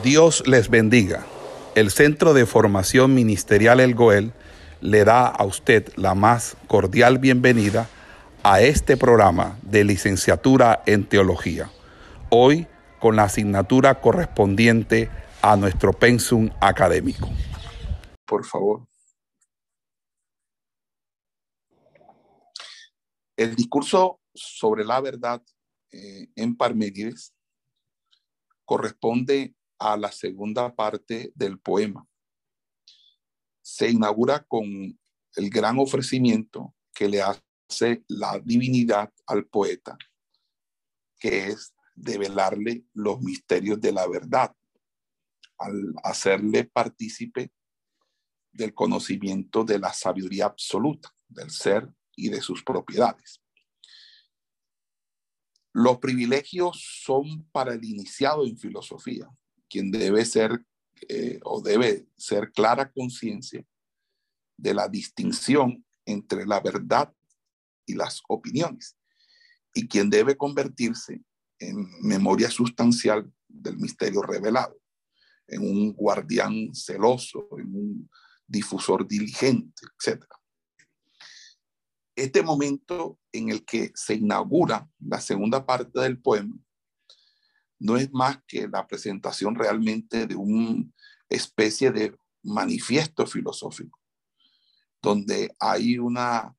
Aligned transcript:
Dios 0.00 0.42
les 0.48 0.70
bendiga. 0.70 1.26
El 1.74 1.90
Centro 1.90 2.32
de 2.32 2.46
Formación 2.46 3.14
Ministerial 3.14 3.78
El 3.78 3.94
Goel 3.94 4.32
le 4.80 5.04
da 5.04 5.26
a 5.28 5.44
usted 5.44 5.92
la 5.96 6.14
más 6.14 6.56
cordial 6.66 7.18
bienvenida 7.18 7.88
a 8.42 8.62
este 8.62 8.96
programa 8.96 9.58
de 9.62 9.84
licenciatura 9.84 10.82
en 10.86 11.06
teología. 11.06 11.70
Hoy 12.30 12.66
con 13.00 13.16
la 13.16 13.24
asignatura 13.24 14.00
correspondiente 14.00 15.10
a 15.42 15.56
nuestro 15.56 15.92
pensum 15.92 16.48
académico. 16.60 17.28
Por 18.26 18.46
favor. 18.46 18.88
El 23.36 23.54
discurso 23.54 24.20
sobre 24.34 24.84
la 24.84 25.00
verdad 25.00 25.42
eh, 25.90 26.28
en 26.34 26.56
Parménides 26.56 27.34
corresponde 28.64 29.54
a 29.82 29.96
la 29.96 30.12
segunda 30.12 30.74
parte 30.74 31.32
del 31.34 31.58
poema. 31.58 32.06
Se 33.60 33.90
inaugura 33.90 34.44
con 34.44 34.64
el 35.34 35.50
gran 35.50 35.78
ofrecimiento 35.80 36.74
que 36.94 37.08
le 37.08 37.20
hace 37.20 38.04
la 38.06 38.38
divinidad 38.38 39.12
al 39.26 39.46
poeta, 39.46 39.98
que 41.18 41.48
es 41.48 41.74
develarle 41.96 42.84
los 42.94 43.20
misterios 43.20 43.80
de 43.80 43.92
la 43.92 44.06
verdad, 44.06 44.54
al 45.58 45.94
hacerle 46.04 46.64
partícipe 46.64 47.50
del 48.52 48.74
conocimiento 48.74 49.64
de 49.64 49.80
la 49.80 49.92
sabiduría 49.92 50.46
absoluta 50.46 51.12
del 51.28 51.50
ser 51.50 51.92
y 52.14 52.28
de 52.28 52.40
sus 52.40 52.62
propiedades. 52.62 53.40
Los 55.72 55.98
privilegios 55.98 57.00
son 57.02 57.48
para 57.50 57.74
el 57.74 57.84
iniciado 57.84 58.44
en 58.44 58.58
filosofía, 58.58 59.28
quien 59.72 59.90
debe 59.90 60.22
ser 60.26 60.62
eh, 61.08 61.40
o 61.44 61.62
debe 61.62 62.06
ser 62.18 62.52
clara 62.52 62.92
conciencia 62.92 63.64
de 64.58 64.74
la 64.74 64.86
distinción 64.86 65.82
entre 66.04 66.46
la 66.46 66.60
verdad 66.60 67.10
y 67.86 67.94
las 67.94 68.20
opiniones, 68.28 68.98
y 69.72 69.88
quien 69.88 70.10
debe 70.10 70.36
convertirse 70.36 71.22
en 71.58 71.88
memoria 72.02 72.50
sustancial 72.50 73.32
del 73.48 73.78
misterio 73.78 74.20
revelado, 74.20 74.78
en 75.46 75.62
un 75.62 75.92
guardián 75.94 76.74
celoso, 76.74 77.48
en 77.58 77.74
un 77.74 78.10
difusor 78.46 79.08
diligente, 79.08 79.86
etc. 79.96 80.22
Este 82.14 82.42
momento 82.42 83.18
en 83.32 83.48
el 83.48 83.64
que 83.64 83.90
se 83.94 84.14
inaugura 84.14 84.86
la 85.00 85.20
segunda 85.20 85.64
parte 85.64 85.98
del 85.98 86.20
poema 86.20 86.58
no 87.82 87.96
es 87.96 88.12
más 88.12 88.38
que 88.46 88.68
la 88.68 88.86
presentación 88.86 89.56
realmente 89.56 90.26
de 90.28 90.36
una 90.36 90.84
especie 91.28 91.90
de 91.90 92.16
manifiesto 92.44 93.26
filosófico, 93.26 93.98
donde 95.00 95.52
hay 95.58 95.98
una, 95.98 96.56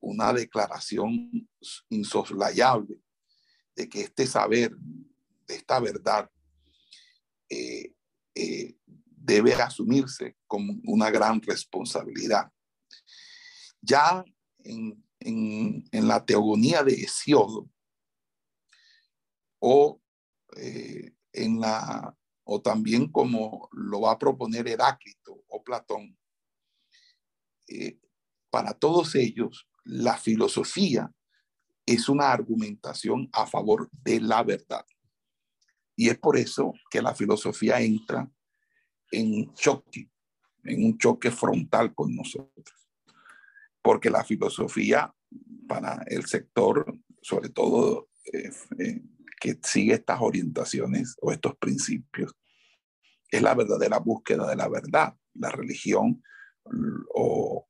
una 0.00 0.32
declaración 0.32 1.46
insoslayable 1.90 3.02
de 3.76 3.88
que 3.88 4.00
este 4.00 4.26
saber, 4.26 4.74
de 5.46 5.56
esta 5.56 5.78
verdad, 5.78 6.30
eh, 7.50 7.92
eh, 8.34 8.76
debe 9.04 9.52
asumirse 9.52 10.38
como 10.46 10.72
una 10.84 11.10
gran 11.10 11.42
responsabilidad. 11.42 12.50
Ya 13.82 14.24
en, 14.64 15.04
en 15.20 16.08
la 16.08 16.24
teogonía 16.24 16.82
de 16.82 16.94
Hesiodo, 16.94 17.68
o 19.60 19.99
eh, 20.56 21.14
en 21.32 21.60
la, 21.60 22.16
o 22.44 22.60
también 22.60 23.10
como 23.10 23.68
lo 23.72 24.02
va 24.02 24.12
a 24.12 24.18
proponer 24.18 24.66
Heráclito 24.68 25.44
o 25.48 25.62
Platón, 25.62 26.16
eh, 27.68 27.98
para 28.50 28.74
todos 28.74 29.14
ellos 29.14 29.68
la 29.84 30.16
filosofía 30.16 31.12
es 31.86 32.08
una 32.08 32.32
argumentación 32.32 33.28
a 33.32 33.46
favor 33.46 33.88
de 33.92 34.20
la 34.20 34.42
verdad. 34.42 34.84
Y 35.96 36.08
es 36.08 36.18
por 36.18 36.36
eso 36.36 36.72
que 36.90 37.02
la 37.02 37.14
filosofía 37.14 37.80
entra 37.80 38.30
en 39.10 39.52
choque, 39.54 40.10
en 40.64 40.84
un 40.84 40.98
choque 40.98 41.30
frontal 41.30 41.94
con 41.94 42.14
nosotros. 42.14 42.88
Porque 43.82 44.10
la 44.10 44.24
filosofía 44.24 45.14
para 45.68 46.02
el 46.06 46.26
sector, 46.26 46.98
sobre 47.22 47.48
todo 47.48 48.08
eh, 48.32 49.02
que 49.40 49.58
sigue 49.62 49.94
estas 49.94 50.20
orientaciones 50.20 51.16
o 51.20 51.32
estos 51.32 51.56
principios 51.56 52.36
es 53.30 53.42
la 53.42 53.54
verdadera 53.54 53.98
búsqueda 53.98 54.46
de 54.48 54.56
la 54.56 54.68
verdad. 54.68 55.14
La 55.34 55.50
religión 55.50 56.22
o, 57.14 57.66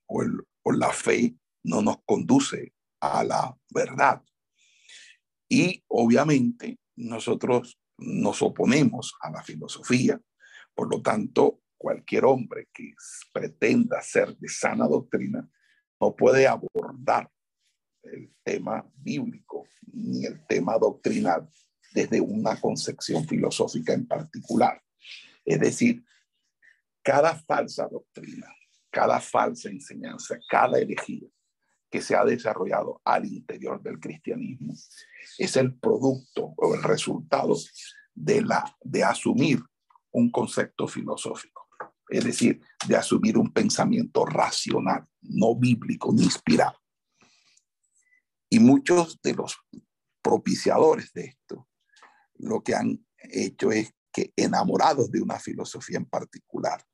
la 0.64 0.92
fe 0.92 1.36
no 1.64 1.82
nos 1.82 1.98
conduce 2.04 2.74
a 3.00 3.24
la 3.24 3.56
verdad. 3.70 4.22
Y 5.48 5.82
obviamente 5.88 6.78
nosotros 6.96 7.78
nos 7.98 8.42
oponemos 8.42 9.14
a 9.20 9.30
la 9.30 9.42
filosofía. 9.42 10.20
Por 10.74 10.90
lo 10.90 11.02
tanto, 11.02 11.60
cualquier 11.76 12.24
hombre 12.24 12.68
que 12.72 12.92
pretenda 13.32 14.00
ser 14.00 14.36
de 14.36 14.48
sana 14.48 14.86
doctrina 14.86 15.48
no 16.00 16.14
puede 16.16 16.46
abordar 16.46 17.30
el 18.02 18.32
tema 18.42 18.88
bíblico 18.96 19.66
ni 19.92 20.24
el 20.26 20.44
tema 20.46 20.78
doctrinal 20.78 21.48
desde 21.92 22.20
una 22.20 22.60
concepción 22.60 23.26
filosófica 23.26 23.92
en 23.92 24.06
particular. 24.06 24.82
Es 25.44 25.60
decir, 25.60 26.04
cada 27.02 27.34
falsa 27.34 27.88
doctrina, 27.88 28.46
cada 28.90 29.20
falsa 29.20 29.68
enseñanza, 29.68 30.38
cada 30.48 30.78
herejía 30.78 31.28
que 31.90 32.00
se 32.00 32.14
ha 32.14 32.24
desarrollado 32.24 33.00
al 33.04 33.26
interior 33.26 33.82
del 33.82 33.98
cristianismo 33.98 34.74
es 35.38 35.56
el 35.56 35.74
producto 35.74 36.54
o 36.56 36.74
el 36.74 36.82
resultado 36.82 37.56
de, 38.14 38.42
la, 38.42 38.76
de 38.82 39.02
asumir 39.02 39.60
un 40.12 40.30
concepto 40.30 40.86
filosófico, 40.86 41.68
es 42.08 42.24
decir, 42.24 42.60
de 42.86 42.96
asumir 42.96 43.36
un 43.38 43.52
pensamiento 43.52 44.24
racional, 44.24 45.04
no 45.22 45.56
bíblico 45.56 46.12
ni 46.12 46.24
inspirado. 46.24 46.79
Y 48.50 48.58
muchos 48.58 49.20
de 49.22 49.34
los 49.34 49.56
propiciadores 50.22 51.12
de 51.12 51.24
esto 51.26 51.68
lo 52.34 52.62
que 52.62 52.74
han 52.74 53.06
hecho 53.18 53.70
es 53.70 53.94
que 54.12 54.32
enamorados 54.36 55.10
de 55.10 55.20
una 55.20 55.38
filosofía 55.38 55.98
en 55.98 56.06
particular, 56.06 56.84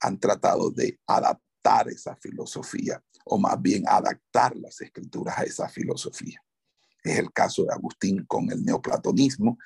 han 0.00 0.18
tratado 0.18 0.70
de 0.70 0.98
adaptar 1.06 1.88
esa 1.88 2.16
filosofía 2.16 3.02
o 3.24 3.38
más 3.38 3.60
bien 3.60 3.84
adaptar 3.86 4.56
las 4.56 4.80
escrituras 4.80 5.38
a 5.38 5.44
esa 5.44 5.68
filosofía. 5.68 6.42
Es 7.02 7.18
el 7.18 7.32
caso 7.32 7.64
de 7.64 7.72
Agustín 7.72 8.24
con 8.26 8.50
el 8.50 8.64
neoplatonismo 8.64 9.58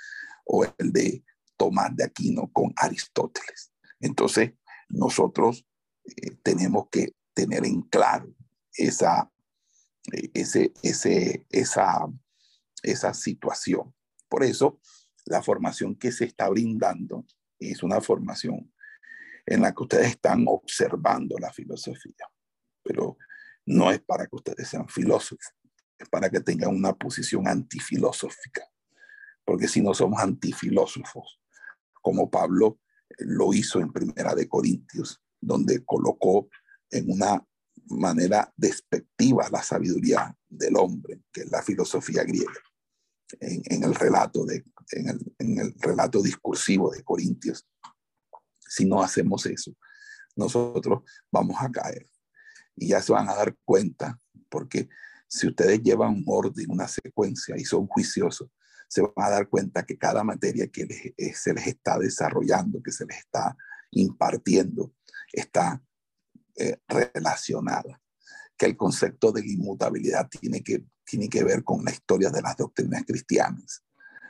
o 0.45 0.65
el 0.65 0.93
de 0.93 1.25
Tomás 1.57 1.95
de 1.97 2.05
Aquino 2.05 2.51
con 2.53 2.73
Aristóteles. 2.77 3.73
Entonces, 4.01 4.53
nosotros 4.89 5.67
eh, 6.05 6.37
tenemos 6.43 6.89
que 6.91 7.15
tener 7.35 7.65
en 7.65 7.83
claro 7.83 8.33
esa 8.73 9.31
ese, 10.35 10.73
esa, 11.51 12.07
esa 12.83 13.15
situación. 13.15 13.95
Por 14.29 14.45
eso, 14.45 14.81
la 15.27 15.43
formación 15.43 15.95
que 15.95 16.13
se 16.13 16.25
está 16.25 16.49
brindando 16.49 17.27
es 17.59 17.83
una 17.83 18.01
formación 18.01 18.73
en 19.47 19.63
la 19.63 19.73
que 19.73 19.83
ustedes 19.83 20.09
están 20.09 20.45
observando 20.47 21.37
la 21.39 21.53
filosofía, 21.53 22.27
pero 22.83 23.17
no 23.67 23.91
es 23.91 24.01
para 24.01 24.27
que 24.27 24.37
ustedes 24.37 24.69
sean 24.69 24.89
filósofos, 24.89 25.55
es 25.99 26.09
para 26.09 26.31
que 26.31 26.41
tengan 26.41 26.75
una 26.75 26.93
posición 26.95 27.49
antifilosófica, 27.49 28.63
porque 29.45 29.69
si 29.69 29.81
no 29.81 29.95
somos 29.95 30.21
antifilósofos, 30.21 31.41
como 32.03 32.31
Pablo 32.31 32.81
lo 33.19 33.53
hizo 33.53 33.81
en 33.81 33.93
Primera 33.93 34.35
de 34.35 34.49
Corintios, 34.49 35.23
donde 35.41 35.85
colocó 35.85 36.49
en 36.91 37.11
una 37.11 37.45
manera 37.91 38.53
despectiva 38.57 39.49
la 39.51 39.63
sabiduría 39.63 40.37
del 40.49 40.77
hombre, 40.77 41.23
que 41.33 41.43
es 41.43 41.51
la 41.51 41.63
filosofía 41.63 42.25
griega, 42.25 42.53
en, 43.41 43.83
el, 43.83 43.95
relato 43.95 44.45
de, 44.45 44.65
en, 44.91 45.59
el, 45.59 45.75
relato 45.79 46.23
discursivo 46.23 46.91
de 46.91 47.03
Corintios. 47.03 47.67
Si 48.61 48.85
no 48.85 49.03
hacemos 49.03 49.47
eso, 49.47 49.75
nosotros 50.37 51.03
vamos 51.31 51.57
a 51.61 51.71
caer. 51.71 52.09
Y 52.77 52.89
ya 52.89 53.03
se 53.03 53.13
van 53.13 53.29
a 53.29 53.35
dar 53.35 53.57
cuenta, 53.65 54.21
porque 54.49 54.89
si 55.27 55.49
ustedes 55.49 55.83
llevan 55.83 56.15
un 56.15 56.25
orden, 56.27 56.71
una 56.71 56.89
secuencia 56.89 57.57
y 57.57 57.65
son 57.65 57.87
juiciosos, 57.87 58.49
se 58.89 59.03
van 59.03 59.13
a 59.17 59.31
dar 59.31 59.49
cuenta 59.49 59.85
que 59.85 59.99
cada 59.99 60.25
materia 60.25 60.69
que 60.69 61.15
eh, 61.17 61.35
se 61.35 61.53
les 61.53 61.67
está 61.67 61.99
desarrollando, 61.99 62.83
que 62.83 62.93
se 62.93 63.05
les 63.05 63.19
está 63.19 63.57
impartiendo, 63.91 64.95
está 65.33 65.83
eh, 66.59 66.79
relacionada, 66.89 68.01
que 68.57 68.67
el 68.67 68.77
concepto 68.77 69.31
de 69.31 69.47
inmutabilidad 69.47 70.29
tiene 70.29 70.63
que, 70.63 70.85
tiene 71.05 71.29
que 71.29 71.45
ver 71.45 71.63
con 71.63 71.85
la 71.85 71.93
historia 71.93 72.31
de 72.31 72.43
las 72.43 72.57
doctrinas 72.57 73.05
cristianas, 73.07 73.85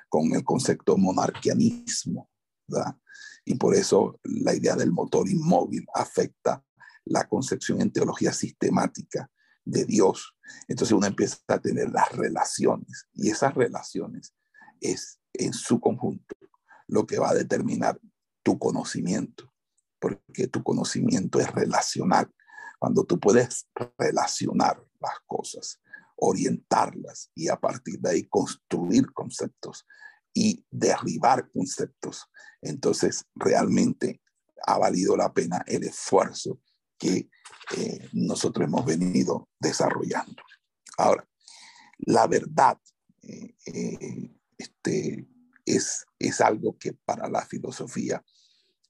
con 0.08 0.32
el 0.34 0.44
concepto 0.44 0.96
monarquianismo. 0.96 2.28
Y 3.44 3.54
por 3.54 3.74
eso 3.74 4.20
la 4.24 4.54
idea 4.54 4.76
del 4.76 4.92
motor 4.92 5.28
inmóvil 5.28 5.86
afecta 5.94 6.62
la 7.06 7.26
concepción 7.26 7.80
en 7.80 7.90
teología 7.90 8.32
sistemática 8.32 9.30
de 9.64 9.84
Dios. 9.84 10.36
Entonces 10.66 10.94
uno 10.94 11.06
empieza 11.06 11.38
a 11.48 11.58
tener 11.58 11.90
las 11.90 12.12
relaciones 12.12 13.06
y 13.14 13.30
esas 13.30 13.54
relaciones 13.54 14.34
es 14.80 15.18
en 15.32 15.52
su 15.52 15.80
conjunto 15.80 16.36
lo 16.86 17.06
que 17.06 17.18
va 17.18 17.30
a 17.30 17.34
determinar 17.34 18.00
tu 18.42 18.58
conocimiento, 18.58 19.52
porque 19.98 20.48
tu 20.48 20.62
conocimiento 20.62 21.40
es 21.40 21.50
relacional. 21.52 22.32
Cuando 22.78 23.04
tú 23.04 23.18
puedes 23.18 23.68
relacionar 23.98 24.82
las 25.00 25.18
cosas, 25.26 25.80
orientarlas 26.16 27.30
y 27.34 27.48
a 27.48 27.56
partir 27.56 27.98
de 28.00 28.10
ahí 28.10 28.28
construir 28.28 29.12
conceptos 29.12 29.86
y 30.34 30.64
derribar 30.70 31.50
conceptos, 31.50 32.26
entonces 32.60 33.24
realmente 33.34 34.20
ha 34.66 34.78
valido 34.78 35.16
la 35.16 35.32
pena 35.32 35.64
el 35.66 35.84
esfuerzo 35.84 36.60
que 36.98 37.30
eh, 37.76 38.08
nosotros 38.12 38.66
hemos 38.66 38.84
venido 38.84 39.48
desarrollando. 39.60 40.42
Ahora, 40.96 41.28
la 41.98 42.26
verdad 42.26 42.78
eh, 43.22 43.54
eh, 43.66 44.30
este, 44.56 45.28
es, 45.64 46.06
es 46.18 46.40
algo 46.40 46.76
que 46.78 46.92
para 46.92 47.28
la 47.28 47.44
filosofía 47.46 48.24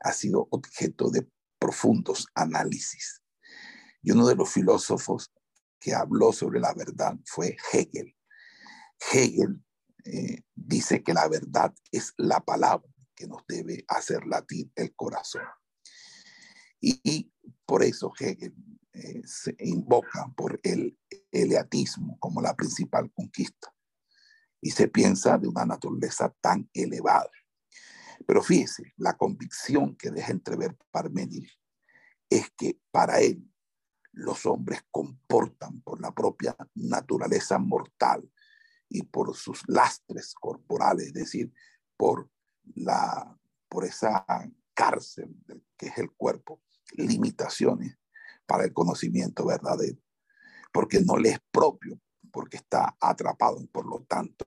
ha 0.00 0.12
sido 0.12 0.48
objeto 0.50 1.10
de 1.10 1.28
profundos 1.58 2.26
análisis. 2.34 3.22
Y 4.02 4.12
uno 4.12 4.26
de 4.26 4.36
los 4.36 4.50
filósofos 4.50 5.32
que 5.80 5.94
habló 5.94 6.32
sobre 6.32 6.60
la 6.60 6.72
verdad 6.74 7.16
fue 7.24 7.56
Hegel. 7.72 8.16
Hegel 9.12 9.62
dice 10.54 11.02
que 11.02 11.12
la 11.12 11.28
verdad 11.28 11.74
es 11.90 12.14
la 12.16 12.40
palabra 12.40 12.88
que 13.14 13.26
nos 13.26 13.42
debe 13.46 13.84
hacer 13.88 14.26
latir 14.26 14.70
el 14.74 14.94
corazón. 14.94 15.42
Y, 16.80 17.32
por 17.66 17.82
eso 17.82 18.12
Hegel 18.18 18.54
eh, 18.92 19.22
se 19.24 19.56
invoca 19.58 20.32
por 20.36 20.60
el 20.62 20.98
eleatismo 21.32 22.16
como 22.20 22.40
la 22.40 22.54
principal 22.54 23.10
conquista. 23.12 23.74
Y 24.60 24.70
se 24.70 24.88
piensa 24.88 25.38
de 25.38 25.48
una 25.48 25.66
naturaleza 25.66 26.34
tan 26.40 26.68
elevada. 26.72 27.30
Pero 28.28 28.42
fíjese, 28.42 28.92
la 28.98 29.16
convicción 29.16 29.96
que 29.96 30.10
deja 30.10 30.32
entrever 30.32 30.76
Parménides 30.90 31.58
es 32.28 32.50
que 32.50 32.78
para 32.90 33.20
él 33.20 33.50
los 34.12 34.44
hombres 34.44 34.82
comportan 34.90 35.80
por 35.80 35.98
la 36.02 36.12
propia 36.12 36.54
naturaleza 36.74 37.58
mortal 37.58 38.30
y 38.90 39.04
por 39.04 39.34
sus 39.34 39.62
lastres 39.66 40.34
corporales, 40.34 41.06
es 41.06 41.12
decir, 41.14 41.54
por, 41.96 42.30
la, 42.74 43.34
por 43.66 43.86
esa 43.86 44.26
cárcel 44.74 45.34
que 45.78 45.86
es 45.86 45.96
el 45.96 46.10
cuerpo, 46.10 46.60
limitaciones 46.92 47.96
para 48.44 48.64
el 48.64 48.74
conocimiento 48.74 49.46
verdadero, 49.46 50.02
porque 50.70 51.00
no 51.00 51.16
le 51.16 51.30
es 51.30 51.40
propio, 51.50 51.98
porque 52.30 52.58
está 52.58 52.94
atrapado. 53.00 53.66
Por 53.72 53.86
lo 53.86 54.02
tanto, 54.02 54.44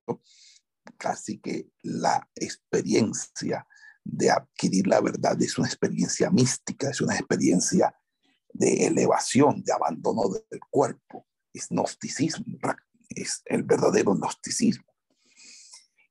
casi 1.01 1.39
que 1.39 1.71
la 1.81 2.30
experiencia 2.36 3.68
de 4.03 4.30
adquirir 4.30 4.86
la 4.86 5.01
verdad 5.01 5.42
es 5.42 5.57
una 5.57 5.68
experiencia 5.68 6.30
mística, 6.30 6.92
es 6.92 7.01
una 7.01 7.15
experiencia 7.15 7.95
de 8.53 8.86
elevación, 8.86 9.63
de 9.63 9.74
abandono 9.74 10.30
del 10.30 10.59
cuerpo, 10.69 11.25
es 11.51 11.69
gnosticismo, 11.69 12.45
es 13.09 13.42
el 13.45 13.63
verdadero 13.63 14.13
gnosticismo. 14.13 14.86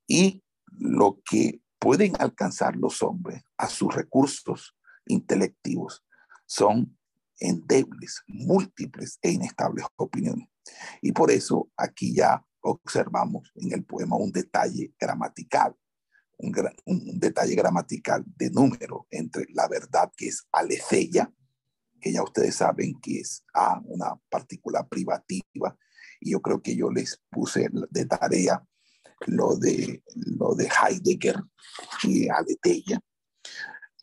Y 0.08 0.42
lo 0.66 1.22
que 1.25 1.62
pueden 1.78 2.20
alcanzar 2.20 2.75
los 2.75 3.00
hombres 3.02 3.44
a 3.58 3.69
sus 3.69 3.94
recursos 3.94 4.76
intelectivos 5.06 6.04
son 6.46 6.98
endebles, 7.38 8.22
múltiples 8.26 9.20
e 9.22 9.31
inestables 9.31 9.86
opiniones. 9.96 10.48
Y 11.00 11.12
por 11.12 11.31
eso 11.31 11.70
aquí 11.76 12.12
ya 12.12 12.44
observamos 12.62 13.52
en 13.54 13.72
el 13.72 13.84
poema 13.84 14.16
un 14.16 14.32
detalle 14.32 14.94
gramatical, 14.98 15.74
un, 16.38 17.20
detalle 17.20 17.54
gramatical 17.54 18.24
de 18.26 18.50
número 18.50 19.06
entre 19.10 19.46
la 19.50 19.68
verdad 19.68 20.10
que 20.16 20.28
es 20.28 20.46
aletheia, 20.52 21.32
que 22.00 22.12
ya 22.12 22.22
ustedes 22.22 22.56
saben 22.56 22.98
que 23.00 23.20
es 23.20 23.44
a 23.52 23.80
una 23.84 24.18
partícula 24.28 24.86
privativa, 24.88 25.76
y 26.20 26.32
yo 26.32 26.40
creo 26.40 26.62
que 26.62 26.74
yo 26.76 26.90
les 26.90 27.20
puse 27.30 27.68
de 27.90 28.06
tarea 28.06 28.62
lo 29.26 29.56
de, 29.56 30.02
lo 30.14 30.54
de 30.54 30.68
Heidegger 30.68 31.36
y 32.04 32.28
aletheia, 32.28 33.00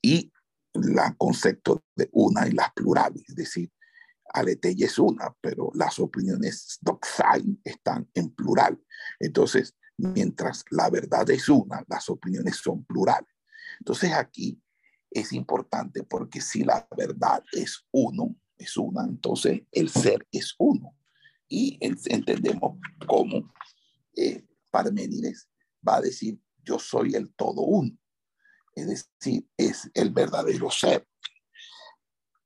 y 0.01 0.31
la 0.73 1.15
concepto 1.15 1.83
de 1.95 2.07
una 2.11 2.47
y 2.47 2.51
las 2.51 2.71
plurales, 2.73 3.23
es 3.27 3.35
decir, 3.35 3.71
Aletella 4.33 4.85
es 4.85 4.99
una, 4.99 5.35
pero 5.41 5.71
las 5.73 5.99
opiniones 5.99 6.77
doxai 6.81 7.59
están 7.63 8.09
en 8.13 8.29
plural. 8.29 8.79
Entonces, 9.19 9.75
mientras 9.97 10.63
la 10.71 10.89
verdad 10.89 11.29
es 11.29 11.49
una, 11.49 11.83
las 11.87 12.09
opiniones 12.09 12.57
son 12.57 12.83
plurales. 12.85 13.29
Entonces 13.79 14.13
aquí 14.13 14.61
es 15.09 15.33
importante 15.33 16.03
porque 16.03 16.41
si 16.41 16.63
la 16.63 16.87
verdad 16.95 17.43
es 17.51 17.85
uno, 17.91 18.35
es 18.57 18.77
una, 18.77 19.03
entonces 19.03 19.61
el 19.71 19.89
ser 19.89 20.27
es 20.31 20.55
uno. 20.57 20.95
Y 21.47 21.77
entendemos 21.81 22.77
cómo 23.07 23.53
eh, 24.15 24.45
Parménides 24.69 25.47
va 25.87 25.97
a 25.97 26.01
decir, 26.01 26.39
yo 26.63 26.77
soy 26.77 27.15
el 27.15 27.33
todo 27.33 27.61
uno 27.61 27.97
es 28.77 28.87
decir, 29.19 29.47
es 29.57 29.89
el 29.95 30.11
verdadero 30.11 30.69
ser. 30.69 31.07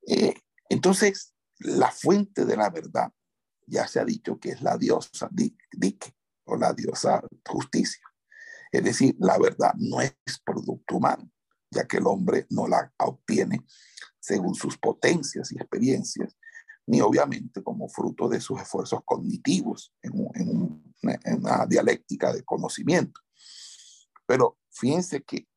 Eh, 0.07 0.33
entonces, 0.69 1.30
la 1.63 1.91
fuente 1.91 2.45
de 2.45 2.57
la 2.57 2.69
verdad, 2.69 3.11
ya 3.65 3.87
se 3.87 3.99
ha 3.99 4.05
dicho 4.05 4.39
que 4.39 4.49
es 4.49 4.61
la 4.61 4.77
diosa 4.77 5.29
Dik, 5.31 6.13
o 6.45 6.55
la 6.55 6.73
diosa 6.73 7.21
justicia. 7.47 8.03
Es 8.71 8.83
decir, 8.83 9.15
la 9.19 9.37
verdad 9.37 9.73
no 9.77 10.01
es 10.01 10.13
producto 10.43 10.97
humano, 10.97 11.29
ya 11.69 11.87
que 11.87 11.97
el 11.97 12.07
hombre 12.07 12.47
no 12.49 12.67
la 12.67 12.91
obtiene 12.99 13.65
según 14.19 14.55
sus 14.55 14.77
potencias 14.77 15.51
y 15.51 15.55
experiencias, 15.55 16.37
ni 16.87 17.01
obviamente 17.01 17.63
como 17.63 17.87
fruto 17.87 18.27
de 18.27 18.39
sus 18.41 18.59
esfuerzos 18.59 19.01
cognitivos 19.05 19.93
en, 20.01 20.13
en 21.01 21.37
una 21.37 21.65
dialéctica 21.65 22.33
de 22.33 22.43
conocimiento. 22.43 23.21
Pero 24.25 24.59
fíjense 24.69 25.23
que 25.23 25.47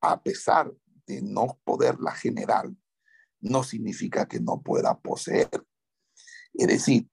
a 0.00 0.22
pesar 0.22 0.72
de 1.06 1.22
no 1.22 1.58
poderla 1.64 2.12
generar, 2.12 2.70
no 3.40 3.62
significa 3.62 4.26
que 4.26 4.40
no 4.40 4.60
pueda 4.60 4.98
poseer. 4.98 5.48
Es 6.54 6.66
decir, 6.66 7.08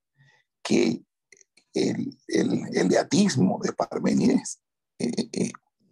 que 0.64 1.04
el, 1.74 2.18
el, 2.28 2.88
deatismo 2.90 3.60
de 3.62 3.74
Parmenides 3.74 4.62
eh, 4.98 5.30
eh, 5.34 5.52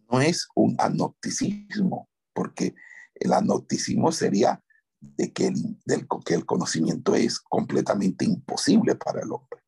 no 0.09 0.21
es 0.21 0.47
un 0.55 0.75
anocticismo, 0.79 2.09
porque 2.33 2.73
el 3.15 3.33
anocticismo 3.33 4.11
sería 4.11 4.63
de 4.99 5.33
que 5.33 5.47
el, 5.47 5.77
del, 5.85 6.07
que 6.25 6.33
el 6.33 6.45
conocimiento 6.45 7.13
es 7.15 7.39
completamente 7.39 8.25
imposible 8.25 8.95
para 8.95 9.21
el 9.21 9.31
hombre. 9.31 9.61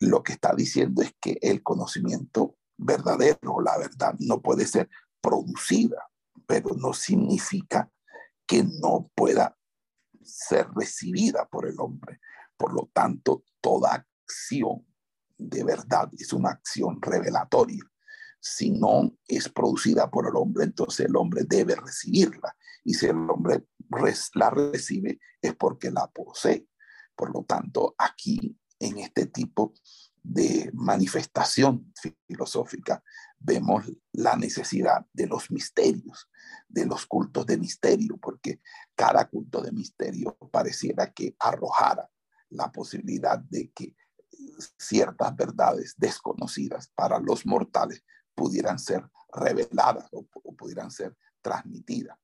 Lo 0.00 0.22
que 0.22 0.32
está 0.32 0.54
diciendo 0.54 1.02
es 1.02 1.12
que 1.20 1.38
el 1.40 1.62
conocimiento 1.62 2.56
verdadero, 2.76 3.60
la 3.64 3.78
verdad, 3.78 4.14
no 4.18 4.42
puede 4.42 4.66
ser 4.66 4.90
producida, 5.20 6.10
pero 6.46 6.74
no 6.76 6.92
significa 6.92 7.90
que 8.46 8.64
no 8.64 9.10
pueda 9.14 9.56
ser 10.22 10.68
recibida 10.74 11.46
por 11.46 11.68
el 11.68 11.78
hombre. 11.78 12.20
Por 12.56 12.72
lo 12.72 12.90
tanto, 12.92 13.44
toda 13.60 13.94
acción 13.94 14.86
de 15.38 15.64
verdad 15.64 16.10
es 16.18 16.32
una 16.32 16.50
acción 16.50 17.00
revelatoria. 17.00 17.82
Si 18.40 18.70
no 18.70 19.16
es 19.26 19.48
producida 19.48 20.10
por 20.10 20.28
el 20.28 20.36
hombre, 20.36 20.64
entonces 20.64 21.06
el 21.06 21.16
hombre 21.16 21.42
debe 21.46 21.74
recibirla. 21.74 22.56
Y 22.84 22.94
si 22.94 23.06
el 23.06 23.16
hombre 23.28 23.66
la 24.34 24.50
recibe 24.50 25.18
es 25.40 25.54
porque 25.56 25.90
la 25.90 26.06
posee. 26.08 26.68
Por 27.14 27.32
lo 27.32 27.44
tanto, 27.44 27.94
aquí 27.98 28.56
en 28.78 28.98
este 28.98 29.26
tipo 29.26 29.74
de 30.22 30.70
manifestación 30.74 31.92
filosófica 32.26 33.02
vemos 33.38 33.84
la 34.12 34.36
necesidad 34.36 35.06
de 35.12 35.26
los 35.26 35.50
misterios, 35.50 36.28
de 36.68 36.86
los 36.86 37.06
cultos 37.06 37.46
de 37.46 37.58
misterio, 37.58 38.16
porque 38.16 38.60
cada 38.94 39.28
culto 39.28 39.60
de 39.62 39.72
misterio 39.72 40.36
pareciera 40.50 41.12
que 41.12 41.36
arrojara 41.38 42.10
la 42.50 42.70
posibilidad 42.70 43.38
de 43.38 43.70
que 43.72 43.94
ciertas 44.78 45.34
verdades 45.36 45.94
desconocidas 45.96 46.88
para 46.94 47.18
los 47.18 47.46
mortales 47.46 48.02
pudieran 48.34 48.78
ser 48.78 49.08
reveladas 49.32 50.08
o, 50.12 50.26
pudieran 50.56 50.90
ser 50.90 51.16
transmitidas. 51.40 52.18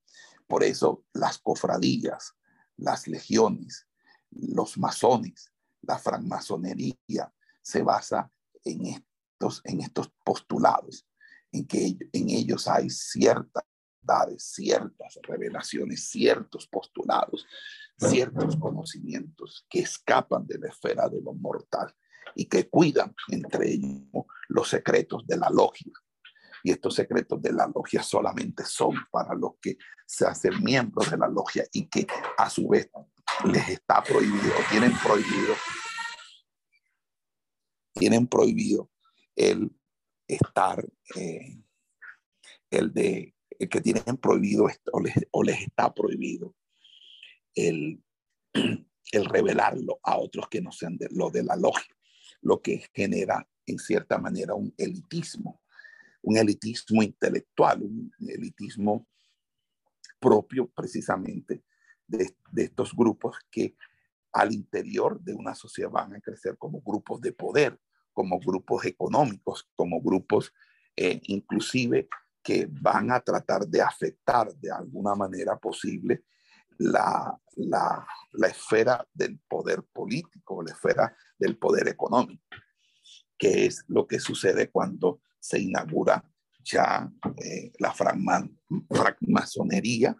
Por 0.46 0.64
eso 0.64 1.04
las 1.12 1.38
cofradías, 1.38 2.34
las 2.76 3.06
legiones, 3.06 3.86
los 4.30 4.78
masones, 4.78 5.52
la 5.82 5.98
francmasonería 5.98 7.32
se 7.62 7.82
basa 7.82 8.30
en 8.64 8.86
estos, 9.42 9.60
en 9.64 9.80
estos 9.80 10.10
postulados, 10.24 11.06
en 11.50 11.66
que 11.66 11.96
en 12.12 12.30
ellos 12.30 12.68
hay 12.68 12.88
cierta 12.90 13.64
verdades, 14.02 14.42
ciertas 14.42 15.18
revelaciones, 15.22 16.08
ciertos 16.08 16.66
postulados, 16.66 17.46
ciertos 17.96 18.56
conocimientos 18.56 19.64
que 19.68 19.80
escapan 19.80 20.46
de 20.46 20.58
la 20.58 20.68
esfera 20.68 21.08
de 21.08 21.20
lo 21.20 21.34
mortal 21.34 21.94
y 22.34 22.46
que 22.46 22.68
cuidan 22.68 23.14
entre 23.28 23.70
ellos 23.70 24.02
los 24.48 24.68
secretos 24.68 25.26
de 25.26 25.36
la 25.36 25.50
logia. 25.50 25.92
Y 26.64 26.70
estos 26.72 26.94
secretos 26.94 27.40
de 27.42 27.52
la 27.52 27.70
logia 27.72 28.02
solamente 28.02 28.64
son 28.64 28.94
para 29.10 29.34
los 29.34 29.52
que 29.60 29.76
se 30.06 30.26
hacen 30.26 30.62
miembros 30.62 31.10
de 31.10 31.16
la 31.18 31.28
logia 31.28 31.64
y 31.72 31.88
que 31.88 32.06
a 32.38 32.50
su 32.50 32.68
vez 32.68 32.90
les 33.44 33.68
está 33.68 34.02
prohibido, 34.02 34.52
tienen 34.70 34.92
prohibido, 34.98 35.54
tienen 37.94 38.26
prohibido 38.26 38.91
el 39.36 39.70
estar, 40.26 40.84
eh, 41.16 41.62
el 42.70 42.92
de 42.92 43.34
que 43.70 43.80
tienen 43.80 44.16
prohibido 44.16 44.66
o 44.92 45.42
les, 45.44 45.60
está 45.60 45.94
prohibido 45.94 46.54
el, 47.54 48.02
el 48.54 49.24
revelarlo 49.26 50.00
a 50.02 50.18
otros 50.18 50.48
que 50.48 50.60
no 50.60 50.72
sean 50.72 50.96
de 50.96 51.08
lo 51.10 51.30
de 51.30 51.44
la 51.44 51.56
logia, 51.56 51.94
lo 52.40 52.60
que 52.60 52.84
genera 52.92 53.48
en 53.66 53.78
cierta 53.78 54.18
manera 54.18 54.54
un 54.54 54.74
elitismo, 54.76 55.62
un 56.22 56.36
elitismo 56.36 57.02
intelectual, 57.02 57.82
un 57.82 58.10
elitismo 58.26 59.06
propio 60.18 60.68
precisamente 60.68 61.62
de 62.06 62.34
estos 62.56 62.94
grupos 62.94 63.36
que 63.50 63.76
al 64.32 64.52
interior 64.52 65.20
de 65.20 65.34
una 65.34 65.54
sociedad 65.54 65.90
van 65.90 66.14
a 66.14 66.20
crecer 66.20 66.56
como 66.58 66.80
grupos 66.80 67.20
de 67.20 67.32
poder, 67.32 67.78
como 68.12 68.38
grupos 68.38 68.84
económicos, 68.84 69.68
como 69.74 70.00
grupos 70.00 70.52
eh, 70.96 71.20
inclusive 71.24 72.08
que 72.42 72.68
van 72.70 73.10
a 73.12 73.20
tratar 73.20 73.66
de 73.66 73.80
afectar 73.80 74.54
de 74.56 74.70
alguna 74.70 75.14
manera 75.14 75.58
posible 75.58 76.24
la, 76.78 77.38
la, 77.56 78.06
la, 78.32 78.48
esfera 78.48 79.06
del 79.12 79.38
poder 79.48 79.84
político, 79.92 80.62
la 80.62 80.72
esfera 80.72 81.16
del 81.38 81.56
poder 81.56 81.88
económico, 81.88 82.42
que 83.38 83.66
es 83.66 83.84
lo 83.88 84.06
que 84.06 84.18
sucede 84.18 84.70
cuando 84.70 85.20
se 85.38 85.60
inaugura 85.60 86.24
ya 86.64 87.10
eh, 87.36 87.72
la 87.78 87.92
francmasonería 87.92 90.16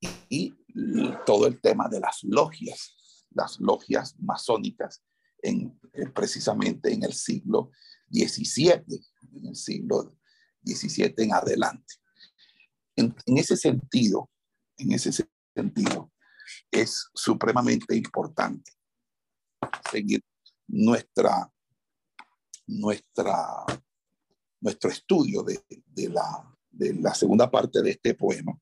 y, 0.00 0.08
y, 0.28 0.54
todo 1.24 1.46
el 1.46 1.58
tema 1.60 1.88
de 1.88 2.00
las 2.00 2.22
logias, 2.22 3.26
las 3.30 3.58
logias 3.60 4.14
masónicas, 4.18 5.02
en, 5.42 5.78
en, 5.92 6.12
precisamente 6.12 6.92
en 6.92 7.04
el 7.04 7.12
siglo 7.12 7.70
XVII, 8.10 8.82
en 9.34 9.46
el 9.46 9.56
siglo 9.56 10.16
17 10.62 11.22
en 11.22 11.32
adelante. 11.32 11.94
En, 12.96 13.14
en, 13.26 13.38
ese 13.38 13.56
sentido, 13.56 14.30
en 14.78 14.92
ese 14.92 15.26
sentido, 15.54 16.12
es 16.70 17.08
supremamente 17.14 17.96
importante 17.96 18.72
seguir 19.90 20.22
nuestra, 20.66 21.52
nuestra, 22.66 23.64
nuestro 24.60 24.90
estudio 24.90 25.42
de, 25.42 25.62
de, 25.68 26.08
la, 26.08 26.56
de 26.70 26.94
la 26.94 27.14
segunda 27.14 27.50
parte 27.50 27.82
de 27.82 27.90
este 27.90 28.14
poema, 28.14 28.58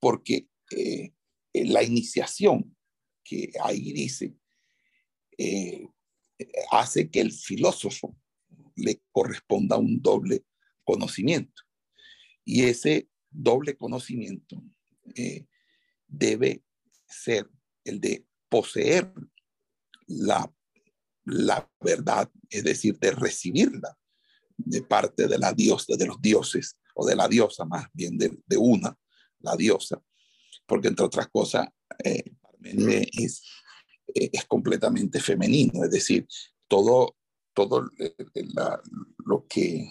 porque 0.00 0.48
eh, 0.70 1.12
la 1.52 1.82
iniciación 1.82 2.76
que 3.24 3.52
ahí 3.62 3.92
dice 3.92 4.36
eh, 5.38 5.88
hace 6.70 7.10
que 7.10 7.20
el 7.20 7.32
filósofo 7.32 8.16
le 8.76 9.02
corresponda 9.10 9.76
un 9.76 10.00
doble 10.00 10.44
conocimiento. 10.84 11.62
Y 12.44 12.64
ese 12.64 13.08
doble 13.30 13.76
conocimiento 13.76 14.62
eh, 15.14 15.46
debe 16.06 16.62
ser 17.06 17.48
el 17.84 18.00
de 18.00 18.26
poseer 18.48 19.12
la, 20.06 20.52
la 21.24 21.70
verdad, 21.80 22.30
es 22.50 22.64
decir, 22.64 22.98
de 22.98 23.10
recibirla 23.10 23.96
de 24.56 24.82
parte 24.82 25.26
de 25.26 25.38
la 25.38 25.52
diosa, 25.52 25.96
de 25.96 26.06
los 26.06 26.20
dioses, 26.20 26.78
o 26.94 27.06
de 27.06 27.14
la 27.14 27.28
diosa 27.28 27.64
más 27.64 27.86
bien, 27.92 28.16
de, 28.16 28.38
de 28.46 28.56
una, 28.56 28.96
la 29.40 29.54
diosa, 29.56 30.02
porque 30.66 30.88
entre 30.88 31.04
otras 31.04 31.28
cosas, 31.28 31.68
eh, 32.02 32.24
es, 32.62 32.78
eh, 32.78 33.36
es 34.32 34.44
completamente 34.46 35.20
femenino, 35.20 35.84
es 35.84 35.90
decir, 35.90 36.26
todo, 36.68 37.16
todo 37.52 37.88
la, 38.54 38.80
lo 39.24 39.46
que 39.48 39.88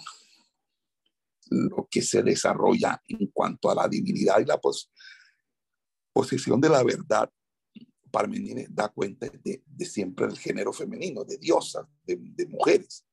lo 1.49 1.87
que 1.89 2.01
se 2.01 2.23
desarrolla 2.23 3.01
en 3.07 3.27
cuanto 3.27 3.69
a 3.69 3.75
la 3.75 3.87
divinidad 3.87 4.39
y 4.39 4.45
la 4.45 4.59
pos 4.59 4.91
posición 6.11 6.61
de 6.61 6.69
la 6.69 6.81
verdad, 6.83 7.29
Parmenides 8.09 8.73
da 8.73 8.87
cuenta 8.87 9.27
de, 9.27 9.61
de, 9.65 9.85
siempre 9.85 10.25
del 10.25 10.37
género 10.37 10.71
femenino, 10.71 11.25
de 11.25 11.37
diosas, 11.37 11.85
de, 12.05 12.47
mujeres. 12.47 13.05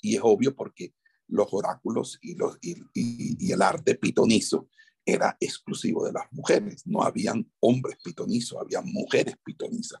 Y 0.00 0.14
es 0.14 0.20
obvio 0.22 0.54
porque 0.54 0.94
los 1.26 1.48
oráculos 1.50 2.20
y, 2.22 2.36
los, 2.36 2.56
y, 2.62 2.76
y 2.94 3.50
el 3.50 3.60
arte 3.60 3.96
pitonizo 3.96 4.68
era 5.04 5.36
exclusivo 5.40 6.06
de 6.06 6.12
las 6.12 6.30
mujeres, 6.32 6.86
no 6.86 7.02
habían 7.02 7.50
hombres 7.60 7.96
pitonizos, 8.02 8.60
había 8.60 8.80
mujeres 8.82 9.34
pitonizas. 9.44 10.00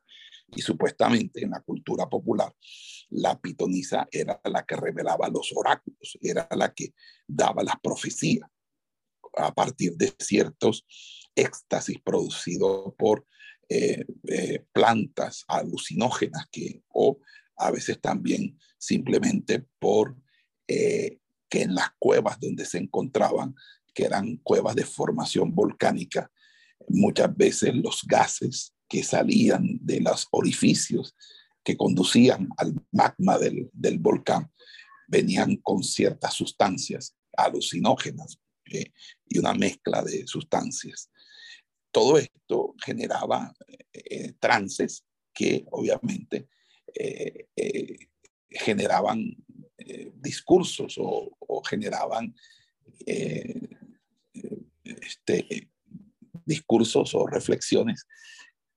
Y 0.54 0.60
supuestamente 0.60 1.42
en 1.42 1.50
la 1.50 1.60
cultura 1.60 2.08
popular, 2.08 2.54
la 3.10 3.40
pitonisa 3.40 4.06
era 4.10 4.40
la 4.44 4.64
que 4.64 4.76
revelaba 4.76 5.28
los 5.28 5.52
oráculos, 5.54 6.18
era 6.20 6.46
la 6.56 6.72
que 6.72 6.94
daba 7.26 7.62
las 7.62 7.76
profecías 7.82 8.48
a 9.36 9.52
partir 9.54 9.96
de 9.96 10.12
ciertos 10.18 10.84
éxtasis 11.34 11.98
producidos 12.04 12.92
por 12.98 13.26
eh, 13.68 14.04
eh, 14.28 14.64
plantas 14.72 15.44
alucinógenas 15.48 16.46
que, 16.50 16.82
o 16.88 17.18
a 17.56 17.70
veces 17.70 18.00
también 18.00 18.58
simplemente 18.76 19.64
por 19.78 20.16
eh, 20.68 21.18
que 21.48 21.62
en 21.62 21.74
las 21.74 21.90
cuevas 21.98 22.38
donde 22.40 22.66
se 22.66 22.78
encontraban, 22.78 23.54
que 23.94 24.04
eran 24.04 24.36
cuevas 24.38 24.74
de 24.74 24.84
formación 24.84 25.54
volcánica, 25.54 26.30
muchas 26.88 27.34
veces 27.36 27.74
los 27.74 28.02
gases 28.06 28.74
que 28.88 29.02
salían 29.02 29.78
de 29.80 30.00
los 30.00 30.28
orificios 30.30 31.14
que 31.64 31.76
conducían 31.76 32.48
al 32.56 32.74
magma 32.90 33.38
del, 33.38 33.70
del 33.72 33.98
volcán 33.98 34.50
venían 35.08 35.56
con 35.56 35.82
ciertas 35.82 36.34
sustancias 36.34 37.14
alucinógenas 37.36 38.38
eh, 38.66 38.92
y 39.28 39.38
una 39.38 39.54
mezcla 39.54 40.02
de 40.02 40.26
sustancias. 40.26 41.10
Todo 41.90 42.18
esto 42.18 42.74
generaba 42.84 43.52
eh, 43.92 44.32
trances 44.38 45.04
que 45.34 45.64
obviamente 45.70 46.48
eh, 46.94 47.46
eh 47.56 48.08
generaban 48.54 49.34
discursos 50.20 50.96
o 50.98 51.62
generaban 51.64 52.34
este, 54.84 55.70
discursos 56.44 57.14
o 57.14 57.26
reflexiones 57.26 58.06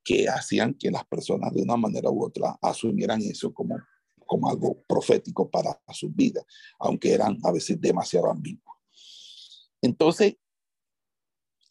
que 0.04 0.30
hacían 0.30 0.76
que 0.76 0.92
las 0.92 1.06
personas 1.06 1.54
de 1.54 1.64
una 1.64 1.78
manera 1.78 2.10
u 2.12 2.24
otra 2.24 2.58
asumieran 2.62 3.22
eso 3.22 3.54
como, 3.54 3.78
como 4.26 4.50
algo 4.50 4.84
profético 4.88 5.50
para 5.50 5.82
su 5.92 6.10
vida, 6.12 6.46
aunque 6.80 7.12
eran 7.14 7.38
a 7.44 7.52
veces 7.52 7.82
demasiado 7.82 8.30
ambiguos. 8.30 8.76
Entonces, 9.82 10.36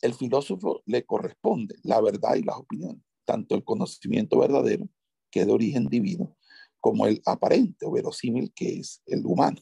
el 0.02 0.14
filósofo 0.14 0.82
le 0.86 1.06
corresponde 1.06 1.76
la 1.82 2.00
verdad 2.00 2.34
y 2.34 2.42
las 2.42 2.56
opiniones, 2.56 3.02
tanto 3.24 3.54
el 3.54 3.64
conocimiento 3.64 4.38
verdadero, 4.38 4.88
que 5.30 5.40
es 5.40 5.46
de 5.46 5.52
origen 5.52 5.86
divino, 5.86 6.36
como 6.80 7.06
el 7.06 7.22
aparente 7.24 7.86
o 7.86 7.92
verosímil, 7.92 8.52
que 8.52 8.80
es 8.80 9.00
el 9.06 9.24
humano. 9.24 9.60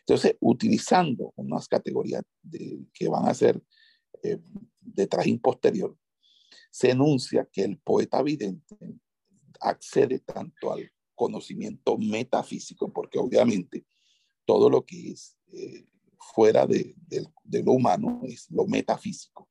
Entonces, 0.00 0.36
utilizando 0.40 1.32
unas 1.36 1.68
categorías 1.68 2.22
que 2.92 3.08
van 3.08 3.28
a 3.28 3.34
ser 3.34 3.62
eh, 4.22 4.38
de 4.80 5.38
posterior, 5.42 5.96
se 6.70 6.90
enuncia 6.90 7.48
que 7.50 7.64
el 7.64 7.78
poeta 7.78 8.22
vidente 8.22 8.76
accede 9.60 10.20
tanto 10.20 10.72
al 10.72 10.90
conocimiento 11.14 11.96
metafísico, 11.96 12.92
porque 12.92 13.18
obviamente 13.18 13.86
todo 14.44 14.70
lo 14.70 14.84
que 14.84 15.10
es 15.10 15.36
eh, 15.52 15.86
fuera 16.34 16.66
de, 16.66 16.94
lo 17.50 17.72
humano 17.72 18.20
es 18.24 18.50
lo 18.50 18.66
metafísico, 18.66 19.48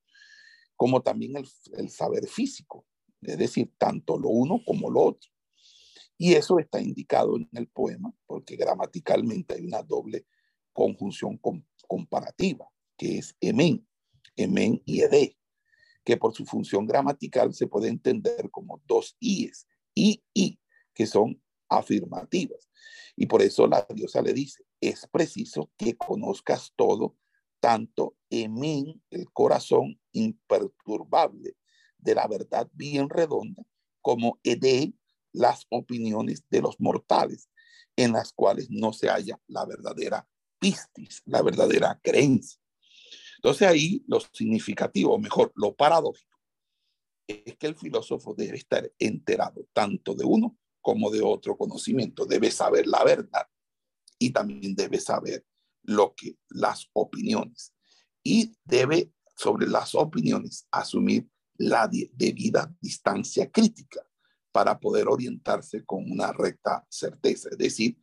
como 0.76 1.02
también 1.02 1.36
el, 1.38 1.48
el, 1.74 1.90
saber 1.90 2.28
físico, 2.28 2.86
es 3.22 3.38
decir, 3.38 3.74
tanto 3.78 4.18
lo 4.18 4.30
uno 4.30 4.62
como 4.66 4.90
lo 4.90 5.02
otro. 5.02 5.35
Y 6.18 6.34
eso 6.34 6.60
está 6.60 6.82
indicado 6.82 7.36
en 7.38 7.50
el 7.54 7.68
poema, 7.68 8.14
porque 8.26 8.56
gramaticalmente 8.56 9.56
hay 9.56 9.66
una 9.66 9.84
doble 9.84 10.26
conjunción 10.74 11.38
com, 11.38 11.64
comparativa, 11.88 12.70
que 12.98 13.18
es 13.18 13.36
emen, 13.42 13.88
emen 14.36 14.82
y 14.86 15.02
ede 15.02 15.38
que 16.06 16.18
por 16.18 16.34
su 16.34 16.46
función 16.46 16.86
gramatical 16.86 17.54
se 17.54 17.68
puede 17.68 17.90
entender 17.90 18.50
como 18.52 18.82
dos 18.86 19.18
i's, 19.20 19.68
y 19.94 20.24
y, 20.34 20.60
que 20.94 21.08
son 21.08 21.42
afirmativas. 21.68 22.70
Y 23.16 23.26
por 23.26 23.42
eso 23.42 23.66
la 23.68 23.86
diosa 23.90 24.22
le 24.22 24.34
dice, 24.34 24.64
es 24.80 25.08
preciso 25.08 25.72
que 25.78 25.98
conozcas 25.98 26.72
todo 26.76 27.18
tanto, 27.60 28.16
en 28.30 29.02
el 29.10 29.32
corazón 29.32 30.00
imperturbable 30.12 31.56
de 31.98 32.16
la 32.16 32.28
verdad 32.28 32.70
bien 32.74 33.10
redonda, 33.10 33.64
como 34.02 34.40
de 34.44 34.94
las 35.36 35.66
opiniones 35.70 36.44
de 36.50 36.62
los 36.62 36.80
mortales, 36.80 37.50
en 37.96 38.14
las 38.14 38.34
cuales 38.34 38.70
no 38.70 38.94
se 38.94 39.10
halla 39.10 39.40
la 39.48 39.66
verdadera 39.66 40.28
pistis, 40.60 41.22
la 41.26 41.42
verdadera 41.42 42.00
creencia. 42.02 42.60
Entonces 43.38 43.68
ahí 43.68 44.04
lo 44.08 44.20
significativo, 44.20 45.14
o 45.14 45.20
mejor, 45.20 45.52
lo 45.56 45.76
paradójico, 45.76 46.40
es 47.28 47.58
que 47.58 47.68
el 47.68 47.76
filósofo 47.76 48.34
debe 48.34 48.58
estar 48.58 48.92
enterado 49.00 49.68
tanto 49.74 50.14
de 50.16 50.26
uno 50.26 50.58
como 50.82 51.10
de 51.10 51.22
otro 51.22 51.58
conocimiento, 51.58 52.26
debe 52.26 52.52
saber 52.52 52.88
la 52.88 53.04
verdad 53.04 53.48
y 54.20 54.32
también 54.32 54.76
debe 54.76 55.00
saber 55.00 55.46
lo 55.84 56.14
que 56.16 56.38
las 56.50 56.88
opiniones. 56.94 57.74
Y 58.24 58.56
debe 58.64 59.12
sobre 59.36 59.68
las 59.68 59.96
opiniones 59.96 60.68
asumir 60.72 61.28
la 61.58 61.88
debida 61.88 62.74
distancia 62.82 63.50
crítica 63.52 64.06
para 64.56 64.80
poder 64.80 65.10
orientarse 65.10 65.84
con 65.84 66.10
una 66.10 66.32
recta 66.32 66.88
certeza. 66.88 67.50
Es 67.52 67.58
decir, 67.58 68.00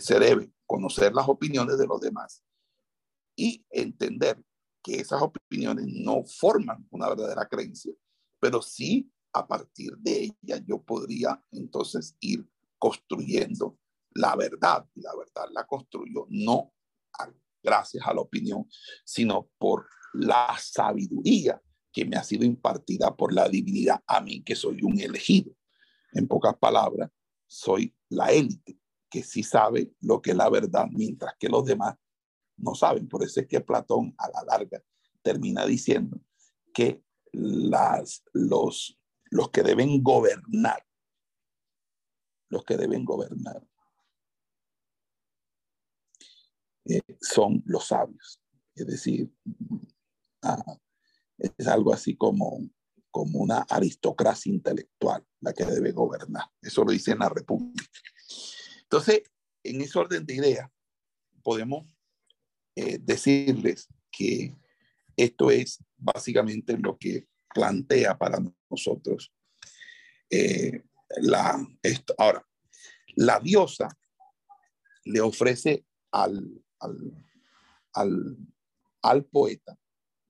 se 0.00 0.18
debe 0.18 0.52
conocer 0.66 1.14
las 1.14 1.28
opiniones 1.28 1.78
de 1.78 1.86
los 1.86 2.00
demás 2.00 2.42
y 3.36 3.64
entender 3.70 4.44
que 4.82 4.96
esas 4.96 5.22
opiniones 5.22 5.86
no 5.86 6.24
forman 6.24 6.84
una 6.90 7.08
verdadera 7.08 7.46
creencia, 7.46 7.92
pero 8.40 8.60
sí 8.60 9.08
a 9.32 9.46
partir 9.46 9.96
de 9.98 10.24
ella 10.24 10.60
yo 10.66 10.82
podría 10.82 11.40
entonces 11.52 12.16
ir 12.18 12.44
construyendo 12.76 13.78
la 14.14 14.34
verdad. 14.34 14.84
Y 14.96 15.02
la 15.02 15.14
verdad 15.14 15.44
la 15.52 15.64
construyo 15.64 16.26
no 16.28 16.72
gracias 17.62 18.04
a 18.04 18.14
la 18.14 18.20
opinión, 18.20 18.68
sino 19.04 19.48
por 19.58 19.86
la 20.12 20.56
sabiduría 20.58 21.62
que 21.92 22.04
me 22.04 22.16
ha 22.16 22.24
sido 22.24 22.44
impartida 22.44 23.14
por 23.14 23.32
la 23.32 23.48
divinidad 23.48 24.02
a 24.08 24.20
mí, 24.20 24.42
que 24.42 24.56
soy 24.56 24.82
un 24.82 24.98
elegido. 24.98 25.52
En 26.12 26.26
pocas 26.26 26.56
palabras, 26.56 27.10
soy 27.46 27.94
la 28.08 28.32
élite 28.32 28.78
que 29.10 29.22
sí 29.22 29.42
sabe 29.42 29.92
lo 30.00 30.20
que 30.20 30.32
es 30.32 30.36
la 30.36 30.50
verdad, 30.50 30.86
mientras 30.90 31.34
que 31.38 31.48
los 31.48 31.64
demás 31.64 31.96
no 32.56 32.74
saben. 32.74 33.08
Por 33.08 33.22
eso 33.24 33.40
es 33.40 33.46
que 33.46 33.60
Platón 33.60 34.14
a 34.18 34.28
la 34.30 34.42
larga 34.44 34.82
termina 35.22 35.64
diciendo 35.64 36.20
que 36.74 37.02
las, 37.32 38.22
los, 38.32 38.98
que 39.52 39.62
deben 39.62 40.02
gobernar, 40.02 40.84
los 42.50 42.64
que 42.64 42.76
deben 42.76 43.04
gobernar, 43.04 43.66
eh, 46.86 47.00
son 47.20 47.62
los 47.66 47.86
sabios. 47.86 48.42
Es 48.74 48.86
decir, 48.86 49.32
ah, 50.42 50.78
es 51.36 51.66
algo 51.66 51.92
así 51.92 52.16
como, 52.16 52.60
como 53.18 53.40
una 53.40 53.66
aristocracia 53.68 54.48
intelectual 54.48 55.26
la 55.40 55.52
que 55.52 55.64
debe 55.64 55.90
gobernar. 55.90 56.44
Eso 56.62 56.84
lo 56.84 56.92
dice 56.92 57.10
en 57.10 57.18
la 57.18 57.28
República. 57.28 57.84
Entonces, 58.82 59.24
en 59.64 59.80
ese 59.80 59.98
orden 59.98 60.24
de 60.24 60.36
ideas, 60.36 60.70
podemos 61.42 61.84
eh, 62.76 63.00
decirles 63.02 63.88
que 64.12 64.56
esto 65.16 65.50
es 65.50 65.82
básicamente 65.96 66.78
lo 66.78 66.96
que 66.96 67.26
plantea 67.52 68.16
para 68.16 68.38
nosotros 68.70 69.32
eh, 70.30 70.84
la, 71.16 71.58
esto. 71.82 72.14
Ahora, 72.18 72.46
la 73.16 73.40
diosa 73.40 73.88
le 75.06 75.20
ofrece 75.20 75.84
al, 76.12 76.64
al, 77.94 78.36
al 79.02 79.24
poeta 79.24 79.76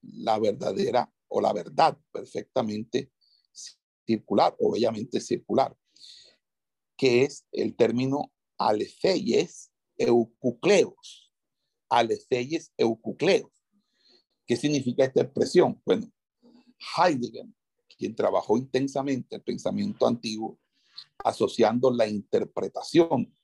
la 0.01 0.39
verdadera 0.39 1.13
o 1.29 1.41
la 1.41 1.53
verdad 1.53 1.99
perfectamente 2.11 3.13
circular 4.07 4.57
o 4.59 4.73
bellamente 4.73 5.21
circular, 5.21 5.77
que 6.97 7.25
es 7.25 7.47
el 7.53 7.77
término 7.77 8.33
alefeyes 8.57 9.71
eucucleos. 9.97 11.33
Alefeyes 11.91 12.73
eucucleos. 12.77 13.51
¿Qué 14.47 14.57
significa 14.57 15.05
esta 15.05 15.23
expresión? 15.23 15.81
Bueno, 15.85 16.11
Heidegger, 16.97 17.47
quien 17.99 18.15
trabajó 18.15 18.57
intensamente 18.57 19.37
el 19.37 19.43
pensamiento 19.43 20.07
antiguo, 20.07 20.59
asociando 21.25 21.91
la 21.91 22.07
interpretación 22.07 23.35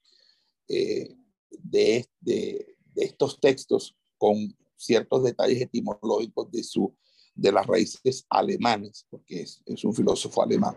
eh, 0.68 1.14
de, 1.50 2.06
de, 2.20 2.76
de, 2.94 3.04
estos 3.04 3.38
textos 3.40 3.96
con 4.16 4.56
ciertos 4.76 5.24
detalles 5.24 5.60
etimológicos 5.60 6.50
de, 6.50 6.62
su, 6.62 6.96
de 7.34 7.52
las 7.52 7.66
raíces 7.66 8.26
alemanes, 8.30 9.06
porque 9.10 9.42
es, 9.42 9.62
un 9.84 9.94
filósofo 9.94 10.42
alemán, 10.42 10.76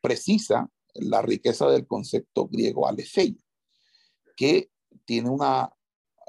precisa 0.00 0.70
la 0.94 1.22
riqueza 1.22 1.68
del 1.68 1.86
concepto 1.86 2.46
griego 2.48 2.86
alefei, 2.86 3.38
que 4.36 4.70
tiene 5.04 5.30
una, 5.30 5.70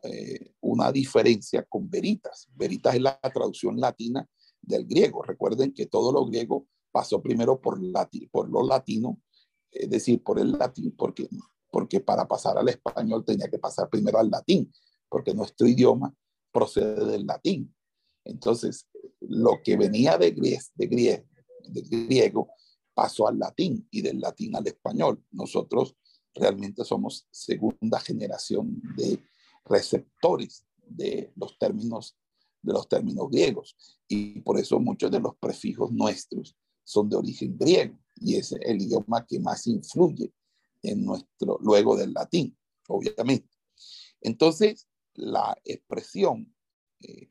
eh, 0.03 0.53
una 0.61 0.91
diferencia 0.91 1.63
con 1.63 1.89
veritas. 1.89 2.47
Veritas 2.55 2.95
es 2.95 3.01
la 3.01 3.19
traducción 3.19 3.79
latina 3.79 4.27
del 4.61 4.85
griego. 4.85 5.21
Recuerden 5.23 5.73
que 5.73 5.85
todo 5.85 6.11
lo 6.11 6.25
griego 6.25 6.67
pasó 6.91 7.21
primero 7.21 7.59
por, 7.59 7.79
por 8.31 8.49
lo 8.49 8.63
latino, 8.65 9.21
es 9.71 9.89
decir, 9.89 10.23
por 10.23 10.39
el 10.39 10.53
latín, 10.53 10.95
porque, 10.97 11.27
porque 11.71 11.99
para 11.99 12.27
pasar 12.27 12.57
al 12.57 12.69
español 12.69 13.23
tenía 13.25 13.49
que 13.49 13.59
pasar 13.59 13.89
primero 13.89 14.17
al 14.17 14.29
latín, 14.29 14.71
porque 15.07 15.33
nuestro 15.33 15.67
idioma 15.67 16.13
procede 16.51 17.05
del 17.05 17.25
latín. 17.25 17.73
Entonces, 18.29 18.87
lo 19.21 19.61
que 19.63 19.77
venía 19.77 20.17
de, 20.17 20.31
griego 21.65 22.49
pasó 22.93 23.27
al 23.27 23.39
latín 23.39 23.87
y 23.91 24.01
del 24.01 24.19
latín 24.19 24.55
al 24.55 24.67
español. 24.67 25.23
Nosotros 25.31 25.95
realmente 26.33 26.83
somos 26.83 27.27
segunda 27.31 27.99
generación 27.99 28.81
de 28.95 29.23
receptores 29.65 30.65
de 30.85 31.31
los 31.35 31.57
términos 31.57 32.15
de 32.61 32.73
los 32.73 32.89
términos 32.89 33.29
griegos 33.29 33.77
y 34.05 34.41
por 34.41 34.59
eso 34.59 34.81
muchos 34.81 35.09
de 35.09 35.21
los 35.21 35.33
prefijos 35.37 35.93
nuestros 35.93 36.57
son 36.83 37.07
de 37.07 37.15
origen 37.15 37.57
griego 37.57 37.97
y 38.15 38.35
es 38.35 38.51
el 38.51 38.81
idioma 38.81 39.25
que 39.25 39.39
más 39.39 39.65
influye 39.67 40.33
en 40.81 41.05
nuestro 41.05 41.57
luego 41.61 41.95
del 41.95 42.11
latín, 42.11 42.57
obviamente. 42.89 43.49
Entonces, 44.19 44.87
la 45.13 45.57
expresión 45.63 46.53
eh, 47.01 47.29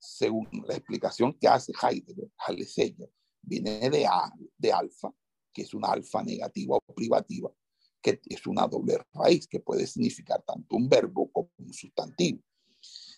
según 0.00 0.48
la 0.66 0.74
explicación 0.74 1.34
que 1.34 1.46
hace 1.46 1.72
Heidegger, 1.80 2.30
Aletheia, 2.38 3.06
viene 3.42 3.90
de, 3.90 4.06
a, 4.06 4.32
de 4.56 4.72
alfa, 4.72 5.14
que 5.52 5.62
es 5.62 5.74
una 5.74 5.88
alfa 5.88 6.22
negativa 6.22 6.76
o 6.76 6.94
privativa, 6.94 7.52
que 8.00 8.18
es 8.24 8.46
una 8.46 8.66
doble 8.66 8.98
raíz 9.12 9.46
que 9.46 9.60
puede 9.60 9.86
significar 9.86 10.42
tanto 10.42 10.76
un 10.76 10.88
verbo 10.88 11.30
como 11.30 11.50
un 11.58 11.74
sustantivo. 11.74 12.40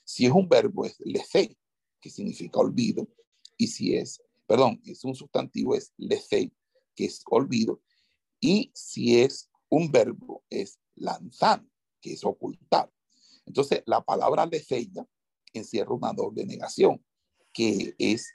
Si 0.04 0.26
es 0.26 0.32
un 0.32 0.48
verbo 0.48 0.84
es 0.84 0.98
lefe, 1.00 1.56
que 2.00 2.10
significa 2.10 2.58
olvido, 2.58 3.08
y 3.56 3.68
si 3.68 3.94
es, 3.94 4.20
perdón, 4.46 4.80
es 4.84 5.04
un 5.04 5.14
sustantivo 5.14 5.76
es 5.76 5.92
lefe, 5.96 6.52
que 6.96 7.04
es 7.04 7.22
olvido, 7.30 7.80
y 8.40 8.72
si 8.74 9.20
es 9.20 9.48
un 9.68 9.92
verbo 9.92 10.44
es 10.50 10.80
lanzar, 10.96 11.64
que 12.00 12.14
es 12.14 12.24
ocultar. 12.24 12.92
Entonces, 13.46 13.84
la 13.86 14.04
palabra 14.04 14.46
lefeya 14.46 15.06
encierra 15.58 15.94
una 15.94 16.12
doble 16.12 16.44
negación, 16.44 17.04
que 17.52 17.94
es 17.98 18.32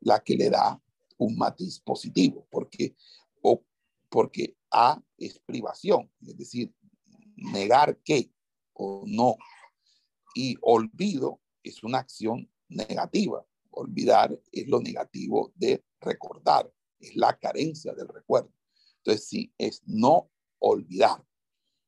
la 0.00 0.22
que 0.22 0.36
le 0.36 0.50
da 0.50 0.80
un 1.18 1.36
matiz 1.36 1.80
positivo, 1.80 2.46
porque, 2.50 2.96
o, 3.42 3.64
porque 4.08 4.56
A 4.70 5.00
es 5.16 5.38
privación, 5.40 6.10
es 6.26 6.36
decir, 6.36 6.74
negar 7.36 7.98
que 8.02 8.32
o 8.72 9.04
no. 9.06 9.36
Y 10.34 10.56
olvido 10.62 11.40
es 11.62 11.82
una 11.82 11.98
acción 11.98 12.50
negativa. 12.68 13.46
Olvidar 13.70 14.38
es 14.50 14.66
lo 14.68 14.80
negativo 14.80 15.52
de 15.54 15.84
recordar, 16.00 16.72
es 16.98 17.14
la 17.16 17.38
carencia 17.38 17.92
del 17.92 18.08
recuerdo. 18.08 18.52
Entonces, 18.98 19.28
sí, 19.28 19.52
es 19.58 19.82
no 19.86 20.30
olvidar. 20.58 21.24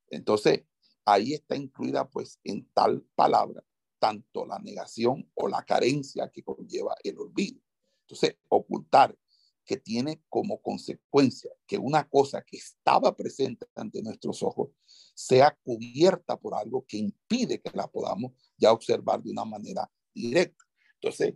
Entonces, 0.09 0.63
ahí 1.05 1.33
está 1.33 1.55
incluida 1.55 2.09
pues 2.09 2.39
en 2.43 2.67
tal 2.73 3.03
palabra 3.15 3.63
tanto 4.05 4.45
la 4.45 4.59
negación 4.59 5.27
o 5.33 5.47
la 5.47 5.63
carencia 5.63 6.29
que 6.29 6.43
conlleva 6.43 6.95
el 7.03 7.17
olvido. 7.17 7.59
Entonces, 8.01 8.37
ocultar 8.49 9.17
que 9.65 9.77
tiene 9.77 10.21
como 10.29 10.61
consecuencia 10.61 11.49
que 11.65 11.79
una 11.79 12.07
cosa 12.07 12.43
que 12.43 12.57
estaba 12.57 13.15
presente 13.15 13.65
ante 13.73 14.03
nuestros 14.03 14.43
ojos 14.43 14.69
sea 15.15 15.57
cubierta 15.63 16.37
por 16.37 16.53
algo 16.53 16.85
que 16.87 16.97
impide 16.97 17.59
que 17.59 17.71
la 17.73 17.87
podamos 17.87 18.33
ya 18.55 18.71
observar 18.71 19.23
de 19.23 19.31
una 19.31 19.43
manera 19.43 19.91
directa. 20.13 20.63
Entonces, 21.01 21.33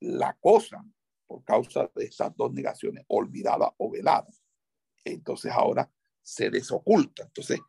la 0.00 0.36
cosa, 0.38 0.84
por 1.26 1.42
causa 1.42 1.90
de 1.96 2.04
esas 2.04 2.36
dos 2.36 2.52
negaciones, 2.52 3.06
olvidada 3.08 3.74
o 3.78 3.90
velada, 3.90 4.28
entonces 5.06 5.50
ahora 5.52 5.90
se 6.20 6.50
desoculta. 6.50 7.22
Entonces, 7.22 7.60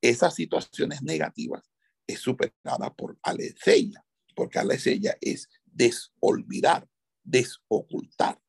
esas 0.00 0.34
situaciones 0.34 1.00
negativas 1.00 1.69
es 2.12 2.20
superada 2.20 2.94
por 2.94 3.18
aletheia 3.22 4.04
porque 4.34 4.58
aletheia 4.58 5.18
es 5.20 5.50
desolvidar, 5.64 6.88
desocultar, 7.22 8.40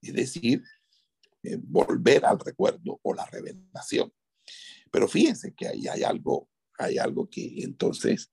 es 0.00 0.14
decir, 0.14 0.62
eh, 1.42 1.58
volver 1.60 2.24
al 2.24 2.38
recuerdo 2.38 3.00
o 3.02 3.12
la 3.12 3.26
revelación. 3.26 4.12
Pero 4.90 5.08
fíjense 5.08 5.52
que 5.54 5.66
ahí 5.66 5.88
hay 5.88 6.04
algo, 6.04 6.48
hay 6.78 6.98
algo 6.98 7.28
que 7.28 7.62
entonces 7.62 8.30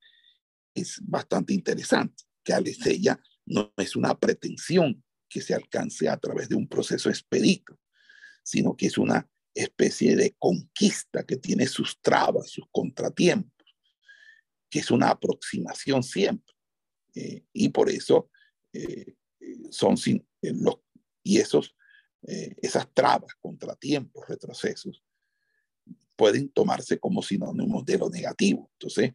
es 0.74 1.00
bastante 1.02 1.54
interesante, 1.54 2.26
que 2.44 2.54
aletheia 2.54 3.20
no 3.46 3.74
es 3.78 3.96
una 3.96 4.18
pretensión 4.18 5.04
que 5.28 5.42
se 5.42 5.54
alcance 5.54 6.08
a 6.08 6.18
través 6.18 6.50
de 6.50 6.56
un 6.56 6.68
proceso 6.68 7.10
expedito, 7.10 7.80
sino 8.44 8.76
que 8.76 8.88
es 8.88 8.98
una 8.98 9.28
especie 9.54 10.15
de 10.15 10.36
conquista 10.38 11.26
que 11.26 11.38
tiene 11.38 11.65
sus 11.65 12.00
trabas, 12.02 12.52
sus 12.52 12.65
contratiempos, 12.72 13.59
que 14.70 14.80
es 14.80 14.92
una 14.92 15.10
aproximación 15.10 16.04
siempre. 16.04 16.54
Eh, 17.16 17.44
y 17.54 17.70
por 17.70 17.90
eso 17.90 18.30
eh, 18.72 19.16
son 19.72 19.98
sin, 19.98 20.18
eh, 20.42 20.54
los, 20.54 20.80
y 21.24 21.38
esos, 21.38 21.76
esas 22.22 22.94
trabas, 22.94 23.34
contratiempos, 23.40 24.28
retrocesos, 24.28 25.02
pueden 26.18 26.50
tomarse 26.50 27.00
como 27.00 27.24
sinónimos 27.24 27.86
de 27.86 27.98
lo 27.98 28.10
negativo. 28.10 28.70
Entonces, 28.74 29.14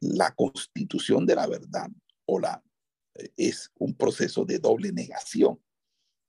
la 0.00 0.34
constitución 0.34 1.26
de 1.26 1.36
la 1.36 1.46
verdad 1.46 1.88
o 2.26 2.40
la, 2.40 2.60
es 3.36 3.70
un 3.76 3.94
proceso 3.94 4.44
de 4.44 4.58
doble 4.58 4.90
negación. 4.90 5.62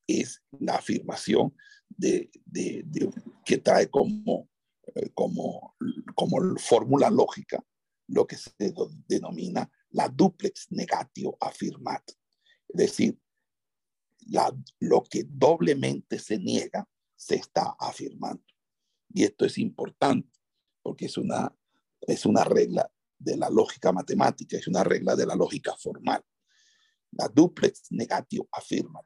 Es 0.05 0.43
la 0.59 0.75
afirmación 0.75 1.57
de, 1.89 2.29
de, 2.45 2.85
que 3.43 3.57
trae 3.57 3.89
como, 3.89 4.47
como, 5.15 5.75
como 6.13 6.55
fórmula 6.59 7.09
lógica 7.09 7.65
lo 8.07 8.27
que 8.27 8.37
se 8.37 8.51
denomina 9.07 9.69
la 9.91 10.09
duplex 10.09 10.71
negatio 10.71 11.37
afirmat, 11.39 12.03
es 12.67 12.77
decir, 12.77 13.19
lo 14.79 15.03
que 15.03 15.25
doblemente 15.27 16.19
se 16.19 16.37
niega 16.37 16.87
se 17.15 17.35
está 17.35 17.75
afirmando. 17.79 18.43
Y 19.13 19.23
esto 19.23 19.45
es 19.45 19.57
importante 19.57 20.39
porque 20.81 21.05
es 21.05 21.17
una, 21.17 21.55
es 22.01 22.25
una 22.25 22.43
regla 22.43 22.91
de 23.17 23.37
la 23.37 23.49
lógica 23.49 23.91
matemática, 23.91 24.57
es 24.57 24.67
una 24.67 24.83
regla 24.83 25.15
de 25.15 25.25
la 25.25 25.35
lógica 25.35 25.75
formal. 25.77 26.23
La 27.11 27.27
duplex 27.27 27.91
negatio 27.91 28.47
afirmat. 28.51 29.05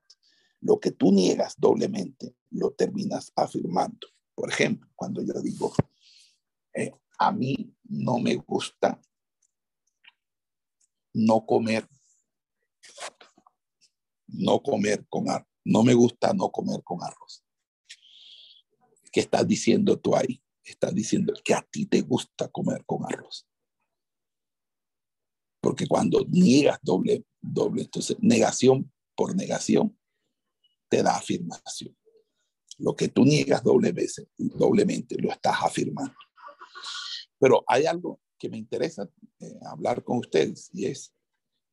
Lo 0.61 0.79
que 0.79 0.91
tú 0.91 1.11
niegas 1.11 1.55
doblemente 1.57 2.35
lo 2.51 2.71
terminas 2.71 3.31
afirmando. 3.35 4.07
Por 4.33 4.49
ejemplo, 4.49 4.89
cuando 4.95 5.21
yo 5.21 5.39
digo, 5.41 5.73
eh, 6.73 6.91
a 7.17 7.31
mí 7.31 7.73
no 7.89 8.19
me 8.19 8.35
gusta 8.35 9.01
no 11.13 11.45
comer, 11.45 11.87
no 14.27 14.61
comer 14.61 15.05
con 15.09 15.29
arroz. 15.29 15.47
No 15.65 15.83
me 15.83 15.93
gusta 15.93 16.33
no 16.33 16.51
comer 16.51 16.81
con 16.83 17.03
arroz. 17.03 17.43
¿Qué 19.11 19.19
estás 19.19 19.47
diciendo 19.47 19.99
tú 19.99 20.15
ahí? 20.15 20.41
Estás 20.63 20.93
diciendo 20.93 21.33
que 21.43 21.53
a 21.53 21.61
ti 21.61 21.85
te 21.85 22.01
gusta 22.01 22.47
comer 22.47 22.85
con 22.85 23.03
arroz. 23.05 23.47
Porque 25.61 25.87
cuando 25.87 26.25
niegas 26.29 26.79
doble, 26.81 27.25
doble, 27.41 27.81
entonces 27.81 28.17
negación 28.21 28.91
por 29.15 29.35
negación 29.35 29.99
te 30.87 31.03
da 31.03 31.17
afirmación. 31.17 31.95
Lo 32.77 32.95
que 32.95 33.09
tú 33.09 33.25
niegas 33.25 33.63
doble 33.63 33.91
veces, 33.91 34.27
doblemente 34.37 35.17
lo 35.21 35.31
estás 35.31 35.57
afirmando. 35.61 36.15
Pero 37.39 37.63
hay 37.67 37.85
algo 37.85 38.19
que 38.37 38.49
me 38.49 38.57
interesa 38.57 39.09
eh, 39.39 39.59
hablar 39.65 40.03
con 40.03 40.17
ustedes 40.17 40.69
y 40.73 40.85
es 40.85 41.13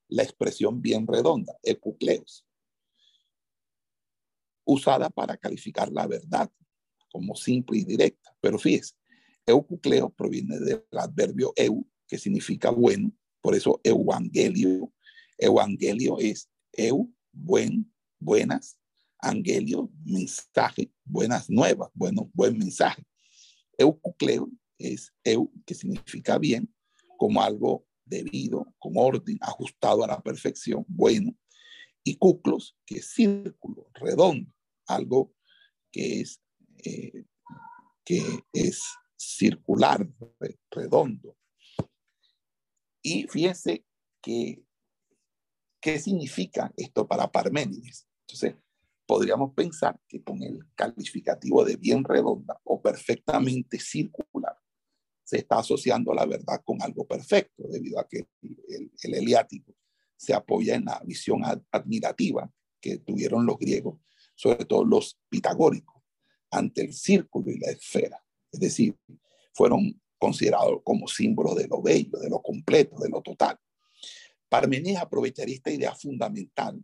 la 0.08 0.22
expresión 0.22 0.80
bien 0.80 1.06
redonda, 1.06 1.54
ecucleos, 1.62 2.46
usada 4.64 5.10
para 5.10 5.36
calificar 5.36 5.90
la 5.92 6.06
verdad 6.06 6.50
como 7.10 7.34
simple 7.34 7.78
y 7.78 7.84
directa. 7.84 8.36
Pero 8.40 8.58
fíjese, 8.58 8.94
eucucleo 9.46 10.10
proviene 10.10 10.58
del 10.58 10.84
adverbio 10.92 11.52
eu, 11.56 11.86
que 12.06 12.18
significa 12.18 12.70
bueno, 12.70 13.12
por 13.40 13.54
eso 13.54 13.80
evangelio. 13.82 14.92
Evangelio 15.38 16.18
es 16.18 16.48
eu, 16.72 17.12
buen, 17.32 17.92
buenas, 18.18 18.78
angelio, 19.18 19.90
mensaje, 20.04 20.90
buenas 21.04 21.48
nuevas, 21.48 21.90
bueno, 21.94 22.30
buen 22.32 22.58
mensaje. 22.58 23.02
Eucucleo 23.78 24.50
es 24.78 25.12
eu, 25.24 25.52
que 25.64 25.74
significa 25.74 26.38
bien, 26.38 26.72
como 27.18 27.42
algo 27.42 27.86
debido, 28.04 28.72
con 28.78 28.92
orden, 28.96 29.38
ajustado 29.40 30.04
a 30.04 30.08
la 30.08 30.22
perfección, 30.22 30.84
bueno. 30.88 31.36
Y 32.04 32.16
cuclos, 32.16 32.76
que 32.86 32.96
es 32.98 33.10
círculo, 33.10 33.90
redondo, 33.94 34.52
algo 34.86 35.34
que 35.90 36.20
es, 36.20 36.40
eh, 36.84 37.24
que 38.04 38.22
es 38.52 38.82
circular, 39.16 40.08
redondo. 40.70 41.36
Y 43.02 43.26
fíjense 43.28 43.84
que, 44.22 44.62
¿qué 45.80 45.98
significa 45.98 46.72
esto 46.76 47.06
para 47.06 47.30
Parménides? 47.30 48.08
Entonces, 48.22 48.56
podríamos 49.06 49.54
pensar 49.54 50.00
que 50.08 50.22
con 50.22 50.42
el 50.42 50.60
calificativo 50.74 51.64
de 51.64 51.76
bien 51.76 52.04
redonda 52.04 52.60
o 52.64 52.82
perfectamente 52.82 53.78
circular, 53.78 54.55
se 55.26 55.38
está 55.38 55.58
asociando 55.58 56.14
la 56.14 56.24
verdad 56.24 56.62
con 56.64 56.80
algo 56.80 57.04
perfecto, 57.04 57.64
debido 57.68 57.98
a 57.98 58.06
que 58.06 58.28
el, 58.42 58.92
el 59.02 59.14
eliático 59.14 59.74
se 60.16 60.32
apoya 60.32 60.76
en 60.76 60.84
la 60.84 61.02
visión 61.04 61.42
admirativa 61.72 62.48
que 62.80 62.98
tuvieron 62.98 63.44
los 63.44 63.58
griegos, 63.58 63.98
sobre 64.36 64.64
todo 64.64 64.84
los 64.84 65.18
pitagóricos, 65.28 66.00
ante 66.48 66.82
el 66.82 66.92
círculo 66.92 67.50
y 67.50 67.58
la 67.58 67.72
esfera. 67.72 68.24
Es 68.52 68.60
decir, 68.60 68.96
fueron 69.52 70.00
considerados 70.16 70.80
como 70.84 71.08
símbolos 71.08 71.56
de 71.56 71.66
lo 71.66 71.82
bello, 71.82 72.18
de 72.20 72.30
lo 72.30 72.40
completo, 72.40 72.96
de 73.00 73.08
lo 73.08 73.20
total. 73.20 73.58
Parmenides 74.48 74.98
aprovecharía 74.98 75.56
esta 75.56 75.72
idea 75.72 75.92
fundamental 75.92 76.80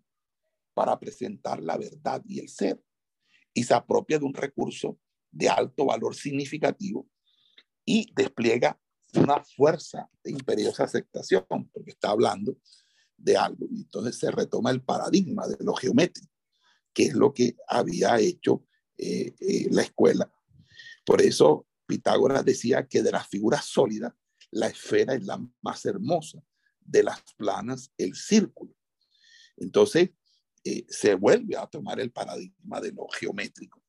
para 0.74 0.98
presentar 0.98 1.62
la 1.62 1.76
verdad 1.76 2.20
y 2.26 2.40
el 2.40 2.48
ser 2.48 2.82
y 3.54 3.62
se 3.62 3.72
apropia 3.72 4.18
de 4.18 4.24
un 4.24 4.34
recurso 4.34 4.98
de 5.30 5.48
alto 5.48 5.84
valor 5.84 6.16
significativo 6.16 7.06
y 7.84 8.12
despliega 8.14 8.78
una 9.14 9.42
fuerza 9.44 10.08
de 10.22 10.30
imperiosa 10.30 10.84
aceptación, 10.84 11.44
porque 11.72 11.90
está 11.90 12.10
hablando 12.10 12.56
de 13.16 13.36
algo. 13.36 13.66
Y 13.70 13.82
entonces 13.82 14.18
se 14.18 14.30
retoma 14.30 14.70
el 14.70 14.82
paradigma 14.82 15.46
de 15.46 15.56
lo 15.64 15.74
geométrico, 15.74 16.32
que 16.92 17.04
es 17.04 17.14
lo 17.14 17.32
que 17.32 17.56
había 17.68 18.18
hecho 18.18 18.66
eh, 18.96 19.34
eh, 19.40 19.68
la 19.70 19.82
escuela. 19.82 20.32
Por 21.04 21.20
eso 21.20 21.66
Pitágoras 21.86 22.44
decía 22.44 22.86
que 22.86 23.02
de 23.02 23.12
las 23.12 23.28
figuras 23.28 23.64
sólidas, 23.64 24.14
la 24.50 24.68
esfera 24.68 25.14
es 25.14 25.24
la 25.24 25.40
más 25.60 25.84
hermosa, 25.84 26.42
de 26.80 27.02
las 27.02 27.22
planas, 27.36 27.92
el 27.96 28.14
círculo. 28.14 28.74
Entonces, 29.56 30.10
eh, 30.64 30.84
se 30.88 31.14
vuelve 31.14 31.56
a 31.56 31.66
tomar 31.66 32.00
el 32.00 32.12
paradigma 32.12 32.80
de 32.80 32.92
lo 32.92 33.06
geométrico. 33.08 33.82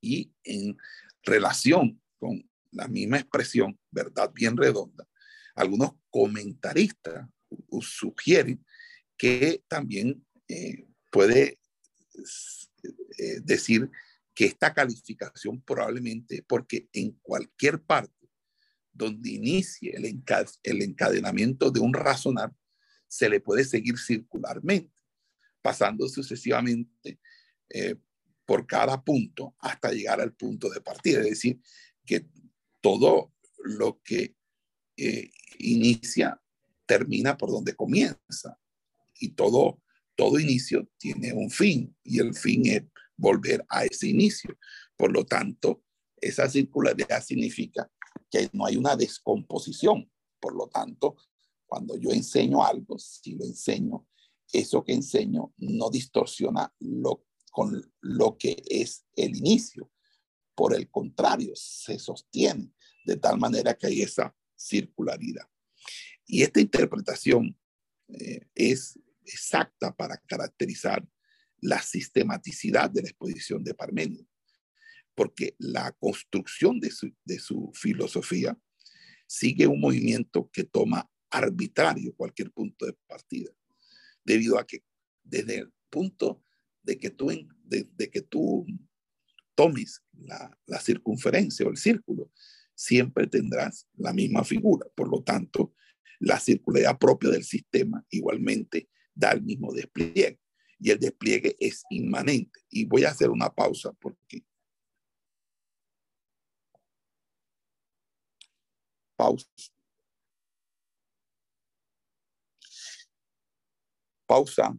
Y 0.00 0.32
en 0.44 0.76
relación 1.22 2.00
con 2.18 2.48
la 2.76 2.88
misma 2.88 3.18
expresión, 3.18 3.78
verdad 3.90 4.30
bien 4.32 4.56
redonda, 4.56 5.06
algunos 5.54 5.92
comentaristas 6.10 7.26
sugieren 7.80 8.64
que 9.16 9.64
también 9.68 10.24
eh, 10.48 10.86
puede 11.10 11.58
eh, 13.18 13.40
decir 13.42 13.90
que 14.34 14.44
esta 14.44 14.74
calificación 14.74 15.62
probablemente, 15.62 16.44
porque 16.46 16.88
en 16.92 17.12
cualquier 17.22 17.82
parte 17.82 18.12
donde 18.92 19.30
inicie 19.30 19.94
el, 19.96 20.04
el 20.62 20.82
encadenamiento 20.82 21.70
de 21.70 21.80
un 21.80 21.94
razonar, 21.94 22.52
se 23.08 23.28
le 23.28 23.40
puede 23.40 23.64
seguir 23.64 23.98
circularmente, 23.98 25.02
pasando 25.62 26.08
sucesivamente 26.08 27.18
eh, 27.70 27.96
por 28.44 28.66
cada 28.66 29.02
punto 29.02 29.54
hasta 29.58 29.90
llegar 29.90 30.20
al 30.20 30.34
punto 30.34 30.68
de 30.70 30.80
partida. 30.80 31.20
Es 31.20 31.30
decir, 31.30 31.60
que 32.04 32.26
todo 32.86 33.32
lo 33.64 34.00
que 34.00 34.36
eh, 34.96 35.32
inicia 35.58 36.40
termina 36.86 37.36
por 37.36 37.50
donde 37.50 37.74
comienza. 37.74 38.60
Y 39.18 39.30
todo, 39.30 39.82
todo 40.14 40.38
inicio 40.38 40.88
tiene 40.96 41.32
un 41.32 41.50
fin 41.50 41.96
y 42.04 42.20
el 42.20 42.32
fin 42.32 42.64
es 42.66 42.84
volver 43.16 43.66
a 43.70 43.84
ese 43.84 44.06
inicio. 44.06 44.56
Por 44.96 45.10
lo 45.10 45.26
tanto, 45.26 45.82
esa 46.20 46.48
circularidad 46.48 47.24
significa 47.24 47.90
que 48.30 48.48
no 48.52 48.64
hay 48.64 48.76
una 48.76 48.94
descomposición. 48.94 50.08
Por 50.38 50.54
lo 50.54 50.68
tanto, 50.68 51.16
cuando 51.66 51.96
yo 51.96 52.10
enseño 52.12 52.64
algo, 52.64 53.00
si 53.00 53.34
lo 53.34 53.44
enseño, 53.44 54.06
eso 54.52 54.84
que 54.84 54.92
enseño 54.92 55.52
no 55.56 55.90
distorsiona 55.90 56.72
lo, 56.78 57.24
con 57.50 57.92
lo 58.00 58.38
que 58.38 58.62
es 58.70 59.04
el 59.16 59.34
inicio. 59.36 59.90
Por 60.54 60.72
el 60.72 60.88
contrario, 60.88 61.50
se 61.56 61.98
sostiene 61.98 62.75
de 63.06 63.16
tal 63.16 63.38
manera 63.38 63.74
que 63.74 63.86
hay 63.86 64.02
esa 64.02 64.34
circularidad. 64.56 65.48
Y 66.26 66.42
esta 66.42 66.60
interpretación 66.60 67.56
eh, 68.08 68.40
es 68.54 68.98
exacta 69.24 69.94
para 69.94 70.16
caracterizar 70.18 71.06
la 71.60 71.80
sistematicidad 71.80 72.90
de 72.90 73.02
la 73.02 73.08
exposición 73.08 73.62
de 73.62 73.74
Parmenio, 73.74 74.26
porque 75.14 75.54
la 75.58 75.92
construcción 75.92 76.80
de 76.80 76.90
su, 76.90 77.14
de 77.24 77.38
su 77.38 77.70
filosofía 77.74 78.58
sigue 79.26 79.66
un 79.66 79.80
movimiento 79.80 80.50
que 80.52 80.64
toma 80.64 81.08
arbitrario 81.30 82.14
cualquier 82.14 82.50
punto 82.52 82.86
de 82.86 82.96
partida, 83.06 83.50
debido 84.24 84.58
a 84.58 84.66
que 84.66 84.82
desde 85.22 85.58
el 85.58 85.72
punto 85.90 86.42
de 86.82 86.98
que 86.98 87.10
tú, 87.10 87.28
de, 87.64 88.10
que 88.10 88.22
tú 88.22 88.66
tomes 89.54 90.02
la, 90.12 90.56
la 90.66 90.80
circunferencia 90.80 91.66
o 91.66 91.70
el 91.70 91.76
círculo, 91.76 92.30
siempre 92.76 93.26
tendrás 93.26 93.88
la 93.94 94.12
misma 94.12 94.44
figura. 94.44 94.86
Por 94.94 95.08
lo 95.08 95.22
tanto, 95.22 95.74
la 96.20 96.38
circularidad 96.38 96.98
propia 96.98 97.30
del 97.30 97.44
sistema 97.44 98.04
igualmente 98.10 98.88
da 99.14 99.32
el 99.32 99.42
mismo 99.42 99.72
despliegue 99.72 100.38
y 100.78 100.90
el 100.90 101.00
despliegue 101.00 101.56
es 101.58 101.84
inmanente. 101.90 102.60
Y 102.70 102.84
voy 102.84 103.04
a 103.04 103.10
hacer 103.10 103.30
una 103.30 103.50
pausa 103.50 103.92
porque... 103.94 104.44
Pausa. 109.16 109.46
Pausa. 114.26 114.78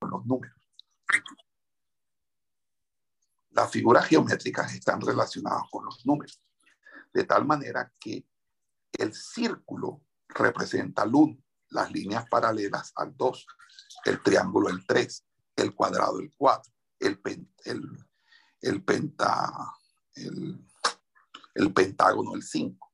Los 0.00 0.26
números. 0.26 0.61
Las 3.52 3.70
figuras 3.70 4.06
geométricas 4.06 4.74
están 4.74 5.00
relacionadas 5.00 5.64
con 5.70 5.84
los 5.84 6.04
números, 6.06 6.42
de 7.12 7.24
tal 7.24 7.44
manera 7.46 7.92
que 8.00 8.26
el 8.92 9.14
círculo 9.14 10.02
representa 10.28 11.02
el 11.04 11.14
1, 11.14 11.38
las 11.70 11.90
líneas 11.90 12.26
paralelas 12.28 12.92
al 12.96 13.16
2, 13.16 13.46
el 14.06 14.22
triángulo 14.22 14.68
el 14.68 14.86
3, 14.86 15.24
el 15.56 15.74
cuadrado 15.74 16.18
el 16.20 16.32
4, 16.36 16.72
el, 17.00 17.20
el, 17.24 17.48
el, 17.64 18.84
el 21.54 21.72
pentágono 21.72 22.34
el 22.34 22.42
5. 22.42 22.92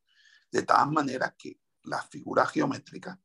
De 0.51 0.63
tal 0.63 0.91
manera 0.91 1.35
que 1.39 1.61
las 1.85 2.09
figuras 2.09 2.51
geométricas 2.51 3.19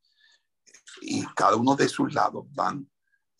y 1.02 1.26
cada 1.34 1.56
uno 1.56 1.76
de 1.76 1.90
sus 1.90 2.14
lados 2.14 2.46
van 2.54 2.90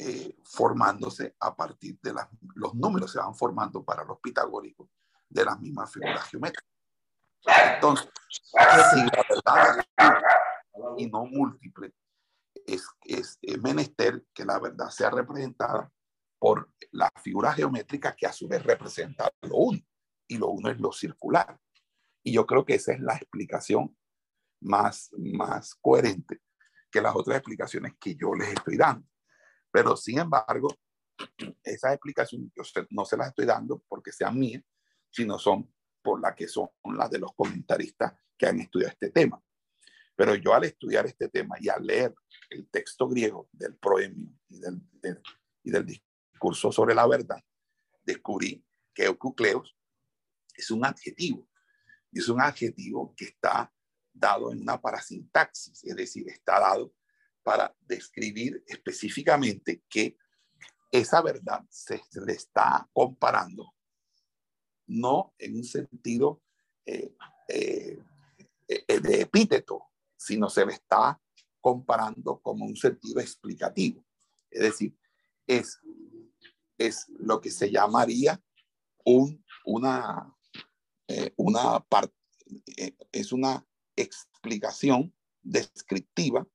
eh, 0.06 0.36
formándose 0.44 1.34
a 1.40 1.56
partir 1.56 1.98
de 2.02 2.14
las, 2.14 2.28
los 2.56 2.76
números, 2.76 3.10
se 3.10 3.20
van 3.20 3.34
formando 3.34 3.86
para 3.86 4.04
los 4.04 4.20
pitagóricos 4.20 4.90
de 5.30 5.46
las 5.46 5.58
mismas 5.62 5.94
figuras 5.94 6.28
geométricas. 6.30 6.70
Entonces, 7.76 8.10
si 8.36 9.02
la 9.02 9.26
verdad 9.30 9.80
es 9.80 9.86
y 10.98 11.10
no 11.10 11.26
múltiple, 11.26 11.94
es, 12.66 12.86
es, 13.06 13.40
menester 13.62 14.26
que 14.34 14.44
la 14.44 14.60
verdad 14.60 14.90
sea 14.90 15.10
representada 15.10 15.90
por 16.38 16.70
la 16.92 17.10
figura 17.22 17.54
geométrica 17.54 18.14
que 18.14 18.28
a 18.28 18.34
su 18.34 18.50
vez 18.50 18.62
representa 18.62 19.32
lo 19.42 19.56
uno, 19.56 19.80
y 20.28 20.38
lo 20.38 20.50
uno 20.50 20.70
es 20.70 20.80
lo 20.82 20.92
circular. 20.92 21.58
Y 22.24 22.34
yo 22.34 22.46
creo 22.46 22.66
que 22.66 22.76
esa 22.76 22.92
es 22.92 23.00
la 23.00 23.16
explicación 23.16 23.96
más, 24.60 25.12
más 25.18 25.76
coherente 25.76 26.42
que 26.92 27.02
las 27.02 27.16
otras 27.16 27.38
explicaciones 27.38 27.94
que 27.98 28.16
yo 28.16 28.34
les 28.36 28.50
estoy 28.50 28.76
dando. 28.76 29.08
Pero 29.74 29.98
sin 29.98 30.20
embargo, 30.20 30.68
esas 31.64 31.94
explicaciones 31.94 32.52
yo 32.56 32.62
no 32.92 33.06
se 33.06 33.18
las 33.18 33.30
estoy 33.30 33.46
dando 33.46 33.84
porque 33.90 34.12
sean 34.12 34.38
mías, 34.38 34.64
sino 35.10 35.40
son 35.40 35.74
por 36.04 36.22
las 36.22 36.36
que 36.36 36.48
son 36.48 36.70
las 36.96 37.10
de 37.10 37.18
los 37.18 37.34
comentaristas 37.34 38.14
que 38.38 38.46
han 38.46 38.60
estudiado 38.60 38.92
este 38.92 39.10
tema. 39.10 39.42
Pero 40.16 40.36
yo 40.36 40.54
al 40.54 40.66
estudiar 40.66 41.08
este 41.08 41.28
tema 41.28 41.56
y 41.60 41.70
al 41.70 41.88
leer 41.88 42.14
el 42.52 42.70
texto 42.70 43.08
griego 43.08 43.50
del 43.52 43.76
proemio 43.76 44.30
y 44.48 44.60
del, 44.60 44.80
y 45.64 45.72
del 45.72 45.86
discurso 45.88 46.72
sobre 46.72 46.94
la 46.94 47.08
verdad, 47.08 47.44
descubrí 48.04 48.64
que 48.94 49.06
eucucleos 49.06 49.76
es 50.54 50.70
un 50.70 50.86
adjetivo. 50.86 51.50
Y 52.12 52.20
es 52.20 52.30
un 52.30 52.42
adjetivo 52.42 53.16
que 53.18 53.26
está 53.26 53.74
dado 54.14 54.52
en 54.52 54.62
una 54.62 54.80
parasintaxis, 54.80 55.84
es 55.84 55.96
decir, 55.96 56.30
está 56.30 56.60
dado 56.60 56.94
para 57.44 57.76
describir 57.82 58.64
específicamente 58.68 59.84
que 59.90 60.18
esa 60.92 61.22
verdad 61.22 61.64
se, 61.70 62.02
le 62.26 62.34
está 62.34 62.88
comparando, 62.94 63.74
no 64.88 65.34
en 65.38 65.56
un 65.56 65.64
sentido 65.64 66.42
eh, 66.86 67.16
eh, 67.48 68.00
eh, 68.68 69.00
de 69.00 69.22
epíteto, 69.22 69.90
sino 70.16 70.50
se 70.50 70.66
le 70.66 70.74
está 70.74 71.20
comparando 71.60 72.40
como 72.40 72.66
un 72.66 72.76
sentido 72.76 73.20
explicativo. 73.20 74.06
Es 74.50 74.62
decir, 74.62 74.96
es, 75.48 75.80
es 76.78 77.08
lo 77.18 77.42
que 77.42 77.50
se 77.50 77.72
llamaría 77.72 78.42
un, 79.04 79.44
una, 79.66 80.34
una 81.36 81.80
parte, 81.80 82.14
es 83.12 83.32
una 83.32 83.66
explicación 83.96 85.14
descriptiva 85.42 86.48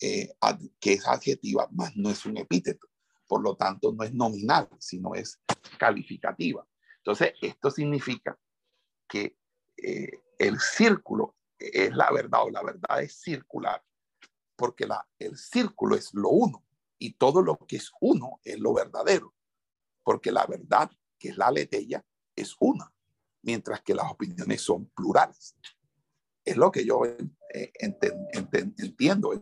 eh, 0.00 0.32
que 0.80 0.94
es 0.94 1.06
adjetiva, 1.06 1.68
más 1.72 1.96
no 1.96 2.10
es 2.10 2.24
un 2.24 2.38
epíteto. 2.38 2.88
Por 3.26 3.42
lo 3.42 3.54
tanto, 3.56 3.92
no 3.92 4.02
es 4.02 4.12
nominal, 4.12 4.68
sino 4.78 5.14
es 5.14 5.40
calificativa. 5.78 6.66
Entonces, 6.96 7.34
esto 7.40 7.70
significa 7.70 8.38
que 9.08 9.36
eh, 9.76 10.22
el 10.38 10.58
círculo 10.58 11.36
es 11.58 11.94
la 11.94 12.10
verdad 12.10 12.44
o 12.44 12.50
la 12.50 12.62
verdad 12.62 13.02
es 13.02 13.20
circular, 13.20 13.82
porque 14.56 14.86
el 15.18 15.36
círculo 15.36 15.96
es 15.96 16.12
lo 16.14 16.30
uno 16.30 16.64
y 16.98 17.14
todo 17.14 17.42
lo 17.42 17.56
que 17.56 17.76
es 17.76 17.90
uno 18.00 18.40
es 18.44 18.58
lo 18.58 18.74
verdadero, 18.74 19.34
porque 20.02 20.32
la 20.32 20.46
verdad, 20.46 20.90
que 21.18 21.28
es 21.28 21.36
la 21.36 21.48
aleteya, 21.48 22.04
es 22.34 22.56
una, 22.58 22.92
mientras 23.42 23.82
que 23.82 23.94
las 23.94 24.10
opiniones 24.10 24.62
son 24.62 24.86
plurales. 24.86 25.56
Es 26.44 26.56
lo 26.56 26.70
que 26.70 26.84
yo 26.84 27.04
eh, 27.04 27.72
entiendo, 27.80 29.32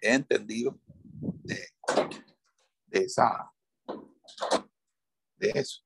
he 0.00 0.14
entendido 0.14 0.80
de, 1.42 1.58
esa, 2.90 3.52
de 5.36 5.50
eso. 5.54 5.82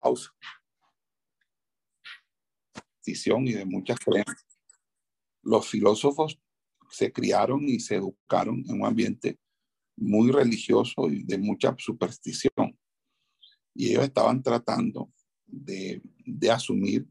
Pausa. 0.00 0.30
y 3.04 3.52
de 3.52 3.64
muchas 3.64 3.98
creencias. 4.00 4.44
Los 5.42 5.68
filósofos 5.68 6.40
se 6.90 7.12
criaron 7.12 7.68
y 7.68 7.80
se 7.80 7.96
educaron 7.96 8.64
en 8.68 8.80
un 8.80 8.86
ambiente 8.86 9.38
muy 9.96 10.30
religioso 10.32 11.08
y 11.08 11.22
de 11.22 11.38
mucha 11.38 11.74
superstición 11.78 12.76
y 13.76 13.90
ellos 13.90 14.04
estaban 14.04 14.42
tratando 14.42 15.12
de, 15.46 16.02
asumir 16.50 17.06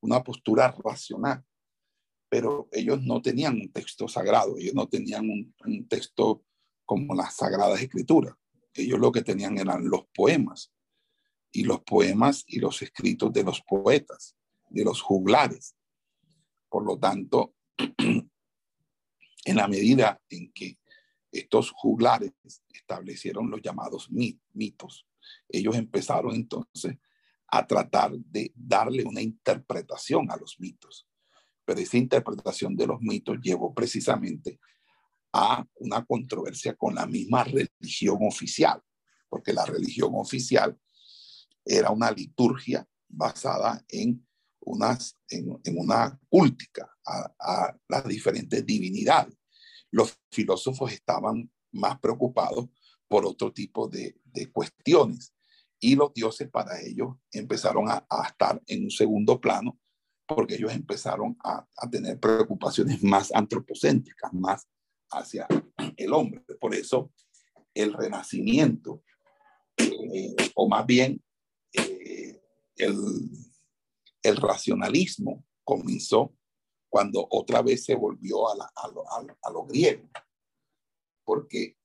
una 0.00 0.22
postura 0.22 0.74
racional, 0.84 1.44
pero 2.28 2.68
ellos 2.72 3.02
no 3.02 3.20
tenían 3.22 3.60
un 3.60 3.72
texto 3.72 4.06
sagrado, 4.06 4.56
ellos 4.58 4.74
no 4.74 4.86
tenían 4.86 5.28
un, 5.28 5.88
texto 5.88 6.44
como 6.84 7.14
las 7.14 7.36
sagradas 7.36 7.80
escrituras, 7.80 8.34
ellos 8.74 8.98
lo 8.98 9.10
que 9.12 9.22
tenían 9.22 9.58
eran 9.58 9.88
los 9.88 10.06
poemas, 10.14 10.72
y 11.52 11.64
los 11.64 11.80
poemas 11.82 12.44
y 12.46 12.60
los 12.60 12.80
escritos 12.82 13.32
de 13.32 13.42
los 13.42 13.60
poetas, 13.62 14.36
de 14.68 14.84
los 14.84 15.02
juglares. 15.02 15.74
Por 16.68 16.84
lo 16.84 16.96
tanto, 16.96 17.56
en 17.78 19.56
la 19.56 19.66
medida 19.66 20.20
en 20.28 20.52
que 20.52 20.78
estos 21.32 21.72
juglares 21.72 22.32
establecieron 22.72 23.50
los 23.50 23.60
llamados 23.62 24.08
mitos, 24.10 25.09
ellos 25.48 25.76
empezaron 25.76 26.34
entonces 26.34 26.96
a 27.48 27.66
tratar 27.66 28.12
de 28.12 28.52
darle 28.54 29.04
una 29.04 29.20
interpretación 29.20 30.30
a 30.30 30.36
los 30.36 30.58
mitos. 30.60 31.08
Pero 31.64 31.80
esa 31.80 31.96
interpretación 31.96 32.76
de 32.76 32.86
los 32.86 33.00
mitos 33.00 33.38
llevó 33.42 33.74
precisamente 33.74 34.60
a 35.32 35.64
una 35.76 36.04
controversia 36.04 36.74
con 36.74 36.94
la 36.94 37.06
misma 37.06 37.44
religión 37.44 38.18
oficial, 38.22 38.80
porque 39.28 39.52
la 39.52 39.64
religión 39.64 40.10
oficial 40.14 40.76
era 41.64 41.90
una 41.90 42.10
liturgia 42.10 42.86
basada 43.08 43.84
en, 43.88 44.26
unas, 44.60 45.16
en, 45.28 45.60
una 45.76 46.18
cúltica 46.28 46.90
a, 47.04 47.32
a 47.38 47.76
las 47.88 48.04
diferentes 48.06 48.64
divinidades. 48.64 49.36
Los 49.90 50.16
filósofos 50.30 50.92
estaban 50.92 51.50
más 51.72 51.98
preocupados 52.00 52.68
por 53.10 53.26
otro 53.26 53.52
tipo 53.52 53.88
de, 53.88 54.14
cuestiones. 54.52 55.34
Y 55.80 55.96
los 55.96 56.14
dioses 56.14 56.48
para 56.48 56.80
ellos 56.80 57.16
empezaron 57.32 57.88
a, 57.88 58.06
estar 58.24 58.62
en 58.68 58.84
un 58.84 58.90
segundo 58.90 59.40
plano 59.40 59.80
porque 60.28 60.54
ellos 60.54 60.72
empezaron 60.72 61.36
a, 61.42 61.66
tener 61.90 62.20
preocupaciones 62.20 63.02
más 63.02 63.34
antropocéntricas, 63.34 64.32
más 64.32 64.68
hacia 65.10 65.48
el 65.96 66.12
hombre. 66.12 66.40
Por 66.60 66.72
eso 66.72 67.10
el 67.74 67.94
renacimiento, 67.94 69.02
eh, 69.76 70.36
o 70.54 70.68
más 70.68 70.86
bien 70.86 71.20
eh, 71.72 72.40
el, 72.76 72.96
el 74.22 74.36
racionalismo 74.36 75.44
comenzó 75.64 76.32
cuando 76.88 77.26
otra 77.28 77.60
vez 77.62 77.84
se 77.84 77.96
volvió 77.96 78.48
a, 78.48 78.70
a, 78.76 78.88
lo, 78.88 79.04
a, 79.10 79.50
lo, 79.50 79.64
griego, 79.64 80.08
porque 81.24 81.76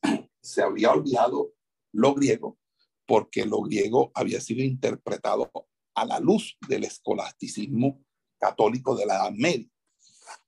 se 0.46 0.62
había 0.62 0.92
olvidado 0.92 1.54
lo 1.92 2.14
griego, 2.14 2.60
porque 3.08 3.46
lo 3.46 3.62
griego 3.62 4.12
había 4.14 4.40
sido 4.40 4.64
interpretado 4.64 5.52
a 5.96 6.06
la 6.06 6.20
luz 6.20 6.58
del 6.68 6.84
escolasticismo 6.84 8.06
católico 8.38 8.96
de 8.96 9.06
la 9.06 9.16
Edad 9.16 9.32
Media. 9.32 9.70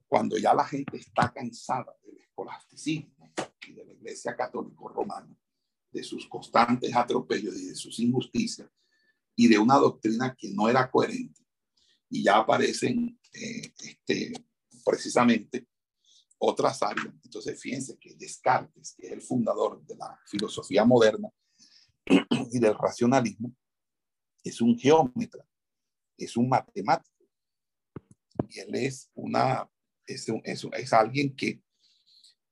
Cuando 0.08 0.38
ya 0.38 0.54
la 0.54 0.66
gente 0.66 0.98
está 0.98 1.34
cansada 1.34 1.96
del 2.04 2.18
escolasticismo 2.18 3.34
y 3.68 3.74
de 3.74 3.86
la 3.86 3.94
Iglesia 3.94 4.36
Católica 4.36 4.84
Romana, 4.94 5.36
de 5.92 6.04
sus 6.04 6.28
constantes 6.28 6.96
atropellos 6.96 7.56
y 7.56 7.66
de 7.70 7.76
sus 7.76 8.00
injusticias, 8.00 8.70
y 9.36 9.48
de 9.48 9.58
una 9.58 9.78
doctrina 9.78 10.36
que 10.38 10.50
no 10.50 10.70
era 10.70 10.90
coherente, 10.92 11.44
y 12.10 12.24
ya 12.24 12.38
aparecen 12.38 13.20
eh, 13.34 13.74
este, 13.80 14.34
precisamente 14.86 15.68
otras 16.38 16.82
áreas. 16.84 17.13
Entonces, 17.23 17.60
fíjense 17.60 17.97
que 17.97 18.15
Descartes, 18.15 18.93
que 18.97 19.08
es 19.08 19.13
el 19.13 19.21
fundador 19.21 19.84
de 19.86 19.95
la 19.95 20.19
filosofía 20.28 20.86
moderna 20.86 21.30
y 22.52 22.60
del 22.60 22.78
racionalismo, 22.78 23.54
es 24.43 24.62
un 24.62 24.78
geómetra, 24.78 25.45
es 26.17 26.38
un 26.38 26.50
matemático. 26.50 27.26
Y 28.50 28.60
él 28.60 28.76
es, 28.76 29.10
una, 29.13 29.69
es, 30.06 30.28
es, 30.43 30.67
es 30.71 30.93
alguien 30.93 31.36
que 31.36 31.62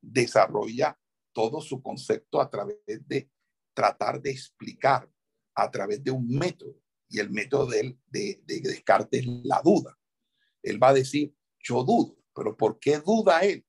desarrolla 0.01 0.99
todo 1.33 1.61
su 1.61 1.81
concepto 1.81 2.41
a 2.41 2.49
través 2.49 2.77
de 2.85 3.29
tratar 3.73 4.21
de 4.21 4.31
explicar 4.31 5.09
a 5.53 5.69
través 5.69 6.03
de 6.03 6.11
un 6.11 6.27
método. 6.27 6.75
Y 7.07 7.19
el 7.19 7.29
método 7.29 7.67
de, 7.67 7.97
de, 8.07 8.41
de 8.45 8.61
Descartes 8.61 9.21
es 9.21 9.27
la 9.43 9.61
duda. 9.63 9.97
Él 10.63 10.81
va 10.81 10.89
a 10.89 10.93
decir, 10.93 11.33
yo 11.59 11.83
dudo, 11.83 12.17
pero 12.33 12.57
¿por 12.57 12.79
qué 12.79 12.99
duda 12.99 13.39
él? 13.41 13.65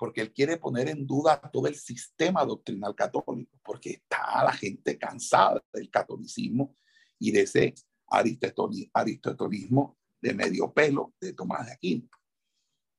Porque 0.00 0.22
él 0.22 0.32
quiere 0.32 0.56
poner 0.56 0.88
en 0.88 1.06
duda 1.06 1.38
todo 1.52 1.66
el 1.66 1.74
sistema 1.74 2.42
doctrinal 2.46 2.94
católico, 2.94 3.60
porque 3.62 3.90
está 3.90 4.42
la 4.42 4.52
gente 4.54 4.96
cansada 4.96 5.62
del 5.74 5.90
catolicismo 5.90 6.74
y 7.18 7.32
de 7.32 7.42
ese 7.42 7.74
aristotelismo 8.08 9.98
de 10.22 10.32
medio 10.32 10.72
pelo 10.72 11.12
de 11.20 11.34
Tomás 11.34 11.66
de 11.66 11.72
Aquino 11.72 12.08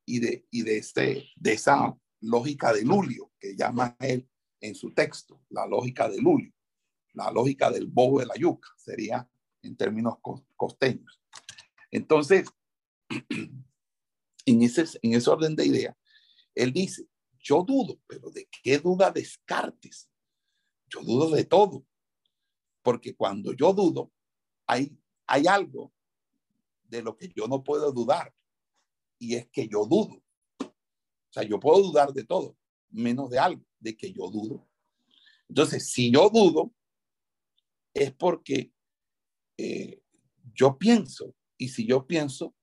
y 0.06 0.20
de, 0.20 0.46
y 0.52 0.62
de, 0.62 0.78
este, 0.78 1.28
de 1.36 1.54
esa 1.54 1.98
lógica 2.20 2.72
de 2.72 2.84
Lulio 2.84 3.32
que 3.40 3.56
llama 3.56 3.96
él 4.00 4.30
en 4.60 4.76
su 4.76 4.94
texto, 4.94 5.44
la 5.50 5.66
lógica 5.66 6.08
de 6.08 6.22
Lulio, 6.22 6.54
la 7.14 7.32
lógica 7.32 7.72
del 7.72 7.88
bobo 7.88 8.20
de 8.20 8.28
la 8.28 8.36
yuca, 8.36 8.70
sería 8.78 9.28
en 9.64 9.76
términos 9.76 10.18
costeños. 10.56 11.20
Entonces, 11.90 12.48
en 14.46 14.62
ese, 14.62 14.86
en 15.02 15.14
ese 15.16 15.30
orden 15.32 15.56
de 15.56 15.66
idea, 15.66 15.98
él 16.56 16.74
dice, 16.74 17.08
yo 17.40 17.64
dudo, 17.64 18.00
pero 18.08 18.30
¿de 18.30 18.48
qué 18.64 18.78
duda 18.78 19.12
descartes? 19.12 20.10
Yo 20.88 21.02
dudo 21.02 21.32
de 21.32 21.46
todo, 21.46 21.86
porque 22.82 23.16
cuando 23.16 23.54
yo 23.54 23.74
dudo, 23.74 24.12
hay, 24.66 24.96
hay 25.26 25.48
algo 25.48 25.94
de 26.84 27.02
lo 27.02 27.16
que 27.16 27.32
yo 27.36 27.48
no 27.48 27.64
puedo 27.64 27.92
dudar, 27.92 28.34
y 29.18 29.36
es 29.36 29.48
que 29.50 29.68
yo 29.68 29.86
dudo. 29.86 30.22
O 30.60 31.34
sea, 31.34 31.44
yo 31.44 31.60
puedo 31.60 31.82
dudar 31.82 32.12
de 32.12 32.26
todo, 32.26 32.58
menos 32.90 33.30
de 33.30 33.40
algo, 33.40 33.64
de 33.80 33.96
que 33.96 34.12
yo 34.12 34.30
dudo. 34.30 34.68
Entonces, 35.48 35.90
si 35.92 36.12
yo 36.12 36.30
dudo, 36.30 36.74
es 37.94 38.14
porque 38.14 38.72
eh, 39.58 40.02
yo 40.54 40.78
pienso, 40.78 41.36
y 41.58 41.70
si 41.70 41.86
yo 41.86 42.06
pienso, 42.06 42.56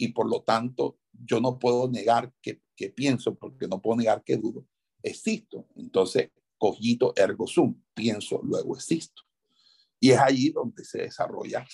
y 0.00 0.08
por 0.08 0.30
lo 0.30 0.42
tanto 0.42 0.98
yo 1.12 1.40
no 1.40 1.58
puedo 1.58 1.90
negar 1.90 2.32
que, 2.40 2.62
que 2.74 2.88
pienso, 2.88 3.34
porque 3.34 3.68
no 3.68 3.82
puedo 3.82 3.98
negar 3.98 4.24
que 4.24 4.38
dudo, 4.38 4.66
existo. 5.02 5.68
Entonces, 5.76 6.30
cogito 6.56 7.12
ergo 7.16 7.46
sum, 7.46 7.82
pienso, 7.92 8.40
luego 8.42 8.74
existo. 8.76 9.22
Y 10.00 10.12
es 10.12 10.18
allí 10.18 10.48
donde 10.50 10.86
se 10.86 11.02
desarrolla 11.02 11.66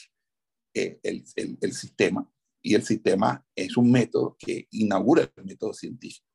eh, 0.75 0.99
el, 1.05 1.25
el, 1.37 1.57
el, 1.61 1.73
sistema. 1.73 2.29
Y 2.61 2.75
el 2.75 2.83
sistema 2.83 3.47
es 3.55 3.77
un 3.77 3.93
método 3.93 4.37
que 4.37 4.67
inaugura 4.73 5.31
el 5.37 5.45
método 5.45 5.73
científico, 5.73 6.27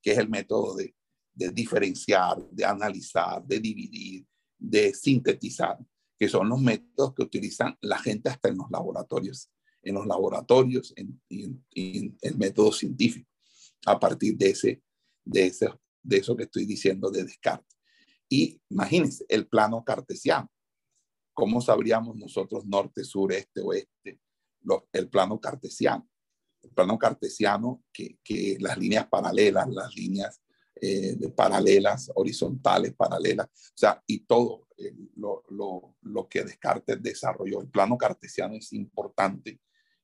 que 0.00 0.12
es 0.12 0.18
el 0.18 0.28
método 0.28 0.76
de, 0.76 0.94
de 1.34 1.50
diferenciar, 1.50 2.38
de 2.48 2.64
analizar, 2.64 3.44
de 3.44 3.58
dividir, 3.58 4.24
de 4.56 4.94
sintetizar, 4.94 5.78
que 6.16 6.28
son 6.28 6.48
los 6.48 6.60
métodos 6.60 7.12
que 7.12 7.24
utilizan 7.24 7.76
la 7.80 7.98
gente 7.98 8.28
hasta 8.28 8.50
en 8.50 8.58
los 8.58 8.70
laboratorios 8.70 9.50
en 9.82 9.94
los 9.94 10.06
laboratorios 10.06 10.94
y 11.28 11.44
en, 11.74 12.18
el 12.20 12.36
método 12.36 12.72
científico, 12.72 13.28
a 13.86 13.98
partir 13.98 14.36
de, 14.36 14.50
ese, 14.50 14.82
de, 15.24 15.46
ese, 15.46 15.68
de 16.02 16.16
eso 16.18 16.36
que 16.36 16.44
estoy 16.44 16.66
diciendo 16.66 17.10
de 17.10 17.24
Descartes. 17.24 17.78
Y 18.28 18.60
imagínense, 18.68 19.24
el 19.28 19.48
plano 19.48 19.82
cartesiano. 19.84 20.50
¿Cómo 21.32 21.60
sabríamos 21.60 22.16
nosotros 22.16 22.66
norte, 22.66 23.04
sur, 23.04 23.32
este, 23.32 23.60
oeste? 23.60 24.20
el 24.92 25.08
plano 25.08 25.40
cartesiano. 25.40 26.06
El 26.62 26.70
plano 26.70 26.98
cartesiano, 26.98 27.82
que, 27.92 28.18
que 28.22 28.58
las 28.60 28.76
líneas 28.76 29.08
paralelas, 29.08 29.68
las 29.70 29.94
líneas 29.94 30.40
eh, 30.82 31.14
de 31.14 31.28
paralelas, 31.30 32.10
horizontales, 32.14 32.94
paralelas, 32.94 33.46
o 33.46 33.72
sea, 33.74 34.02
y 34.06 34.20
todo 34.20 34.66
eh, 34.78 34.94
lo, 35.16 35.42
lo, 35.50 35.96
lo, 36.00 36.26
que 36.26 36.42
Descartes 36.42 37.02
desarrolló. 37.02 37.60
El 37.60 37.68
plano 37.68 37.98
cartesiano 37.98 38.54
es 38.54 38.72
importante 38.72 39.60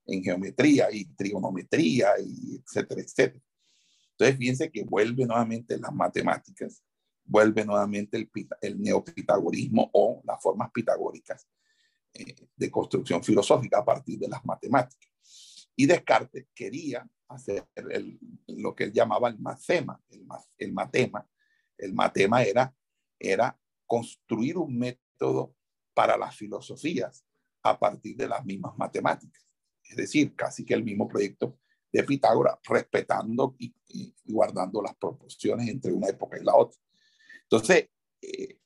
en 0.06 0.22
geometría 0.22 0.88
y 0.90 1.04
trigonometría, 1.04 2.12
y 2.20 2.56
etcétera, 2.56 3.00
etcétera. 3.00 3.44
Entonces, 4.12 4.38
fíjense 4.38 4.70
que 4.70 4.84
vuelve 4.84 5.26
nuevamente 5.26 5.78
las 5.78 5.92
matemáticas, 5.92 6.82
vuelve 7.24 7.64
nuevamente 7.64 8.16
el, 8.16 8.30
el 8.62 8.80
neopitagorismo 8.80 9.90
o 9.92 10.22
las 10.24 10.40
formas 10.40 10.70
pitagóricas 10.72 11.46
eh, 12.14 12.34
de 12.56 12.70
construcción 12.70 13.22
filosófica 13.22 13.78
a 13.78 13.84
partir 13.84 14.18
de 14.18 14.28
las 14.28 14.44
matemáticas. 14.44 15.10
Y 15.74 15.84
Descartes 15.84 16.46
quería 16.54 17.06
hacer 17.28 17.66
el, 17.74 18.18
lo 18.46 18.74
que 18.74 18.84
él 18.84 18.92
llamaba 18.92 19.28
el 19.28 19.38
matema, 19.38 20.00
el, 20.08 20.26
el 20.56 20.72
matema. 20.72 21.28
El 21.76 21.92
matema 21.92 22.42
era, 22.42 22.74
era 23.18 23.58
construir 23.84 24.56
un 24.56 24.78
método 24.78 25.54
para 25.92 26.16
las 26.16 26.34
filosofías 26.34 27.26
a 27.62 27.78
partir 27.78 28.16
de 28.16 28.28
las 28.28 28.44
mismas 28.46 28.78
matemáticas 28.78 29.45
es 29.88 29.96
decir, 29.96 30.34
casi 30.34 30.64
que 30.64 30.74
el 30.74 30.84
mismo 30.84 31.08
proyecto 31.08 31.58
de 31.92 32.04
Pitágoras, 32.04 32.58
respetando 32.68 33.56
y, 33.58 33.74
guardando 34.24 34.82
las 34.82 34.94
proporciones 34.96 35.68
entre 35.68 35.92
una 35.92 36.08
época 36.08 36.38
y 36.38 36.44
la 36.44 36.54
otra. 36.54 36.78
Entonces, 37.42 37.88
eh, 38.20 38.58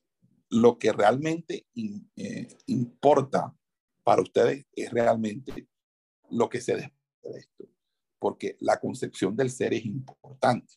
lo 0.48 0.78
que 0.78 0.92
realmente 0.92 1.66
eh, 2.16 2.59
importa 2.66 3.54
para 4.02 4.22
ustedes 4.22 4.66
es 4.72 4.90
realmente 4.90 5.68
lo 6.30 6.48
que 6.48 6.61
se 6.61 6.74
desprende 6.74 6.98
de 7.22 7.38
esto, 7.38 7.68
porque 8.18 8.56
la 8.61 8.80
concepción 8.80 9.37
del 9.37 9.50
ser 9.50 9.74
es 9.74 9.85
importante. 9.85 10.74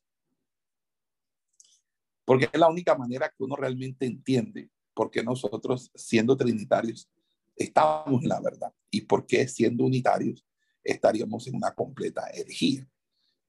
Porque 2.25 2.49
es 2.51 2.59
la 2.59 2.69
única 2.69 2.95
manera 2.95 3.29
que 3.29 3.43
uno 3.43 3.55
realmente 3.55 4.05
entiende 4.05 4.69
por 4.93 5.09
qué 5.09 5.23
nosotros, 5.23 5.91
siendo 5.95 6.37
trinitarios, 6.37 7.09
estamos 7.55 8.21
en 8.21 8.29
la 8.29 8.41
verdad. 8.41 8.73
Y 8.89 9.01
por 9.01 9.25
qué 9.25 9.47
siendo 9.47 9.85
unitarios 9.85 10.45
estaríamos 10.83 11.47
en 11.47 11.55
una 11.55 11.73
completa 11.73 12.27
herejía, 12.29 12.87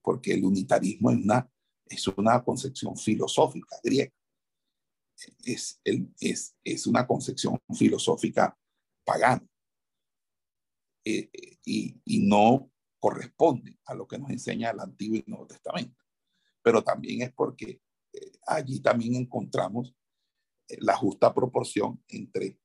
porque 0.02 0.34
el 0.34 0.44
unitarismo 0.44 1.10
es 1.10 1.16
una, 1.16 1.50
es 1.86 2.08
una 2.08 2.42
concepción 2.42 2.96
filosófica 2.96 3.76
griega, 3.82 4.12
es, 5.44 5.80
es, 6.20 6.56
es 6.64 6.86
una 6.86 7.06
concepción 7.06 7.58
filosófica 7.76 8.56
pagana. 9.04 9.46
Eh, 11.06 11.30
y, 11.66 12.00
y 12.04 12.26
no 12.26 12.70
corresponde 12.98 13.78
a 13.84 13.94
lo 13.94 14.08
que 14.08 14.18
nos 14.18 14.30
enseña 14.30 14.70
el 14.70 14.80
Antiguo 14.80 15.18
y 15.18 15.24
Nuevo 15.26 15.46
Testamento. 15.46 16.02
Pero 16.62 16.82
también 16.82 17.20
es 17.20 17.32
porque 17.34 17.82
eh, 18.12 18.32
allí 18.46 18.80
también 18.80 19.14
encontramos 19.16 19.94
eh, 20.68 20.78
la 20.80 20.96
justa 20.96 21.34
proporción 21.34 22.02
entre 22.08 22.58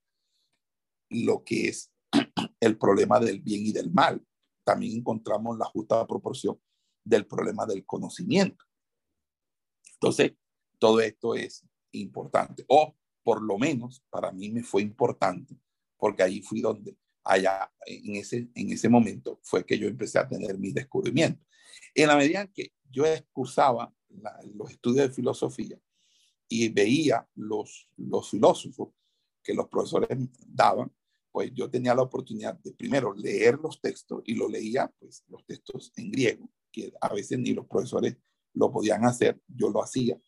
lo 1.09 1.43
que 1.43 1.69
es 1.69 1.91
el 2.59 2.77
problema 2.77 3.19
del 3.19 3.41
bien 3.41 3.65
y 3.65 3.71
del 3.71 3.91
mal. 3.91 4.23
También 4.63 4.97
encontramos 4.97 5.57
la 5.57 5.65
justa 5.65 6.05
proporción 6.05 6.59
del 7.03 7.25
problema 7.25 7.65
del 7.65 7.85
conocimiento. 7.85 8.65
Entonces, 9.93 10.33
todo 10.77 11.01
esto 11.01 11.35
es 11.35 11.65
importante, 11.91 12.63
o 12.67 12.95
por 13.23 13.41
lo 13.41 13.57
menos 13.57 14.03
para 14.09 14.31
mí 14.31 14.49
me 14.49 14.63
fue 14.63 14.81
importante, 14.81 15.59
porque 15.97 16.23
ahí 16.23 16.41
fui 16.41 16.61
donde, 16.61 16.95
allá, 17.23 17.71
en 17.85 18.15
ese, 18.15 18.49
en 18.55 18.71
ese 18.71 18.87
momento, 18.87 19.39
fue 19.43 19.65
que 19.65 19.77
yo 19.77 19.87
empecé 19.87 20.19
a 20.19 20.27
tener 20.27 20.57
mis 20.57 20.73
descubrimientos. 20.73 21.45
En 21.93 22.07
la 22.07 22.15
medida 22.15 22.41
en 22.41 22.47
que 22.53 22.73
yo 22.89 23.05
excursaba 23.05 23.93
los 24.55 24.71
estudios 24.71 25.07
de 25.07 25.13
filosofía 25.13 25.79
y 26.47 26.69
veía 26.69 27.27
los, 27.35 27.87
los 27.97 28.29
filósofos 28.29 28.89
que 29.43 29.53
los 29.53 29.67
profesores 29.67 30.09
daban, 30.47 30.91
pues 31.31 31.51
yo 31.53 31.69
tenía 31.69 31.95
la 31.95 32.01
oportunidad 32.01 32.57
de 32.59 32.73
primero 32.73 33.13
leer 33.13 33.59
los 33.59 33.79
textos 33.81 34.21
y 34.25 34.35
lo 34.35 34.47
leía, 34.47 34.91
pues 34.99 35.23
los 35.27 35.45
textos 35.45 35.91
en 35.95 36.11
griego, 36.11 36.49
que 36.71 36.93
a 36.99 37.13
veces 37.13 37.39
ni 37.39 37.53
los 37.53 37.67
profesores 37.67 38.17
lo 38.53 38.71
podían 38.71 39.05
hacer, 39.05 39.39
yo 39.47 39.69
lo 39.69 39.83
hacía. 39.83 40.19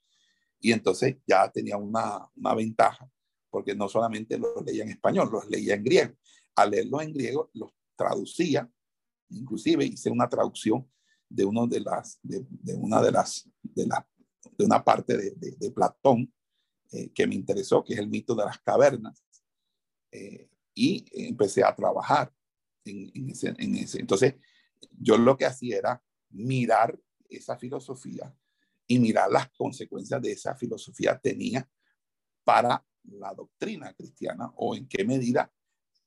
Y 0.60 0.72
entonces 0.72 1.18
ya 1.26 1.52
tenía 1.52 1.78
una, 1.78 2.30
una 2.36 2.54
ventaja, 2.54 3.10
porque 3.50 3.76
no 3.76 3.90
solamente 3.90 4.38
los 4.38 4.64
leía 4.64 4.84
en 4.84 4.90
español, 4.90 5.30
los 5.32 5.50
leía 5.50 5.76
en 5.76 5.84
griego. 5.84 6.14
Al 6.56 6.72
leerlos 6.72 7.02
en 7.02 7.14
griego, 7.14 7.50
los 7.54 7.72
traducía, 7.96 8.70
inclusive 9.30 9.86
hice 9.86 10.10
una 10.10 10.30
traducción 10.30 10.90
de, 11.28 11.46
uno 11.46 11.66
de, 11.66 11.80
las, 11.80 12.20
de, 12.22 12.46
una 12.76 13.02
de 13.02 13.12
las, 13.12 13.50
de, 13.62 13.88
la, 13.88 14.08
de 14.58 14.66
una 14.66 14.84
parte 14.84 15.18
de, 15.18 15.56
de 15.58 15.72
Platón 15.72 16.32
eh, 16.94 17.10
que 17.14 17.26
me 17.26 17.36
interesó, 17.36 17.84
que 17.84 17.94
es 17.94 18.00
el 18.00 18.10
mito 18.10 18.36
de 18.36 18.44
las 18.44 18.60
cavernas. 18.60 19.24
Eh, 20.12 20.50
y 20.82 21.06
empecé 21.28 21.64
a 21.64 21.76
trabajar 21.76 22.34
en, 22.86 23.12
en 23.14 23.76
ese. 23.76 24.00
Entonces, 24.00 24.36
yo 25.00 25.18
lo 25.18 25.38
que 25.38 25.46
hacía 25.46 25.78
era 25.78 26.04
mirar 26.30 27.00
esa 27.30 27.58
filosofía 27.58 28.36
y 28.88 29.00
mirar 29.00 29.30
las 29.32 29.50
consecuencias 29.52 30.22
de 30.22 30.32
esa 30.32 30.56
filosofía 30.56 31.20
tenía 31.20 31.70
para 32.44 32.84
la 33.04 33.34
doctrina 33.34 33.94
cristiana 33.94 34.52
o 34.56 34.76
en 34.76 34.88
qué 34.88 35.06
medida 35.06 35.52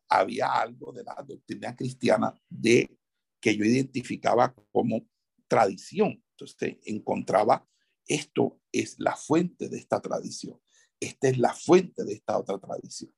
había 0.09 0.53
algo 0.53 0.93
de 0.93 1.05
la 1.05 1.15
doctrina 1.27 1.75
cristiana 1.75 2.35
de 2.49 2.99
que 3.41 3.57
yo 3.57 3.65
identificaba 3.65 4.55
como 4.73 5.07
tradición. 5.47 6.23
Entonces 6.31 6.79
encontraba 6.85 7.67
esto 8.07 8.61
es 8.73 8.97
la 8.99 9.17
fuente 9.17 9.69
de 9.69 9.79
esta 9.79 10.01
tradición. 10.01 10.61
Esta 11.01 11.29
es 11.29 11.39
la 11.39 11.55
fuente 11.55 12.05
de 12.05 12.15
esta 12.15 12.39
otra 12.39 12.59
tradición. 12.59 13.15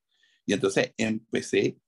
Y 0.47 0.53
entonces 0.53 0.95
empecé 0.97 1.79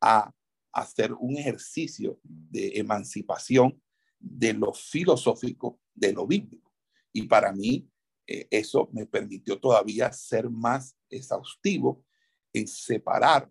a 0.00 0.32
hacer 0.72 1.12
un 1.12 1.36
ejercicio 1.36 2.20
de 2.22 2.72
emancipación 2.74 3.82
de 4.18 4.52
lo 4.54 4.72
filosófico 4.72 5.80
de 5.94 6.12
lo 6.12 6.26
bíblico. 6.26 6.72
Y 7.12 7.22
para 7.22 7.52
mí 7.52 7.88
eh, 8.26 8.46
eso 8.50 8.88
me 8.92 9.06
permitió 9.06 9.58
todavía 9.58 10.12
ser 10.12 10.48
más 10.48 10.96
exhaustivo 11.10 12.04
en 12.52 12.68
separar 12.68 13.50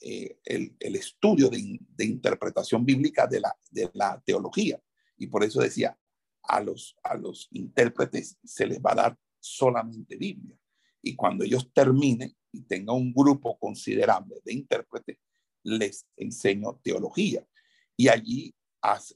eh, 0.00 0.38
el, 0.44 0.96
estudio 0.96 1.48
de, 1.48 1.78
de, 1.80 2.04
interpretación 2.04 2.84
bíblica 2.84 3.26
de 3.26 3.40
la, 3.40 3.56
de 3.70 3.90
la 3.94 4.22
teología. 4.24 4.80
Y 5.16 5.26
por 5.26 5.42
eso 5.44 5.60
decía, 5.60 5.98
a 6.42 6.60
los, 6.60 6.96
a 7.02 7.16
los 7.16 7.48
intérpretes 7.50 8.38
se 8.44 8.66
les 8.66 8.80
va 8.80 8.92
a 8.92 8.96
dar 8.96 9.18
solamente 9.40 10.16
Biblia. 10.16 10.56
Y 11.02 11.14
cuando 11.14 11.44
ellos 11.44 11.70
terminen 11.72 12.36
y 12.56 12.62
tengan 12.62 12.96
un 12.96 13.12
grupo 13.12 13.58
considerable 13.58 14.36
de 14.44 14.54
intérpretes, 14.54 15.18
les 15.62 16.06
enseño 16.16 16.80
teología. 16.82 17.46
Y 17.96 18.08
allí 18.08 18.54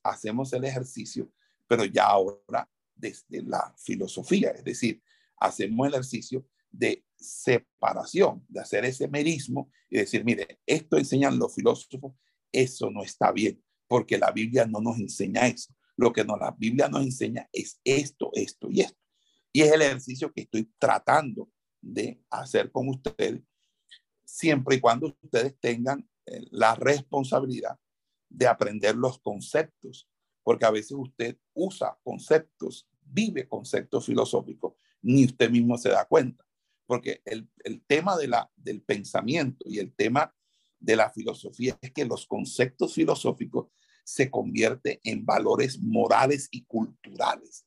hacemos 0.03 0.53
el 0.53 0.65
ejercicio, 0.65 1.31
pero 1.67 1.85
ya 1.85 2.07
ahora 2.07 2.69
desde 2.95 3.43
la 3.43 3.75
filosofía, 3.79 4.51
es 4.51 4.65
decir, 4.65 5.03
hacemos 5.39 5.87
el 5.87 5.95
ejercicio 5.95 6.47
de 6.71 7.05
separación, 7.17 8.45
de 8.49 8.61
hacer 8.61 8.85
ese 8.85 9.09
merismo 9.09 9.71
y 9.89 9.99
decir, 9.99 10.25
mire, 10.25 10.61
esto 10.67 10.99
enseñan 10.99 11.39
los 11.39 11.55
filósofos, 11.55 12.15
eso 12.53 12.91
no 12.91 13.03
está 13.03 13.33
bien, 13.33 13.63
porque 13.87 14.19
la 14.19 14.31
Biblia 14.33 14.67
no 14.67 14.81
nos 14.81 14.99
enseña 14.99 15.47
eso. 15.47 15.75
Lo 15.97 16.13
que 16.13 16.25
nos, 16.25 16.39
la 16.39 16.55
Biblia 16.59 16.89
nos 16.89 17.03
enseña 17.03 17.49
es 17.53 17.81
esto, 17.85 18.31
esto 18.35 18.69
y 18.71 18.81
esto. 18.81 18.99
Y 19.53 19.63
es 19.63 19.73
el 19.73 19.83
ejercicio 19.83 20.33
que 20.33 20.43
estoy 20.43 20.71
tratando 20.79 21.51
de 21.81 22.23
hacer 22.31 22.71
con 22.71 22.89
ustedes, 22.89 23.43
siempre 24.25 24.77
y 24.77 24.81
cuando 24.81 25.17
ustedes 25.23 25.59
tengan 25.59 26.09
eh, 26.27 26.41
la 26.51 26.75
responsabilidad 26.75 27.79
de 28.29 28.47
aprender 28.47 28.95
los 28.95 29.19
conceptos, 29.19 30.09
porque 30.43 30.65
a 30.65 30.71
veces 30.71 30.93
usted 30.93 31.37
usa 31.55 31.99
conceptos, 32.03 32.89
vive 33.03 33.49
conceptos 33.49 34.07
filosóficos, 34.07 34.75
ni 35.03 35.25
usted 35.25 35.51
mismo 35.51 35.77
se 35.79 35.89
da 35.89 36.05
cuenta, 36.07 36.47
porque 36.87 37.23
el, 37.25 37.49
el 37.65 37.83
tema 37.87 38.17
de 38.17 38.29
la, 38.29 38.51
del 38.57 38.83
pensamiento 38.83 39.65
y 39.69 39.79
el 39.79 39.93
tema 39.95 40.35
de 40.79 40.97
la 40.97 41.11
filosofía 41.11 41.79
es 41.81 41.93
que 41.93 42.05
los 42.05 42.27
conceptos 42.27 42.95
filosóficos 42.95 43.69
se 44.05 44.31
convierten 44.31 44.99
en 45.05 45.25
valores 45.25 45.79
morales 45.81 46.49
y 46.51 46.65
culturales, 46.65 47.67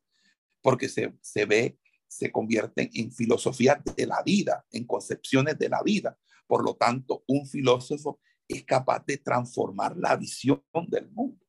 porque 0.61 0.89
se, 0.89 1.14
se 1.22 1.45
ve, 1.45 1.78
se 2.14 2.32
convierten 2.32 2.89
en 2.93 3.11
filosofía 3.11 3.82
de 3.95 4.05
la 4.05 4.22
vida, 4.22 4.66
en 4.72 4.86
concepciones 4.86 5.57
de 5.57 5.70
la 5.70 5.82
vida. 5.82 6.18
Por 6.45 6.64
lo 6.64 6.76
tanto, 6.76 7.24
un 7.28 7.47
filósofo 7.47 8.20
es 8.47 8.64
capaz 8.66 9.03
de 9.05 9.18
transformar 9.18 9.97
la 9.97 10.16
visión 10.16 10.64
del 10.88 11.09
mundo. 11.09 11.43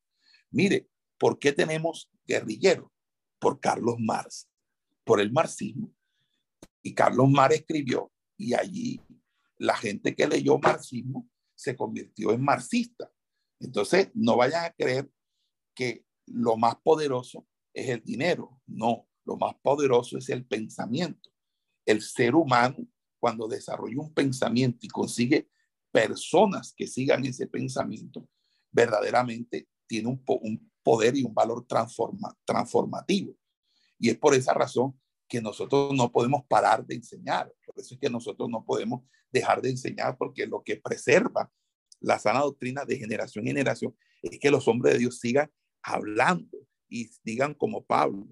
Mire, 0.49 0.89
¿por 1.19 1.37
qué 1.37 1.51
tenemos 1.51 2.09
guerrilleros? 2.25 2.89
Por 3.39 3.59
Carlos 3.59 3.97
Marx, 3.99 4.49
por 5.03 5.21
el 5.21 5.31
marxismo. 5.31 5.93
Y 6.81 6.95
Carlos 6.95 7.29
Marx 7.29 7.57
escribió 7.57 8.11
y 8.35 8.55
allí 8.55 8.99
la 9.57 9.75
gente 9.75 10.15
que 10.15 10.27
leyó 10.27 10.57
marxismo 10.57 11.29
se 11.53 11.75
convirtió 11.75 12.31
en 12.31 12.43
marxista. 12.43 13.11
Entonces, 13.59 14.09
no 14.15 14.35
vayan 14.37 14.65
a 14.65 14.71
creer 14.71 15.09
que 15.75 16.05
lo 16.25 16.57
más 16.57 16.75
poderoso 16.77 17.47
es 17.71 17.89
el 17.89 18.03
dinero. 18.03 18.59
No, 18.65 19.07
lo 19.25 19.37
más 19.37 19.55
poderoso 19.61 20.17
es 20.17 20.29
el 20.29 20.45
pensamiento. 20.45 21.29
El 21.85 22.01
ser 22.01 22.35
humano, 22.35 22.87
cuando 23.19 23.47
desarrolla 23.47 23.99
un 23.99 24.13
pensamiento 24.13 24.79
y 24.81 24.87
consigue 24.87 25.49
personas 25.91 26.73
que 26.75 26.87
sigan 26.87 27.25
ese 27.25 27.47
pensamiento, 27.47 28.27
verdaderamente 28.71 29.67
tiene 29.87 30.09
un, 30.09 30.23
poder 30.83 31.15
y 31.15 31.23
un 31.23 31.33
valor 31.33 31.65
transforma, 31.65 32.35
transformativo. 32.45 33.35
Y 33.97 34.09
es 34.09 34.17
por 34.17 34.35
esa 34.35 34.53
razón 34.53 34.99
que 35.27 35.41
nosotros 35.41 35.93
no 35.93 36.11
podemos 36.11 36.43
parar 36.47 36.85
de 36.85 36.95
enseñar. 36.95 37.51
Por 37.65 37.79
eso 37.79 37.95
es 37.95 37.99
que 37.99 38.09
nosotros 38.09 38.49
no 38.49 38.63
podemos 38.63 39.03
dejar 39.31 39.61
de 39.61 39.71
enseñar, 39.71 40.17
porque 40.17 40.45
lo 40.45 40.63
que 40.63 40.77
preserva 40.77 41.51
la 41.99 42.19
sana 42.19 42.41
doctrina 42.41 42.85
de 42.85 42.97
generación 42.97 43.47
en 43.47 43.55
generación 43.55 43.95
es 44.21 44.39
que 44.39 44.51
los 44.51 44.67
hombres 44.67 44.93
de 44.93 44.99
Dios 44.99 45.19
sigan 45.19 45.51
hablando 45.81 46.57
y 46.87 47.09
digan 47.23 47.53
como 47.53 47.83
Pablo, 47.85 48.27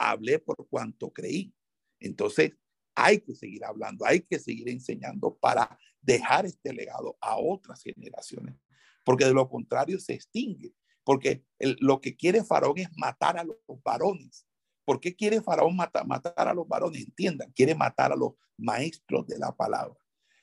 hablé 0.00 0.38
por 0.38 0.66
cuanto 0.68 1.12
creí. 1.12 1.54
Entonces, 2.00 2.52
hay 2.94 3.20
que 3.20 3.34
seguir 3.34 3.64
hablando, 3.64 4.04
hay 4.06 4.20
que 4.22 4.38
seguir 4.38 4.68
enseñando 4.68 5.36
para 5.36 5.78
dejar 6.00 6.46
este 6.46 6.72
legado 6.72 7.16
a 7.20 7.36
otras 7.38 7.82
generaciones, 7.82 8.56
porque 9.04 9.26
de 9.26 9.34
lo 9.34 9.48
contrario 9.48 10.00
se 10.00 10.14
extingue, 10.14 10.74
porque 11.04 11.44
lo 11.58 12.00
que 12.00 12.16
quiere 12.16 12.42
Faraón 12.42 12.78
es 12.78 12.88
matar 12.96 13.38
a 13.38 13.44
los 13.44 13.56
varones. 13.84 14.46
¿Por 14.84 14.98
qué 14.98 15.14
quiere 15.14 15.42
Faraón 15.42 15.76
matar, 15.76 16.04
a 16.36 16.54
los 16.54 16.66
varones? 16.66 17.04
Entiendan, 17.04 17.52
quiere 17.52 17.74
matar 17.74 18.12
a 18.12 18.16
los 18.16 18.32
maestros 18.56 19.26
de 19.26 19.38
la 19.38 19.54
palabra. 19.54 19.98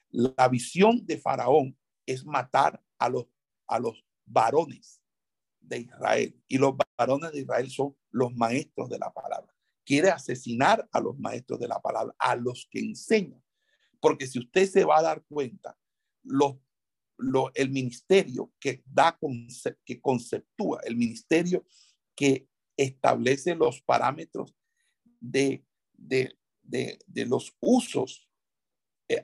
La 0.10 0.48
visión 0.48 1.06
de 1.06 1.18
Faraón 1.18 1.78
es 2.06 2.24
matar 2.24 2.82
a 2.98 3.10
los, 3.10 3.26
a 3.68 3.80
los 3.80 4.06
varones 4.26 5.02
de 5.68 5.80
Israel. 5.80 6.36
Y 6.48 6.58
los 6.58 6.76
varones 6.98 7.32
de 7.32 7.42
Israel 7.42 7.70
son 7.70 7.96
los 8.12 8.34
maestros 8.36 8.90
de 8.90 9.00
la 9.00 9.12
palabra 9.12 9.58
quiere 9.88 10.10
asesinar 10.10 10.88
a 10.92 11.00
los 11.00 11.18
maestros 11.18 11.62
de 11.62 11.68
la 11.70 11.82
palabra, 11.82 12.14
a 12.20 12.36
los 12.36 12.68
que 12.70 12.80
enseñan. 12.80 13.42
Porque 14.02 14.28
si 14.28 14.38
usted 14.38 14.70
se 14.70 14.84
va 14.84 15.00
a 15.00 15.02
dar 15.02 15.24
cuenta, 15.24 15.80
los, 16.24 16.58
el 17.56 17.70
ministerio 17.72 18.52
que 18.60 18.84
da, 18.86 19.18
que 19.86 20.02
conceptúa, 20.02 20.82
el 20.84 20.98
ministerio 20.98 21.66
que 22.14 22.50
establece 22.76 23.56
los 23.56 23.82
parámetros 23.82 24.54
de, 25.22 25.66
de, 25.94 26.36
los 27.26 27.56
usos 27.62 28.30
eh, 29.08 29.24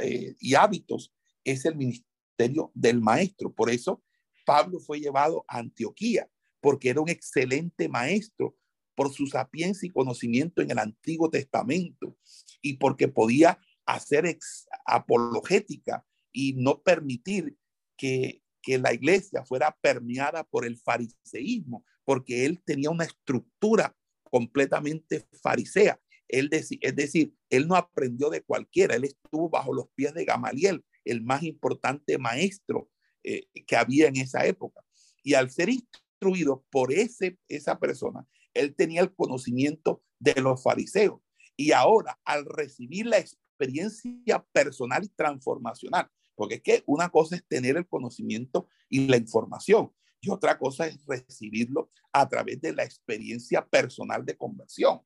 eh, 0.00 0.34
y 0.40 0.54
hábitos, 0.56 1.14
es 1.44 1.64
el 1.64 1.76
ministerio 1.76 2.72
del 2.74 3.00
maestro. 3.00 3.54
Por 3.54 3.70
eso 3.70 4.02
Pablo 4.44 4.80
fue 4.80 5.00
llevado 5.00 5.44
a 5.48 5.58
Antioquía, 5.58 6.28
porque 6.60 6.90
era 6.90 7.00
un 7.00 7.08
excelente 7.08 7.88
maestro 7.88 8.56
por 8.94 9.12
su 9.12 9.26
sapiencia 9.26 9.86
y 9.86 9.92
conocimiento 9.92 10.62
en 10.62 10.70
el 10.70 10.78
Antiguo 10.78 11.30
Testamento 11.30 12.16
y 12.60 12.76
porque 12.76 13.08
podía 13.08 13.58
hacer 13.86 14.38
apologética 14.84 16.04
y 16.32 16.54
no 16.54 16.82
permitir 16.82 17.56
que, 17.96 18.42
que 18.62 18.78
la 18.78 18.92
iglesia 18.92 19.44
fuera 19.44 19.76
permeada 19.80 20.44
por 20.44 20.64
el 20.64 20.76
fariseísmo, 20.76 21.84
porque 22.04 22.44
él 22.44 22.62
tenía 22.64 22.90
una 22.90 23.04
estructura 23.04 23.96
completamente 24.24 25.26
farisea. 25.42 26.00
Él 26.28 26.48
es 26.52 26.94
decir, 26.94 27.34
él 27.48 27.66
no 27.66 27.74
aprendió 27.74 28.30
de 28.30 28.42
cualquiera, 28.42 28.94
él 28.94 29.04
estuvo 29.04 29.48
bajo 29.48 29.74
los 29.74 29.86
pies 29.94 30.14
de 30.14 30.24
Gamaliel, 30.24 30.84
el 31.04 31.22
más 31.22 31.42
importante 31.42 32.18
maestro 32.18 32.90
eh, 33.24 33.46
que 33.66 33.76
había 33.76 34.08
en 34.08 34.16
esa 34.16 34.46
época. 34.46 34.84
Y 35.22 35.34
al 35.34 35.50
ser 35.50 35.68
instruido 35.68 36.64
por 36.70 36.92
ese, 36.92 37.38
esa 37.48 37.78
persona, 37.78 38.26
él 38.54 38.74
tenía 38.74 39.02
el 39.02 39.14
conocimiento 39.14 40.02
de 40.18 40.40
los 40.40 40.62
fariseos. 40.62 41.20
Y 41.56 41.72
ahora, 41.72 42.18
al 42.24 42.46
recibir 42.46 43.06
la 43.06 43.18
experiencia 43.18 44.44
personal 44.52 45.04
y 45.04 45.08
transformacional, 45.08 46.08
Porque 46.34 46.54
es 46.54 46.62
que 46.62 46.82
una 46.86 47.10
cosa 47.10 47.36
es 47.36 47.46
tener 47.46 47.76
el 47.76 47.86
conocimiento 47.86 48.66
y 48.88 49.06
la 49.06 49.18
información 49.18 49.92
y 50.20 50.30
otra 50.30 50.58
cosa 50.58 50.86
es 50.86 51.04
recibirlo 51.06 51.90
a 52.12 52.28
través 52.28 52.60
de 52.60 52.72
la 52.72 52.84
experiencia 52.84 53.66
personal 53.66 54.24
de 54.24 54.36
conversión. 54.36 55.00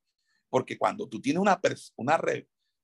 Porque 0.51 0.77
cuando 0.77 1.09
tú 1.09 1.21
tienes 1.21 1.41
una, 1.41 1.61
una, 1.97 2.21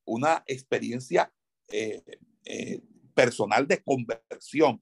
una 0.05 0.45
experiencia 0.47 1.33
eh, 1.68 2.03
eh, 2.45 2.83
personal 3.14 3.66
de 3.66 3.83
conversión 3.83 4.81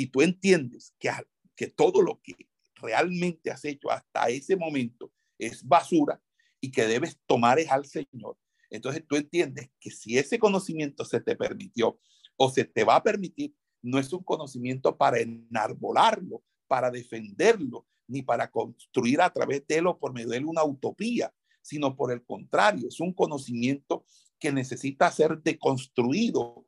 y 0.00 0.06
tú 0.06 0.22
entiendes 0.22 0.94
que, 0.98 1.10
que 1.54 1.66
todo 1.66 2.00
lo 2.00 2.20
que 2.22 2.34
realmente 2.76 3.50
has 3.50 3.64
hecho 3.66 3.90
hasta 3.90 4.30
ese 4.30 4.56
momento 4.56 5.12
es 5.38 5.62
basura 5.62 6.22
y 6.58 6.70
que 6.70 6.86
debes 6.86 7.18
tomar 7.26 7.58
es 7.58 7.70
al 7.70 7.84
Señor, 7.84 8.38
entonces 8.70 9.04
tú 9.06 9.16
entiendes 9.16 9.68
que 9.78 9.90
si 9.90 10.16
ese 10.16 10.38
conocimiento 10.38 11.04
se 11.04 11.20
te 11.20 11.36
permitió 11.36 12.00
o 12.36 12.48
se 12.48 12.64
te 12.64 12.84
va 12.84 12.96
a 12.96 13.02
permitir, 13.02 13.54
no 13.82 13.98
es 13.98 14.10
un 14.12 14.22
conocimiento 14.22 14.96
para 14.96 15.18
enarbolarlo, 15.18 16.42
para 16.66 16.90
defenderlo, 16.90 17.86
ni 18.06 18.22
para 18.22 18.50
construir 18.50 19.20
a 19.20 19.30
través 19.30 19.66
de 19.66 19.76
él 19.76 19.86
o 19.86 19.98
por 19.98 20.14
medio 20.14 20.30
de 20.30 20.38
él 20.38 20.46
una 20.46 20.64
utopía, 20.64 21.34
sino 21.60 21.94
por 21.94 22.10
el 22.10 22.24
contrario, 22.24 22.88
es 22.88 23.00
un 23.00 23.12
conocimiento 23.12 24.06
que 24.38 24.50
necesita 24.50 25.10
ser 25.10 25.42
deconstruido, 25.42 26.64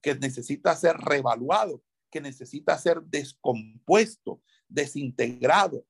que 0.00 0.14
necesita 0.14 0.76
ser 0.76 0.96
revaluado, 0.96 1.82
que 2.10 2.20
necesita 2.20 2.76
ser 2.78 3.02
descompuesto, 3.02 4.42
desintegrado, 4.68 5.86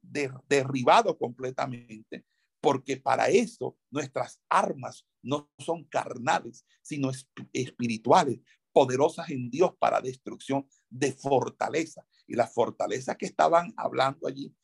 derribado 0.00 1.16
completamente, 1.16 2.24
porque 2.60 2.96
para 2.96 3.28
eso 3.28 3.76
nuestras 3.90 4.40
armas 4.48 5.06
no 5.22 5.50
son 5.58 5.84
carnales, 5.84 6.64
sino 6.82 7.10
espirituales, 7.52 8.40
poderosas 8.72 9.30
en 9.30 9.50
Dios 9.50 9.72
para 9.78 10.00
destrucción 10.00 10.66
de 10.88 11.12
fortaleza. 11.12 12.06
Y 12.26 12.34
las 12.34 12.52
fortalezas 12.52 13.16
que 13.16 13.26
estaban 13.26 13.72
hablando 13.76 14.26
allí 14.26 14.54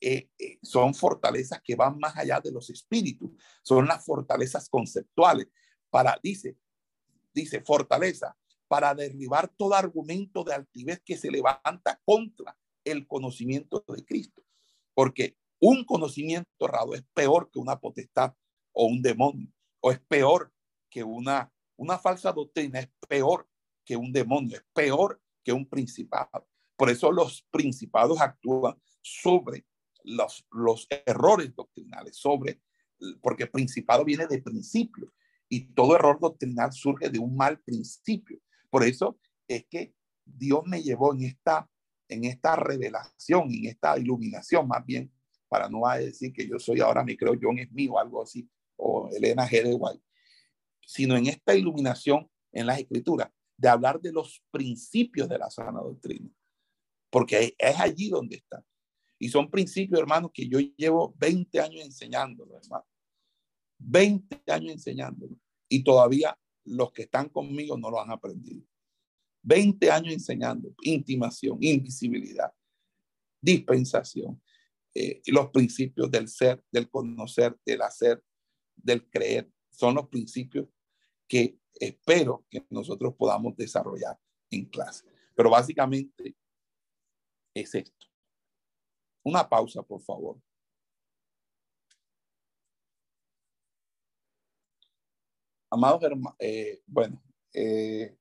eh, 0.00 0.30
eh, 0.38 0.58
son 0.62 0.94
fortalezas 0.94 1.60
que 1.62 1.74
van 1.74 1.98
más 1.98 2.16
allá 2.16 2.40
de 2.40 2.52
los 2.52 2.70
espíritus, 2.70 3.30
son 3.62 3.86
las 3.86 4.04
fortalezas 4.04 4.68
conceptuales. 4.68 5.48
Para, 5.90 6.18
dice, 6.22 6.56
dice, 7.34 7.60
fortaleza, 7.62 8.36
para 8.68 8.94
derribar 8.94 9.48
todo 9.48 9.74
argumento 9.74 10.44
de 10.44 10.54
altivez 10.54 11.00
que 11.04 11.16
se 11.16 11.30
levanta 11.30 12.00
contra 12.04 12.56
el 12.84 13.06
conocimiento 13.06 13.84
de 13.88 14.04
Cristo. 14.04 14.42
Porque 14.94 15.36
un 15.60 15.84
conocimiento 15.84 16.48
errado 16.60 16.94
es 16.94 17.02
peor 17.14 17.50
que 17.50 17.58
una 17.58 17.80
potestad 17.80 18.34
o 18.72 18.86
un 18.86 19.02
demonio, 19.02 19.52
o 19.80 19.90
es 19.90 20.00
peor 20.00 20.52
que 20.90 21.02
una, 21.02 21.52
una 21.76 21.98
falsa 21.98 22.32
doctrina, 22.32 22.80
es 22.80 22.88
peor 23.08 23.48
que 23.84 23.96
un 23.96 24.12
demonio, 24.12 24.56
es 24.56 24.64
peor 24.72 25.20
que 25.42 25.52
un 25.52 25.66
principado. 25.68 26.46
Por 26.76 26.90
eso 26.90 27.10
los 27.10 27.42
principados 27.50 28.20
actúan 28.20 28.80
sobre 29.02 29.66
los, 30.04 30.46
los 30.52 30.86
errores 31.06 31.54
doctrinales, 31.54 32.16
sobre, 32.16 32.62
porque 33.20 33.46
principado 33.46 34.04
viene 34.04 34.26
de 34.26 34.42
principio 34.42 35.12
y 35.48 35.72
todo 35.72 35.96
error 35.96 36.20
doctrinal 36.20 36.72
surge 36.72 37.08
de 37.10 37.18
un 37.18 37.36
mal 37.36 37.58
principio. 37.60 38.38
Por 38.70 38.84
eso 38.84 39.18
es 39.46 39.66
que 39.68 39.94
Dios 40.24 40.62
me 40.66 40.82
llevó 40.82 41.14
en 41.14 41.24
esta, 41.24 41.68
en 42.08 42.24
esta 42.24 42.56
revelación, 42.56 43.52
en 43.52 43.66
esta 43.66 43.98
iluminación 43.98 44.68
más 44.68 44.84
bien, 44.84 45.10
para 45.48 45.68
no 45.68 45.80
decir 45.96 46.32
que 46.32 46.46
yo 46.46 46.58
soy 46.58 46.80
ahora, 46.80 47.02
me 47.02 47.16
creo 47.16 47.34
John 47.40 47.58
Smith 47.58 47.90
o 47.90 47.98
algo 47.98 48.22
así, 48.22 48.48
o 48.76 49.08
Elena 49.10 49.48
G. 49.48 49.76
White, 49.78 50.04
sino 50.86 51.16
en 51.16 51.26
esta 51.26 51.54
iluminación 51.54 52.30
en 52.52 52.66
las 52.66 52.78
escrituras, 52.78 53.30
de 53.56 53.68
hablar 53.68 54.00
de 54.00 54.12
los 54.12 54.42
principios 54.50 55.28
de 55.28 55.38
la 55.38 55.50
sana 55.50 55.80
doctrina, 55.80 56.30
porque 57.10 57.54
es 57.58 57.80
allí 57.80 58.08
donde 58.08 58.36
está. 58.36 58.64
Y 59.18 59.28
son 59.30 59.50
principios, 59.50 60.00
hermanos, 60.00 60.30
que 60.32 60.48
yo 60.48 60.60
llevo 60.60 61.14
20 61.18 61.60
años 61.60 61.84
enseñándolo, 61.84 62.56
hermano. 62.56 62.86
20 63.78 64.42
años 64.46 64.72
enseñándolo. 64.72 65.36
Y 65.68 65.82
todavía 65.82 66.38
los 66.68 66.92
que 66.92 67.02
están 67.02 67.28
conmigo 67.28 67.76
no 67.76 67.90
lo 67.90 68.00
han 68.00 68.10
aprendido. 68.10 68.66
20 69.42 69.90
años 69.90 70.12
enseñando 70.12 70.74
intimación, 70.82 71.58
invisibilidad, 71.60 72.52
dispensación, 73.40 74.42
eh, 74.94 75.22
los 75.26 75.50
principios 75.50 76.10
del 76.10 76.28
ser, 76.28 76.62
del 76.70 76.90
conocer, 76.90 77.56
del 77.64 77.82
hacer, 77.82 78.22
del 78.76 79.08
creer. 79.08 79.50
Son 79.70 79.94
los 79.94 80.08
principios 80.08 80.68
que 81.28 81.58
espero 81.74 82.44
que 82.50 82.66
nosotros 82.70 83.14
podamos 83.16 83.56
desarrollar 83.56 84.18
en 84.50 84.64
clase. 84.66 85.04
Pero 85.34 85.50
básicamente 85.50 86.36
es 87.54 87.74
esto. 87.74 88.06
Una 89.22 89.48
pausa, 89.48 89.82
por 89.82 90.00
favor. 90.00 90.40
Amados 95.70 96.02
hermanos, 96.02 96.34
eh, 96.38 96.82
bueno, 96.86 97.22
eh, 97.52 98.16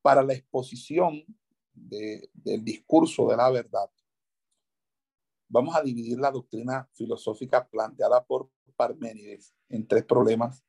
para 0.00 0.22
la 0.22 0.32
exposición 0.32 1.22
del 1.72 2.64
discurso 2.64 3.28
de 3.28 3.36
la 3.36 3.50
verdad, 3.50 3.90
vamos 5.48 5.76
a 5.76 5.82
dividir 5.82 6.18
la 6.18 6.30
doctrina 6.30 6.88
filosófica 6.94 7.68
planteada 7.68 8.24
por 8.24 8.50
Parménides 8.74 9.54
en 9.68 9.86
tres 9.86 10.04
problemas 10.04 10.64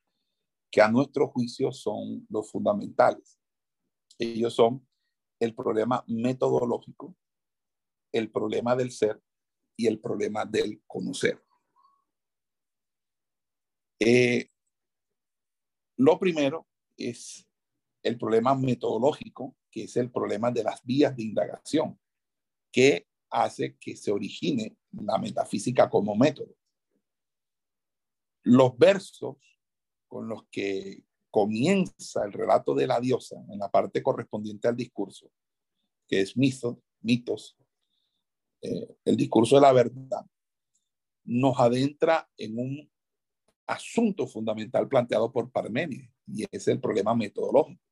que 0.70 0.82
a 0.82 0.88
nuestro 0.88 1.28
juicio 1.28 1.72
son 1.72 2.26
los 2.28 2.50
fundamentales. 2.50 3.38
Ellos 4.18 4.54
son 4.54 4.86
el 5.40 5.54
problema 5.54 6.04
metodológico, 6.06 7.16
el 8.12 8.30
problema 8.30 8.76
del 8.76 8.90
ser 8.90 9.22
y 9.76 9.86
el 9.86 9.98
problema 9.98 10.44
del 10.44 10.82
conocer. 10.86 11.42
Eh, 13.98 14.51
lo 15.96 16.18
primero 16.18 16.66
es 16.96 17.46
el 18.02 18.18
problema 18.18 18.54
metodológico, 18.54 19.56
que 19.70 19.84
es 19.84 19.96
el 19.96 20.10
problema 20.10 20.50
de 20.50 20.64
las 20.64 20.84
vías 20.84 21.16
de 21.16 21.22
indagación, 21.22 21.98
que 22.70 23.06
hace 23.30 23.76
que 23.78 23.96
se 23.96 24.10
origine 24.10 24.76
la 24.92 25.18
metafísica 25.18 25.88
como 25.88 26.14
método. 26.14 26.54
Los 28.42 28.76
versos 28.76 29.36
con 30.08 30.28
los 30.28 30.44
que 30.50 31.04
comienza 31.30 32.24
el 32.24 32.32
relato 32.32 32.74
de 32.74 32.86
la 32.86 33.00
diosa 33.00 33.42
en 33.48 33.58
la 33.58 33.70
parte 33.70 34.02
correspondiente 34.02 34.68
al 34.68 34.76
discurso, 34.76 35.30
que 36.06 36.20
es 36.20 36.36
mitos, 36.36 36.76
mitos 37.00 37.56
eh, 38.60 38.96
el 39.04 39.16
discurso 39.16 39.56
de 39.56 39.62
la 39.62 39.72
verdad, 39.72 40.26
nos 41.24 41.58
adentra 41.58 42.28
en 42.36 42.58
un 42.58 42.91
asunto 43.72 44.26
fundamental 44.26 44.88
planteado 44.88 45.32
por 45.32 45.50
Parménides, 45.50 46.10
y 46.26 46.44
es 46.50 46.68
el 46.68 46.80
problema 46.80 47.14
metodológico, 47.14 47.82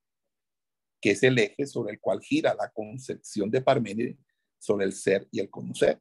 que 1.01 1.13
es 1.13 1.23
el 1.23 1.39
eje 1.39 1.67
sobre 1.67 1.93
el 1.93 2.01
cual 2.01 2.21
gira 2.21 2.55
la 2.55 2.71
concepción 2.71 3.51
de 3.51 3.63
Parménides 3.63 4.19
sobre 4.59 4.85
el 4.85 4.93
ser 4.93 5.27
y 5.31 5.41
el 5.41 5.51
conocer. 5.51 6.01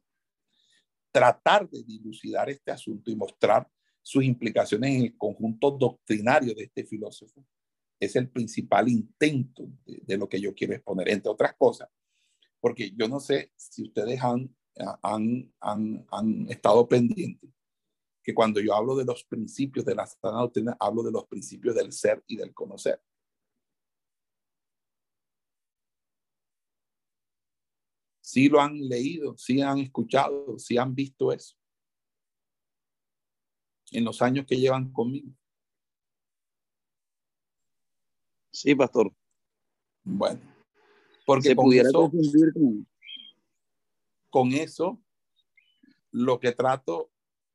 Tratar 1.10 1.68
de 1.68 1.82
dilucidar 1.82 2.50
este 2.50 2.70
asunto 2.70 3.10
y 3.10 3.16
mostrar 3.16 3.68
sus 4.02 4.24
implicaciones 4.24 4.96
en 4.96 5.02
el 5.02 5.16
conjunto 5.16 5.70
doctrinario 5.70 6.54
de 6.54 6.64
este 6.64 6.84
filósofo 6.84 7.44
es 7.98 8.16
el 8.16 8.30
principal 8.30 8.88
intento 8.88 9.68
de, 9.84 10.16
lo 10.16 10.28
que 10.28 10.40
yo 10.40 10.54
quiero 10.54 10.74
exponer, 10.74 11.10
entre 11.10 11.30
otras 11.30 11.54
cosas, 11.56 11.88
porque 12.58 12.92
yo 12.96 13.08
no 13.08 13.20
sé 13.20 13.52
si 13.56 13.82
ustedes 13.82 14.20
han, 14.22 14.54
han, 15.02 15.52
han, 15.60 16.06
han 16.10 16.46
estado 16.48 16.88
pendientes 16.88 17.50
que 18.22 18.34
cuando 18.34 18.60
yo 18.60 18.74
hablo 18.74 18.96
de 18.96 19.04
los 19.04 19.24
principios 19.24 19.84
de 19.84 19.94
la 19.94 20.06
sana 20.06 20.40
doctrina, 20.40 20.76
hablo 20.78 21.02
de 21.02 21.12
los 21.12 21.26
principios 21.26 21.74
del 21.74 21.92
ser 21.92 22.22
y 22.26 22.36
del 22.36 22.52
conocer. 22.52 23.02
Si 28.20 28.48
lo 28.48 28.60
han 28.60 28.78
leído, 28.88 29.36
si 29.36 29.60
han 29.60 29.78
escuchado, 29.78 30.58
si 30.58 30.78
han 30.78 30.94
visto 30.94 31.32
eso 31.32 31.56
en 33.90 34.04
los 34.04 34.22
años 34.22 34.46
que 34.46 34.56
llevan 34.56 34.92
conmigo. 34.92 35.32
Sí, 38.52 38.74
pastor. 38.74 39.12
Bueno, 40.02 40.40
porque 41.26 41.54
con, 41.54 41.72
eso, 41.72 42.10
con 44.30 44.52
eso, 44.52 45.00
lo 46.10 46.40
que 46.40 46.52
trato 46.52 47.10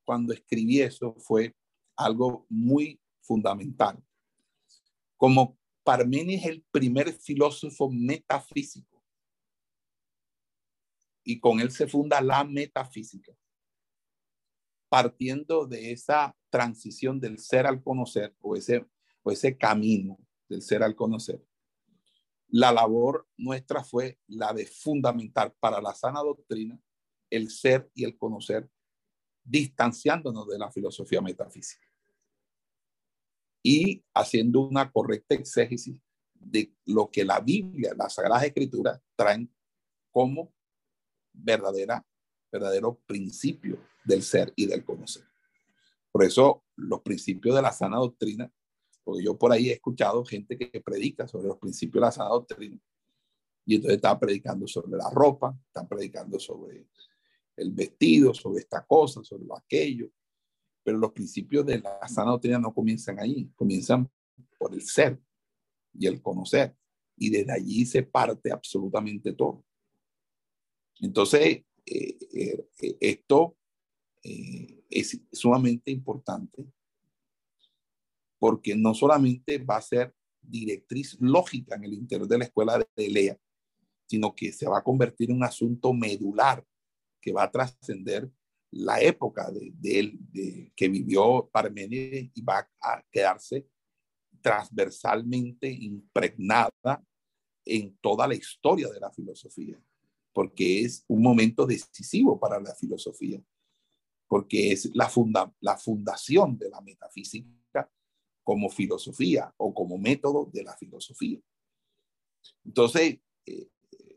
cuando 0.06 0.34
escribí 0.34 0.82
eso 0.82 1.16
fue 1.20 1.56
algo 1.98 2.46
muy 2.50 3.02
fundamental. 3.22 4.02
Como 5.18 5.58
Parménides 5.84 6.42
es 6.42 6.48
el 6.48 6.66
primer 6.72 7.14
filósofo 7.14 7.90
metafísico 7.90 9.04
y 11.24 11.40
con 11.40 11.60
él 11.60 11.72
se 11.72 11.88
funda 11.88 12.22
la 12.22 12.44
metafísica, 12.44 13.36
partiendo 14.90 15.66
de 15.66 15.92
esa 15.92 16.36
transición 16.50 17.20
del 17.20 17.40
ser 17.40 17.66
al 17.66 17.84
conocer 17.84 18.36
o 18.42 18.56
ese, 18.56 18.86
o 19.24 19.32
ese 19.32 19.58
camino 19.58 20.18
del 20.48 20.62
ser 20.62 20.84
al 20.84 20.96
conocer. 20.96 21.44
la 22.48 22.72
labor 22.72 23.28
nuestra 23.38 23.84
fue 23.84 24.20
la 24.28 24.54
de 24.54 24.66
fundamentar 24.66 25.54
para 25.60 25.82
la 25.82 25.94
sana 25.94 26.22
doctrina 26.22 26.80
el 27.30 27.50
ser 27.50 27.90
y 27.94 28.06
el 28.06 28.18
conocer, 28.18 28.70
distanciándonos 29.46 30.48
de 30.48 30.58
la 30.58 30.72
filosofía 30.72 31.22
metafísica 31.22 31.88
y 33.64 34.04
haciendo 34.14 34.62
una 34.62 34.92
correcta 34.92 35.34
exégesis 35.36 36.00
de 36.34 36.72
lo 36.86 37.10
que 37.10 37.24
la 37.24 37.40
Biblia, 37.40 37.94
las 37.98 38.14
Sagradas 38.14 38.44
Escrituras 38.44 39.02
traen 39.16 39.52
como 40.12 40.54
verdadera, 41.34 42.06
verdadero 42.52 43.02
principio 43.08 43.80
del 44.04 44.22
ser 44.22 44.54
y 44.56 44.66
del 44.66 44.86
conocer. 44.86 45.24
Por 46.12 46.24
eso 46.24 46.64
los 46.76 47.02
principios 47.02 47.56
de 47.56 47.62
la 47.62 47.72
sana 47.72 47.98
doctrina, 47.98 48.52
porque 49.04 49.24
yo 49.24 49.38
por 49.38 49.52
ahí 49.52 49.70
he 49.70 49.74
escuchado 49.74 50.24
gente 50.24 50.58
que 50.58 50.82
predica 50.82 51.28
sobre 51.28 51.48
los 51.48 51.58
principios 51.58 52.02
de 52.02 52.06
la 52.06 52.12
sana 52.12 52.30
doctrina, 52.30 52.80
y 53.66 53.76
entonces 53.76 53.96
está 53.96 54.20
predicando 54.20 54.68
sobre 54.68 54.96
la 54.96 55.10
ropa, 55.10 55.58
está 55.66 55.88
predicando 55.88 56.40
sobre 56.40 56.88
el 57.58 57.72
vestido, 57.72 58.34
sobre 58.34 58.62
esta 58.62 58.86
cosa, 58.86 59.24
sobre 59.24 59.46
aquello, 59.56 60.10
pero 60.84 60.98
los 60.98 61.12
principios 61.12 61.66
de 61.66 61.80
la 61.80 62.08
sana 62.08 62.32
doctrina 62.32 62.60
no 62.60 62.74
comienzan 62.74 63.20
ahí, 63.20 63.50
comienzan 63.56 64.10
por 64.58 64.74
el 64.74 64.82
ser 64.82 65.20
y 65.94 66.08
el 66.08 66.22
conocer, 66.22 66.76
y 67.18 67.30
desde 67.30 67.54
allí 67.54 67.86
se 67.86 68.04
parte 68.04 68.52
absolutamente 68.52 69.34
todo. 69.34 69.64
Entonces, 71.00 71.42
eh, 71.86 72.18
eh, 72.34 72.68
eh, 72.82 72.98
esto 73.00 73.58
es 74.90 75.22
sumamente 75.32 75.92
importante 75.92 76.66
porque 78.40 78.76
no 78.76 78.94
solamente 78.94 79.60
va 79.60 79.78
a 79.78 79.82
ser 79.82 80.14
directriz 80.42 81.18
lógica 81.20 81.76
en 81.76 81.84
el 81.84 81.94
interior 81.94 82.28
de 82.28 82.38
la 82.40 82.46
escuela 82.46 82.84
de 82.96 83.10
Lea, 83.10 83.38
sino 84.08 84.36
que 84.36 84.52
se 84.52 84.68
va 84.68 84.80
a 84.80 84.84
convertir 84.84 85.30
en 85.30 85.38
un 85.38 85.44
asunto 85.44 85.94
medular 85.94 86.66
que 87.26 87.34
va 87.34 87.44
a 87.44 87.52
trascender 87.52 88.30
la 88.72 89.02
época 89.02 89.50
de, 89.52 89.74
de, 89.74 90.72
que 90.76 90.88
vivió 90.88 91.50
Parménides 91.52 92.30
y 92.36 92.42
va 92.44 92.70
a 92.80 93.04
quedarse 93.12 93.68
transversalmente 94.42 95.68
impregnada 95.68 97.04
en 97.66 97.98
toda 97.98 98.28
la 98.28 98.36
historia 98.36 98.90
de 98.90 99.00
la 99.00 99.12
filosofía 99.12 99.82
porque 100.36 100.82
es 100.82 101.06
un 101.08 101.22
momento 101.22 101.66
decisivo 101.66 102.38
para 102.38 102.60
la 102.60 102.76
filosofía, 102.76 103.42
porque 104.28 104.74
es 104.74 104.94
la, 104.94 105.08
funda, 105.08 105.52
la 105.62 105.78
fundación 105.78 106.58
de 106.58 106.70
la 106.70 106.82
metafísica 106.82 107.90
como 108.44 108.70
filosofía 108.70 109.54
o 109.56 109.74
como 109.74 109.98
método 109.98 110.50
de 110.52 110.64
la 110.64 110.76
filosofía. 110.76 111.40
Entonces, 112.66 113.20
eh, 113.46 113.70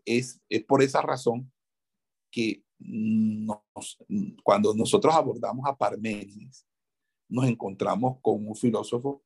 es, 0.04 0.40
es, 0.48 0.64
por 0.64 0.82
esa 0.82 1.02
razón 1.02 1.52
que 2.32 2.64
cuando 4.43 4.74
nosotros 4.74 5.14
abordamos 5.14 5.66
a 5.66 5.76
Parménides, 5.76 6.66
nos 7.29 7.47
encontramos 7.47 8.18
con 8.22 8.47
un 8.47 8.55
filósofo 8.55 9.22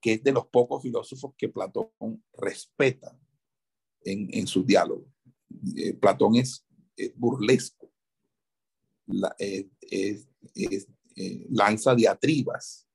que 0.00 0.14
es 0.14 0.22
de 0.22 0.32
los 0.32 0.46
pocos 0.48 0.82
filósofos 0.82 1.32
que 1.36 1.48
Platón 1.48 1.88
respeta 2.34 3.18
en, 4.02 4.28
en 4.32 4.46
sus 4.46 4.66
diálogos. 4.66 5.06
Eh, 5.76 5.94
Platón 5.94 6.36
es, 6.36 6.64
burlesco, 7.16 7.90
eh, 9.38 9.68
lanza 11.50 11.94
diatribas 11.94 12.86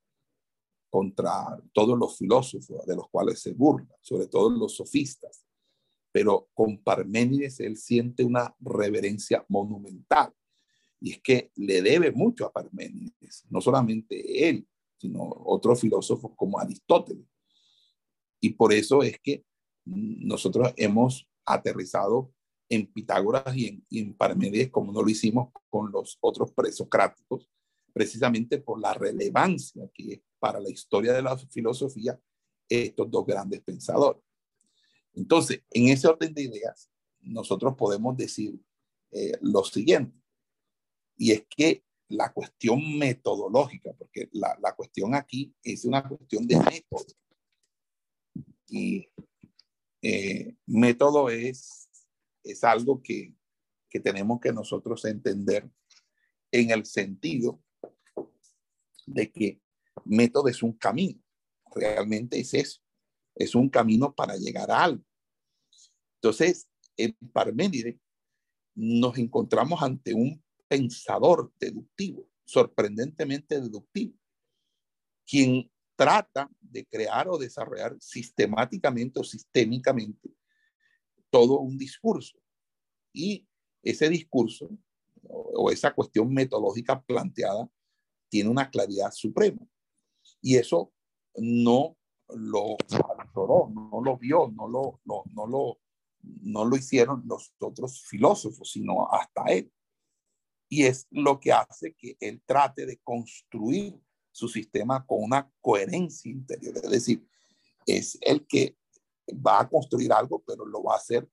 contra 0.89 1.60
todos 1.74 1.97
los 1.97 2.18
filósofos 2.18 2.86
de 2.86 2.95
los 2.95 3.10
cuales 3.10 3.41
se 3.41 3.53
burla, 3.53 3.95
sobre 4.01 4.28
todo 4.28 4.49
los 4.49 4.76
sofistas. 4.76 5.45
Pero 6.12 6.49
con 6.53 6.80
Parménides 6.80 7.60
él 7.60 7.78
siente 7.78 8.24
una 8.24 8.55
reverencia 8.60 9.45
monumental. 9.47 10.34
Y 10.99 11.12
es 11.12 11.22
que 11.22 11.51
le 11.55 11.82
debe 11.82 12.12
mucho 12.12 12.45
a 12.45 12.51
Parménides, 12.51 13.45
no 13.49 13.62
solamente 13.62 14.49
él, 14.49 14.68
sino 14.97 15.22
otros 15.45 15.80
filósofos 15.80 16.32
como 16.36 16.60
Aristóteles. 16.60 17.26
Y 18.41 18.51
por 18.51 18.74
eso 18.74 19.03
es 19.03 19.20
que 19.20 19.45
nosotros 19.86 20.74
hemos 20.76 21.28
aterrizado 21.45 22.34
en 22.70 22.86
Pitágoras 22.86 23.55
y 23.55 23.68
en, 23.68 23.86
y 23.89 24.03
Parménides, 24.14 24.70
como 24.70 24.91
no 24.91 25.01
lo 25.01 25.10
hicimos 25.10 25.49
con 25.70 25.91
los 25.91 26.18
otros 26.22 26.51
presocráticos, 26.53 27.49
precisamente 27.93 28.60
por 28.60 28.80
la 28.80 28.93
relevancia 28.93 29.89
que 29.93 30.14
es 30.14 30.22
para 30.38 30.60
la 30.60 30.70
historia 30.70 31.14
de 31.14 31.22
la 31.22 31.38
filosofía 31.38 32.20
estos 32.70 33.10
dos 33.10 33.26
grandes 33.26 33.62
pensadores. 33.62 34.22
Entonces, 35.14 35.64
en 35.72 35.89
ese 35.89 36.07
orden 36.07 36.34
de 36.34 36.43
ideas, 36.43 36.89
nosotros 37.22 37.76
podemos 37.76 38.16
decir 38.16 38.60
eh, 39.12 39.34
lo 39.41 39.64
siguiente, 39.64 40.18
y 41.18 41.32
es 41.32 41.45
que 41.49 41.84
la 42.07 42.32
cuestión 42.32 42.97
metodológica, 42.97 43.93
porque 43.93 44.30
la, 44.32 44.57
la 44.62 44.76
cuestión 44.76 45.14
aquí 45.14 45.53
es 45.64 45.86
una 45.86 46.07
cuestión 46.07 46.47
de 46.47 46.57
método, 46.57 47.14
y 48.68 49.07
eh, 50.01 50.55
método 50.66 51.30
es 51.30 51.89
es 52.43 52.64
algo 52.64 53.01
que, 53.01 53.34
que 53.89 53.99
tenemos 53.99 54.39
que 54.39 54.51
nosotros 54.51 55.05
entender 55.05 55.70
en 56.51 56.72
el 56.72 56.86
sentido 56.86 57.62
de 59.05 59.32
que 59.32 59.62
método 60.05 60.47
es 60.47 60.64
un 60.64 60.74
camino, 60.74 61.22
realmente 61.74 62.39
es 62.39 62.53
eso, 62.53 62.82
es 63.39 63.55
un 63.55 63.69
camino 63.69 64.13
para 64.13 64.35
llegar 64.35 64.69
a 64.69 64.83
algo. 64.83 65.03
Entonces, 66.21 66.69
en 66.97 67.15
Parménides 67.33 67.95
nos 68.75 69.17
encontramos 69.17 69.81
ante 69.81 70.13
un 70.13 70.43
pensador 70.67 71.51
deductivo, 71.59 72.27
sorprendentemente 72.45 73.59
deductivo, 73.59 74.13
quien 75.25 75.71
trata 75.95 76.49
de 76.59 76.85
crear 76.85 77.29
o 77.29 77.37
desarrollar 77.37 77.95
sistemáticamente 77.99 79.19
o 79.19 79.23
sistémicamente 79.23 80.29
todo 81.29 81.59
un 81.59 81.77
discurso. 81.77 82.37
Y 83.13 83.47
ese 83.81 84.09
discurso 84.09 84.69
o, 85.23 85.71
esa 85.71 85.93
cuestión 85.93 86.33
metodológica 86.33 87.01
planteada 87.01 87.69
tiene 88.29 88.49
una 88.49 88.69
claridad 88.69 89.11
suprema. 89.11 89.65
Y 90.41 90.57
eso 90.57 90.91
no 91.35 91.97
lo 92.29 92.77
no 93.47 94.01
lo 94.03 94.17
vio, 94.17 94.49
no 94.49 94.67
lo, 94.67 95.01
no, 95.05 95.47
lo, 95.47 95.79
no 96.21 96.65
lo 96.65 96.75
hicieron 96.75 97.23
los 97.25 97.53
otros 97.59 98.03
filósofos, 98.05 98.71
sino 98.71 99.07
hasta 99.11 99.43
él. 99.45 99.71
Y 100.69 100.83
es 100.83 101.07
lo 101.09 101.39
que 101.39 101.51
hace 101.51 101.93
que 101.93 102.15
él 102.19 102.41
trate 102.45 102.85
de 102.85 102.99
construir 102.99 103.99
su 104.31 104.47
sistema 104.47 105.05
con 105.05 105.23
una 105.23 105.51
coherencia 105.61 106.31
interior. 106.31 106.77
Es 106.77 106.89
decir, 106.89 107.27
es 107.85 108.17
el 108.21 108.45
que 108.45 108.77
va 109.33 109.61
a 109.61 109.69
construir 109.69 110.13
algo, 110.13 110.43
pero 110.45 110.65
lo 110.65 110.83
va 110.83 110.93
a 110.93 110.97
hacer 110.97 111.27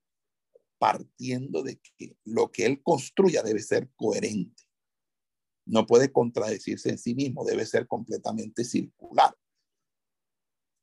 partiendo 0.78 1.62
de 1.62 1.78
que 1.78 2.16
lo 2.24 2.50
que 2.50 2.66
él 2.66 2.82
construya 2.82 3.42
debe 3.42 3.60
ser 3.60 3.90
coherente. 3.96 4.62
No 5.66 5.86
puede 5.86 6.12
contradecirse 6.12 6.90
en 6.90 6.98
sí 6.98 7.14
mismo, 7.14 7.44
debe 7.44 7.66
ser 7.66 7.86
completamente 7.86 8.64
circular. 8.64 9.36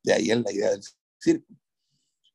De 0.04 0.14
ahí 0.14 0.32
es 0.32 0.42
la 0.42 0.52
idea 0.52 0.72
del 0.72 0.84
círculo. 1.24 1.60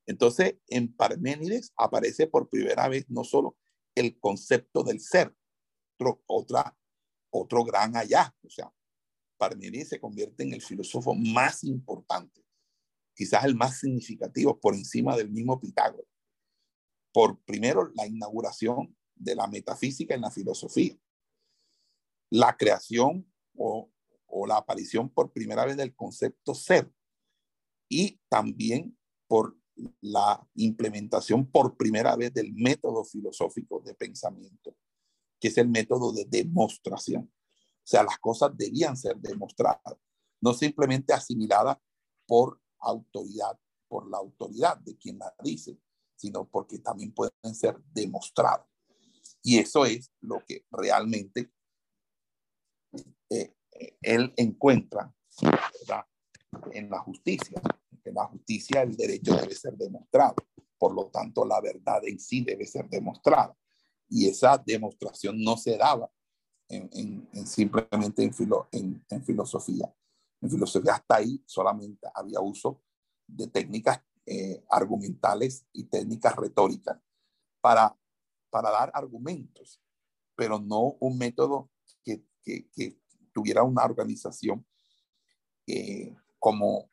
Entonces, 0.07 0.57
en 0.68 0.95
Parménides 0.95 1.72
aparece 1.76 2.26
por 2.26 2.49
primera 2.49 2.89
vez 2.89 3.09
no 3.09 3.24
solo 3.24 3.57
el 3.95 4.18
concepto 4.18 4.82
del 4.82 5.01
ser, 5.01 5.34
otro 7.30 7.64
gran 7.64 7.93
hallazgo. 7.93 8.36
O 8.47 8.51
sea, 8.51 8.72
Parménides 9.36 9.91
se 9.91 10.01
convierte 10.01 10.45
en 10.45 10.55
el 10.55 10.62
filósofo 10.62 11.14
más 11.14 11.62
importante 11.64 12.43
quizás 13.18 13.45
el 13.45 13.57
más 13.57 13.80
significativo 13.80 14.61
por 14.61 14.76
encima 14.76 15.16
del 15.16 15.28
mismo 15.28 15.59
Pitágoras, 15.59 16.07
por 17.12 17.41
primero 17.41 17.91
la 17.97 18.07
inauguración 18.07 18.97
de 19.16 19.34
la 19.34 19.49
metafísica 19.49 20.14
en 20.14 20.20
la 20.20 20.30
filosofía, 20.30 20.97
la 22.30 22.57
creación 22.57 23.28
o, 23.57 23.91
o 24.26 24.47
la 24.47 24.59
aparición 24.59 25.11
por 25.11 25.32
primera 25.32 25.64
vez 25.64 25.76
del 25.76 25.97
concepto 25.97 26.55
ser 26.55 26.93
y 27.89 28.20
también 28.28 28.97
por 29.26 29.57
la 30.01 30.47
implementación 30.55 31.47
por 31.51 31.76
primera 31.76 32.16
vez 32.16 32.32
del 32.32 32.53
método 32.55 33.05
filosófico 33.05 33.80
de 33.80 33.95
pensamiento, 33.95 34.76
que 35.41 35.49
es 35.49 35.59
el 35.59 35.68
método 35.68 36.12
de 36.12 36.24
demostración. 36.24 37.32
O 37.53 37.91
sea, 37.91 38.03
las 38.03 38.18
cosas 38.18 38.57
debían 38.57 38.97
ser 38.97 39.16
demostradas, 39.16 39.97
no 40.41 40.53
simplemente 40.53 41.12
asimiladas 41.12 41.78
por 42.26 42.61
autoridad, 42.80 43.59
por 43.89 44.11
la 44.11 44.18
autoridad 44.18 44.78
de 44.78 44.97
quien 44.97 45.18
la 45.18 45.34
dice, 45.43 45.78
sino 46.16 46.49
porque 46.49 46.80
también 46.80 47.12
pueden 47.12 47.55
ser 47.55 47.78
demostrados. 47.93 48.66
Y 49.43 49.59
eso 49.59 49.86
es 49.86 50.11
lo 50.20 50.45
que 50.45 50.66
realmente 50.70 51.53
eh, 53.30 53.55
él 54.03 54.34
encuentra 54.36 55.14
en 56.73 56.91
la 56.91 56.99
justicia. 57.01 57.61
En 58.05 58.15
la 58.15 58.27
justicia 58.27 58.83
el 58.83 58.97
derecho 58.97 59.37
debe 59.37 59.55
ser 59.55 59.77
demostrado. 59.77 60.35
por 60.79 60.95
lo 60.95 61.07
tanto 61.07 61.45
la 61.45 61.61
verdad 61.61 62.01
en 62.07 62.21
sí 62.21 62.43
debe 62.43 62.67
ser 62.67 62.89
demostrada. 62.89 63.57
Y 64.09 64.29
esa 64.29 64.57
demostración 64.59 65.43
no 65.43 65.57
se 65.57 65.77
daba 65.77 66.11
en, 66.69 67.29
simplemente 67.47 68.23
en, 68.23 69.05
en, 69.09 69.25
filosofía. 69.25 69.93
En 70.41 70.51
filosofía 70.51 70.95
hasta 70.95 71.17
ahí 71.17 71.43
solamente 71.47 72.07
había 72.15 72.41
uso 72.41 72.81
de 73.27 73.49
técnicas 73.49 74.01
eh, 74.25 74.65
argumentales 74.71 75.67
y 75.73 75.85
técnicas 75.85 76.37
retóricas 76.37 76.99
para, 77.61 77.97
para 78.51 78.71
dar 78.71 78.91
argumentos, 78.95 79.81
pero 80.35 80.59
no 80.59 80.97
un 81.01 81.19
método 81.19 81.71
que, 82.05 82.25
que, 82.43 82.99
tuviera 83.33 83.63
una 83.63 83.85
organización 83.85 84.67
eh, 85.67 86.17
como 86.39 86.91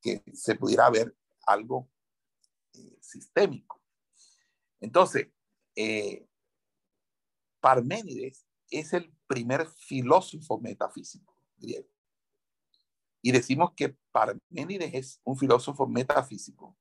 que 0.00 0.22
se 0.32 0.54
pudiera 0.54 0.88
ver 0.90 1.16
algo 1.46 1.90
eh, 2.74 2.98
sistémico. 3.00 3.82
Entonces, 4.80 5.28
Parménides 7.60 8.46
es 8.70 8.92
el 8.92 9.12
primer 9.26 9.66
filósofo 9.66 10.58
metafísico 10.60 11.36
griego. 11.56 11.88
Y 13.22 13.32
decimos 13.32 13.72
que 13.74 13.96
Parménides 14.12 14.94
es 14.94 15.20
un 15.24 15.36
filósofo 15.36 15.86
metafísico 15.86 16.76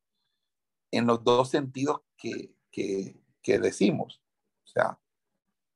en 0.91 1.07
los 1.07 1.23
dos 1.23 1.49
sentidos 1.49 2.01
que, 2.17 2.55
que, 2.71 3.19
que 3.41 3.59
decimos. 3.59 4.21
O 4.63 4.67
sea, 4.67 4.99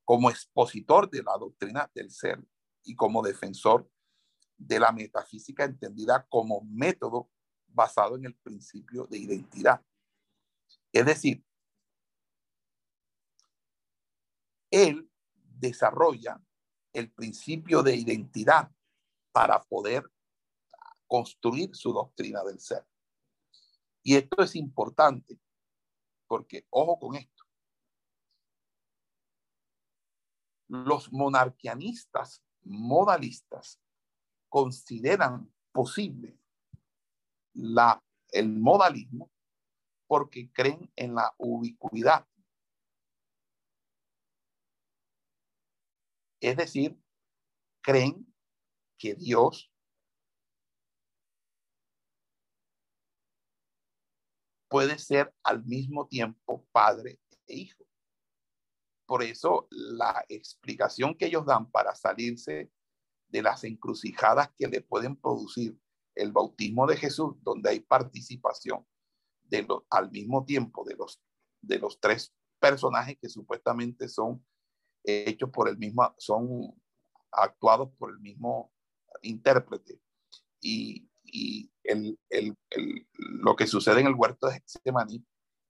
como 0.06 0.30
expositor 0.30 1.10
de 1.10 1.24
la 1.24 1.38
doctrina 1.38 1.90
del 1.94 2.12
ser 2.12 2.44
y 2.84 2.96
como 2.96 3.22
defensor 3.22 3.90
de 4.60 4.80
la 4.80 4.92
metafísica 4.92 5.64
entendida 5.64 6.28
como 6.30 6.62
método 6.62 7.32
basado 7.68 8.18
en 8.18 8.26
el 8.26 8.36
principio 8.36 9.06
de 9.06 9.18
identidad. 9.18 9.82
Es 10.92 11.06
decir, 11.06 11.44
él 14.70 15.10
desarrolla 15.34 16.40
el 16.94 17.12
principio 17.12 17.82
de 17.82 17.96
identidad 17.96 18.72
para 19.32 19.64
poder 19.64 20.04
construir 21.08 21.76
su 21.76 21.94
doctrina 21.94 22.44
del 22.44 22.60
ser. 22.60 22.86
Y 24.04 24.16
esto 24.16 24.44
es 24.44 24.56
importante 24.56 25.40
porque, 26.28 26.66
ojo 26.70 27.00
con 27.00 27.16
esto, 27.16 27.44
los 30.68 31.12
monarquianistas 31.12 32.44
modalistas 32.62 33.80
consideran 34.50 35.52
posible 35.72 36.38
la, 37.54 38.04
el 38.32 38.60
modalismo 38.60 39.32
porque 40.08 40.52
creen 40.52 40.92
en 40.96 41.16
la 41.16 41.34
ubicuidad 41.38 42.26
Es 46.42 46.56
decir, 46.56 46.98
creen 47.82 48.34
que 48.98 49.14
Dios 49.14 49.72
puede 54.70 54.98
ser 55.00 55.34
al 55.44 55.66
mismo 55.66 56.08
tiempo 56.08 56.66
padre 56.72 57.20
e 57.48 57.56
hijo. 57.56 57.84
Por 59.06 59.24
eso 59.24 59.68
la 59.72 60.24
explicación 60.30 61.16
que 61.16 61.26
ellos 61.26 61.46
dan 61.46 61.70
para 61.70 61.96
salirse 61.96 62.72
de 63.30 63.42
las 63.42 63.64
encrucijadas 63.64 64.52
que 64.58 64.68
le 64.68 64.82
pueden 64.82 65.16
producir 65.16 65.78
el 66.16 66.32
bautismo 66.32 66.88
de 66.88 66.98
Jesús, 66.98 67.36
donde 67.42 67.70
hay 67.70 67.80
participación 67.80 68.86
de 69.44 69.66
al 69.90 70.12
mismo 70.12 70.46
tiempo 70.46 70.84
de 70.86 70.96
los, 70.96 71.22
de 71.62 71.80
los 71.80 72.00
tres 72.00 72.34
personajes 72.60 73.18
que 73.20 73.30
supuestamente 73.30 74.08
son 74.08 74.46
hechos 75.04 75.50
por 75.50 75.70
el 75.70 75.78
mismo, 75.78 76.14
son 76.18 76.74
actuados 77.32 77.90
por 77.98 78.12
el 78.12 78.20
mismo 78.20 78.72
intérprete. 79.22 80.02
Y, 80.62 81.10
y 81.24 81.72
el, 81.84 82.20
el, 82.30 82.58
el, 82.70 83.08
lo 83.16 83.56
que 83.56 83.68
sucede 83.68 84.02
en 84.02 84.08
el 84.08 84.16
huerto 84.16 84.48
de 84.48 84.56
Getsemaní 84.56 85.26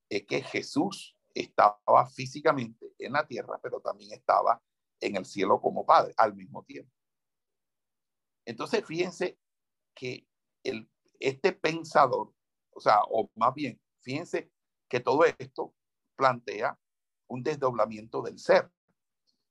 es 0.10 0.26
que 0.26 0.41
Jesús 0.41 1.16
estaba 1.34 2.07
físicamente 2.07 2.93
en 2.97 3.14
la 3.14 3.28
tierra, 3.28 3.60
pero 3.62 3.80
también 3.80 4.12
estaba 4.14 4.62
en 4.99 5.16
el 5.16 5.26
cielo 5.26 5.62
como 5.62 5.86
Padre 5.86 6.14
al 6.18 6.36
mismo 6.36 6.64
tiempo. 6.64 6.91
Entonces, 8.50 8.84
fíjense 8.84 9.38
que 9.93 10.28
el, 10.64 10.89
este 11.20 11.52
pensador, 11.52 12.34
o 12.72 12.80
sea, 12.80 13.02
o 13.08 13.30
más 13.36 13.54
bien, 13.54 13.80
fíjense 14.02 14.52
que 14.89 15.00
todo 15.00 15.24
esto 15.24 15.76
plantea 16.16 16.76
un 17.28 17.43
desdoblamiento 17.43 18.24
del 18.24 18.39
ser. 18.39 18.72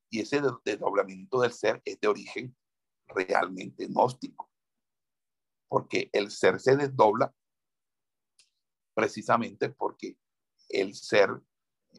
Y 0.09 0.19
ese 0.19 0.41
desdoblamiento 0.65 1.39
del 1.39 1.53
ser 1.53 1.81
es 1.85 1.97
de 2.01 2.09
origen 2.09 2.57
realmente 3.07 3.87
gnóstico, 3.87 4.51
porque 5.69 6.09
el 6.11 6.29
ser 6.29 6.59
se 6.59 6.75
desdobla 6.75 7.33
precisamente 8.93 9.69
porque 9.69 10.17
el 10.67 10.93
ser 10.93 11.41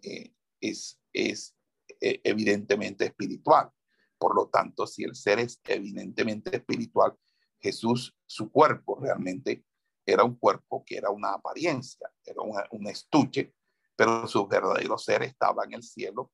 eh, 0.02 0.34
es, 0.60 1.00
es 1.14 1.56
eh, 2.02 2.20
evidentemente 2.24 3.06
espiritual. 3.06 3.72
Por 4.20 4.36
lo 4.36 4.48
tanto, 4.48 4.86
si 4.86 5.02
el 5.02 5.14
ser 5.14 5.38
es 5.38 5.58
evidentemente 5.64 6.54
espiritual, 6.54 7.16
Jesús, 7.58 8.14
su 8.26 8.50
cuerpo 8.50 8.98
realmente 9.00 9.64
era 10.04 10.24
un 10.24 10.34
cuerpo 10.34 10.84
que 10.84 10.98
era 10.98 11.08
una 11.08 11.32
apariencia, 11.32 12.12
era 12.22 12.42
un 12.42 12.86
estuche, 12.86 13.54
pero 13.96 14.28
su 14.28 14.46
verdadero 14.46 14.98
ser 14.98 15.22
estaba 15.22 15.64
en 15.64 15.72
el 15.72 15.82
cielo 15.82 16.32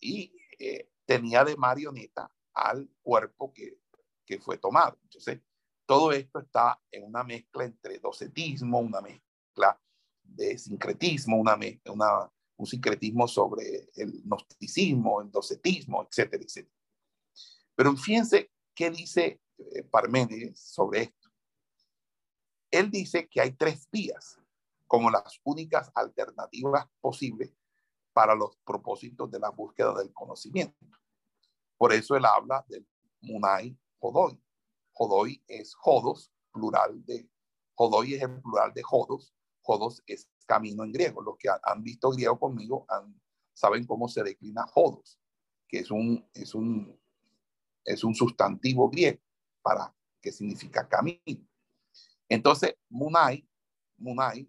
y 0.00 0.32
eh, 0.58 0.90
tenía 1.04 1.44
de 1.44 1.56
marioneta 1.56 2.28
al 2.54 2.90
cuerpo 3.02 3.52
que, 3.52 3.78
que 4.26 4.40
fue 4.40 4.58
tomado. 4.58 4.98
Entonces, 5.04 5.40
todo 5.86 6.10
esto 6.10 6.40
está 6.40 6.80
en 6.90 7.04
una 7.04 7.22
mezcla 7.22 7.64
entre 7.64 8.00
docetismo, 8.00 8.80
una 8.80 9.00
mezcla 9.00 9.80
de 10.22 10.58
sincretismo, 10.58 11.36
una, 11.38 11.56
un 12.56 12.66
sincretismo 12.66 13.28
sobre 13.28 13.88
el 13.94 14.22
gnosticismo, 14.24 15.22
el 15.22 15.30
docetismo, 15.30 16.02
etcétera, 16.02 16.42
etcétera. 16.44 16.77
Pero 17.78 17.96
fíjense 17.96 18.50
qué 18.74 18.90
dice 18.90 19.40
eh, 19.56 19.84
Parménides 19.84 20.58
sobre 20.58 21.02
esto. 21.02 21.28
Él 22.72 22.90
dice 22.90 23.28
que 23.28 23.40
hay 23.40 23.52
tres 23.52 23.88
vías 23.92 24.36
como 24.88 25.08
las 25.08 25.40
únicas 25.44 25.88
alternativas 25.94 26.88
posibles 27.00 27.54
para 28.12 28.34
los 28.34 28.56
propósitos 28.64 29.30
de 29.30 29.38
la 29.38 29.50
búsqueda 29.50 29.94
del 29.94 30.12
conocimiento. 30.12 30.76
Por 31.76 31.92
eso 31.92 32.16
él 32.16 32.24
habla 32.24 32.66
del 32.68 32.84
Munai 33.20 33.78
Jodoi. 34.00 34.36
Jodoi 34.92 35.40
es 35.46 35.72
Jodos, 35.76 36.32
plural 36.50 37.04
de 37.04 37.30
Jodoi 37.76 38.14
es 38.14 38.22
el 38.22 38.42
plural 38.42 38.74
de 38.74 38.82
Jodos. 38.82 39.32
Jodos 39.60 40.02
es 40.04 40.28
camino 40.46 40.82
en 40.82 40.90
griego. 40.90 41.22
Los 41.22 41.36
que 41.38 41.48
han 41.62 41.84
visto 41.84 42.10
griego 42.10 42.40
conmigo 42.40 42.88
saben 43.54 43.86
cómo 43.86 44.08
se 44.08 44.24
declina 44.24 44.66
Jodos, 44.66 45.20
que 45.68 45.78
es 45.78 45.92
un, 45.92 46.28
es 46.34 46.56
un, 46.56 46.98
es 47.88 48.04
un 48.04 48.14
sustantivo 48.14 48.90
griego 48.90 49.20
para 49.62 49.94
que 50.20 50.30
significa 50.30 50.86
camino. 50.86 51.48
Entonces, 52.28 52.74
Munai, 52.90 53.48
Munai 53.96 54.48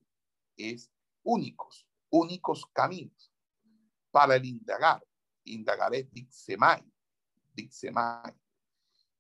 es 0.57 0.91
únicos, 1.23 1.87
únicos 2.09 2.65
caminos 2.73 3.31
para 4.11 4.35
el 4.35 4.45
indagar. 4.45 5.01
Indagar 5.45 5.95
es 5.95 6.11
dixemai, 6.11 6.83
dixemai. 7.53 8.35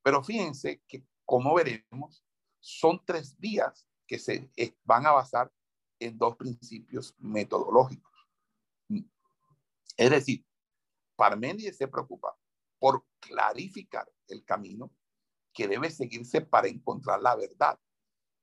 Pero 0.03 0.21
fíjense 0.21 0.81
que, 0.85 1.05
como 1.25 1.55
veremos, 1.55 2.25
son 2.59 3.01
tres 3.05 3.37
vías 3.39 3.87
que 4.05 4.19
se 4.19 4.49
van 4.83 5.05
a 5.05 5.11
basar 5.11 5.51
en 5.99 6.17
dos 6.17 6.35
principios 6.35 7.15
metodológicos. 7.19 8.27
Es 9.95 10.09
decir, 10.09 10.45
Parménides 11.15 11.77
se 11.77 11.87
preocupa 11.87 12.37
por 12.79 13.05
clarificar 13.19 14.11
el 14.27 14.43
camino 14.43 14.91
que 15.53 15.67
debe 15.67 15.89
seguirse 15.91 16.41
para 16.41 16.67
encontrar 16.67 17.21
la 17.21 17.35
verdad 17.35 17.79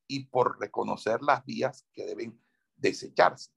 y 0.07 0.25
por 0.27 0.61
reconocer 0.61 1.23
las 1.23 1.45
vías 1.45 1.87
que 1.93 2.05
deben 2.05 2.41
desecharse 2.77 3.51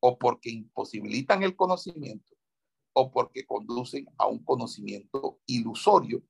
o 0.00 0.18
porque 0.18 0.50
imposibilitan 0.50 1.42
el 1.42 1.56
conocimiento 1.56 2.36
o 2.92 3.10
porque 3.10 3.44
conducen 3.46 4.06
a 4.16 4.26
un 4.26 4.44
conocimiento 4.44 5.40
ilusorio 5.46 6.22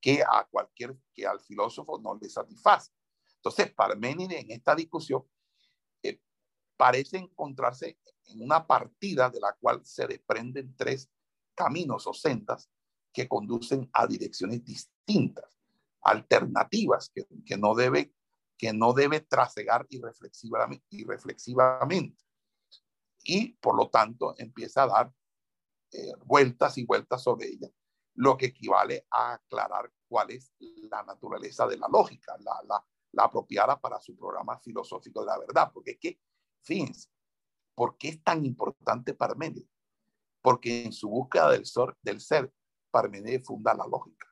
que 0.00 0.22
a 0.22 0.46
cualquier 0.50 0.96
que 1.14 1.26
al 1.26 1.40
filósofo 1.40 1.98
no 1.98 2.18
le 2.20 2.28
satisface. 2.28 2.90
Entonces, 3.36 3.72
Parménides 3.72 4.40
en 4.44 4.50
esta 4.50 4.74
discusión 4.74 5.24
eh, 6.02 6.20
parece 6.76 7.18
encontrarse 7.18 7.98
en 8.24 8.42
una 8.42 8.66
partida 8.66 9.30
de 9.30 9.40
la 9.40 9.52
cual 9.54 9.84
se 9.84 10.06
desprenden 10.06 10.74
tres 10.76 11.10
caminos 11.54 12.06
o 12.06 12.14
sendas 12.14 12.68
que 13.12 13.28
conducen 13.28 13.88
a 13.92 14.06
direcciones 14.06 14.64
distintas, 14.64 15.58
alternativas 16.02 17.10
que, 17.14 17.26
que 17.44 17.56
no 17.56 17.74
debe 17.74 18.14
que 18.58 18.72
no 18.72 18.92
debe 18.92 19.18
trasegar 19.18 19.86
irreflexivamente, 19.88 20.86
irreflexivamente 20.90 22.22
y 23.24 23.54
por 23.54 23.76
lo 23.76 23.88
tanto 23.88 24.34
empieza 24.38 24.84
a 24.84 24.86
dar 24.86 25.12
eh, 25.92 26.12
vueltas 26.24 26.78
y 26.78 26.84
vueltas 26.84 27.22
sobre 27.22 27.48
ella, 27.48 27.68
lo 28.14 28.36
que 28.36 28.46
equivale 28.46 29.06
a 29.10 29.34
aclarar 29.34 29.90
cuál 30.08 30.30
es 30.30 30.52
la 30.58 31.02
naturaleza 31.02 31.66
de 31.66 31.76
la 31.76 31.88
lógica, 31.88 32.36
la, 32.40 32.62
la, 32.66 33.24
apropiada 33.24 33.78
para 33.78 34.00
su 34.00 34.16
programa 34.16 34.58
filosófico 34.58 35.20
de 35.20 35.26
la 35.26 35.38
verdad. 35.38 35.70
Porque 35.72 35.92
es 35.92 35.98
que, 35.98 36.20
fíjense, 36.62 37.10
¿por 37.74 37.98
qué 37.98 38.08
es 38.08 38.22
tan 38.22 38.44
importante 38.44 39.12
Parménides? 39.12 39.68
Porque 40.40 40.84
en 40.84 40.92
su 40.92 41.08
búsqueda 41.08 41.50
del 41.50 42.20
ser 42.20 42.52
Parménides 42.92 43.44
funda 43.44 43.74
la 43.74 43.86
lógica. 43.86 44.28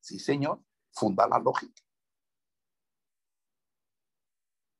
Sí, 0.00 0.18
señor, 0.18 0.64
funda 0.92 1.26
la 1.28 1.38
lógica. 1.38 1.82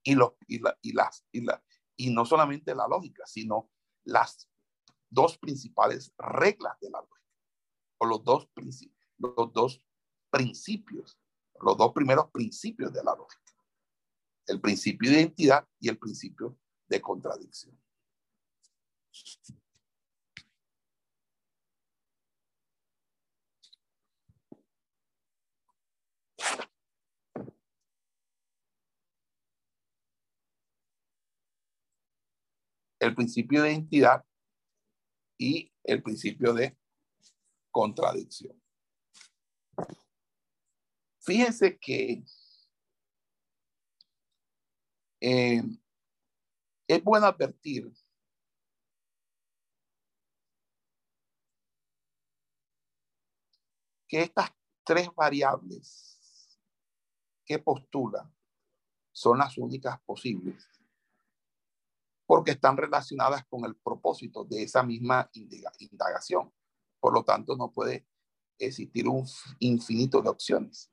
Y, 0.05 0.13
y, 0.13 0.59
la, 0.61 0.79
y, 0.81 0.93
las, 0.93 1.27
y, 1.33 1.41
la, 1.43 1.63
y 1.97 2.11
no 2.11 2.25
solamente 2.25 2.75
la 2.75 2.89
lógica, 2.89 3.27
sino 3.27 3.71
las 4.05 4.49
dos 5.11 5.37
principales 5.37 6.15
reglas 6.17 6.79
de 6.81 6.91
la 6.91 7.01
lógica, 7.01 7.35
o 7.99 8.07
los 8.07 8.25
dos, 8.25 8.49
los 9.19 9.53
dos 9.53 9.85
principios, 10.31 11.19
los 11.61 11.77
dos 11.77 11.93
primeros 11.93 12.31
principios 12.31 12.93
de 12.93 13.03
la 13.03 13.15
lógica. 13.15 13.53
El 14.47 14.61
principio 14.61 15.11
de 15.11 15.21
identidad 15.21 15.69
y 15.79 15.89
el 15.89 15.99
principio 15.99 16.57
de 16.87 17.03
contradicción. 17.03 17.79
El 33.01 33.15
principio 33.15 33.63
de 33.63 33.73
identidad 33.73 34.25
y 35.39 35.73
el 35.85 36.03
principio 36.03 36.53
de 36.53 36.77
contradicción. 37.71 38.61
Fíjense 41.21 41.79
que 41.79 42.25
eh, 45.21 45.63
es 46.89 47.05
bueno 47.05 47.27
advertir 47.27 47.93
que 54.09 54.23
estas 54.23 54.51
tres 54.85 55.09
variables 55.15 56.59
que 57.45 57.59
postula 57.59 58.33
son 59.13 59.39
las 59.39 59.59
únicas 59.59 60.01
posibles 60.01 60.78
porque 62.29 62.51
están 62.51 62.77
relacionadas 62.77 63.43
con 63.47 63.65
el 63.65 63.75
propósito 63.75 64.45
de 64.45 64.63
esa 64.63 64.83
misma 64.83 65.31
indagación. 65.33 66.53
Por 67.01 67.15
lo 67.15 67.25
tanto, 67.25 67.57
no 67.57 67.73
puede 67.73 68.07
existir 68.59 69.09
un 69.09 69.27
infinito 69.61 70.21
de 70.21 70.29
opciones. 70.29 70.93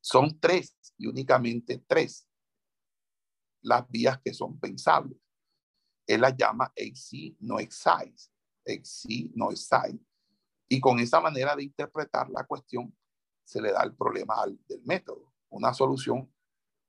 Son 0.00 0.40
tres 0.40 0.78
y 0.96 1.08
únicamente 1.08 1.84
tres 1.86 2.26
las 3.60 3.86
vías 3.90 4.18
que 4.24 4.32
son 4.32 4.58
pensables. 4.58 5.18
Él 6.06 6.22
las 6.22 6.34
llama 6.34 6.72
exi 6.74 7.36
no 7.40 7.58
exais, 7.60 8.32
exi 8.64 9.30
no 9.34 9.50
exai. 9.50 10.00
Y 10.70 10.80
con 10.80 11.00
esa 11.00 11.20
manera 11.20 11.54
de 11.54 11.64
interpretar 11.64 12.30
la 12.30 12.46
cuestión 12.46 12.96
se 13.44 13.60
le 13.60 13.72
da 13.72 13.82
el 13.82 13.94
problema 13.94 14.40
al, 14.40 14.58
del 14.66 14.82
método, 14.84 15.34
una 15.50 15.74
solución 15.74 16.32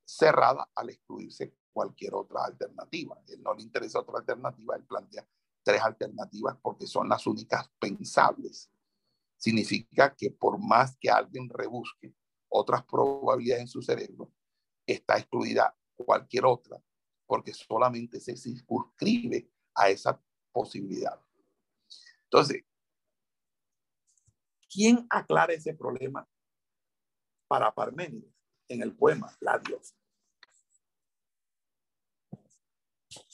cerrada 0.05 0.69
al 0.73 0.89
excluirse 0.89 1.53
cualquier 1.75 2.15
otra 2.15 2.45
alternativa. 2.45 3.21
Él 3.27 3.43
no 3.43 3.53
le 3.53 3.63
interesa 3.63 3.99
otra 3.99 4.19
alternativa, 4.19 4.77
él 4.77 4.85
plantea 4.85 5.27
tres 5.61 5.81
alternativas 5.81 6.57
porque 6.61 6.87
son 6.87 7.09
las 7.09 7.27
únicas 7.27 7.69
pensables. 7.77 8.71
Significa 9.35 10.15
que 10.15 10.31
por 10.31 10.57
más 10.57 10.95
que 10.97 11.09
alguien 11.09 11.49
rebusque 11.49 12.15
otras 12.47 12.85
probabilidades 12.85 13.63
en 13.63 13.67
su 13.67 13.81
cerebro, 13.81 14.31
está 14.87 15.17
excluida 15.17 15.75
cualquier 15.97 16.45
otra 16.45 16.81
porque 17.25 17.53
solamente 17.53 18.21
se 18.21 18.37
circunscribe 18.37 19.51
a 19.73 19.89
esa 19.89 20.21
posibilidad. 20.53 21.19
Entonces, 22.23 22.63
¿quién 24.71 25.05
aclara 25.09 25.51
ese 25.51 25.73
problema 25.73 26.25
para 27.49 27.73
Parménides 27.73 28.33
en 28.69 28.81
el 28.81 28.95
poema 28.95 29.35
La 29.41 29.59
diosa? 29.59 29.93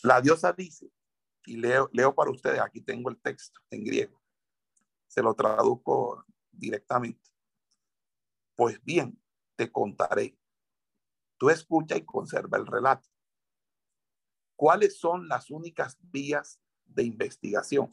La 0.03 0.21
diosa 0.21 0.53
dice, 0.53 0.91
y 1.45 1.57
leo, 1.57 1.89
leo 1.93 2.13
para 2.13 2.31
ustedes, 2.31 2.59
aquí 2.59 2.81
tengo 2.81 3.09
el 3.09 3.19
texto 3.19 3.59
en 3.69 3.83
griego, 3.83 4.21
se 5.07 5.21
lo 5.21 5.33
traduzco 5.33 6.25
directamente. 6.51 7.29
Pues 8.55 8.83
bien, 8.83 9.19
te 9.55 9.71
contaré. 9.71 10.37
Tú 11.37 11.49
escucha 11.49 11.97
y 11.97 12.05
conserva 12.05 12.57
el 12.57 12.67
relato. 12.67 13.09
¿Cuáles 14.55 14.99
son 14.99 15.27
las 15.27 15.49
únicas 15.49 15.97
vías 15.99 16.61
de 16.85 17.03
investigación? 17.03 17.89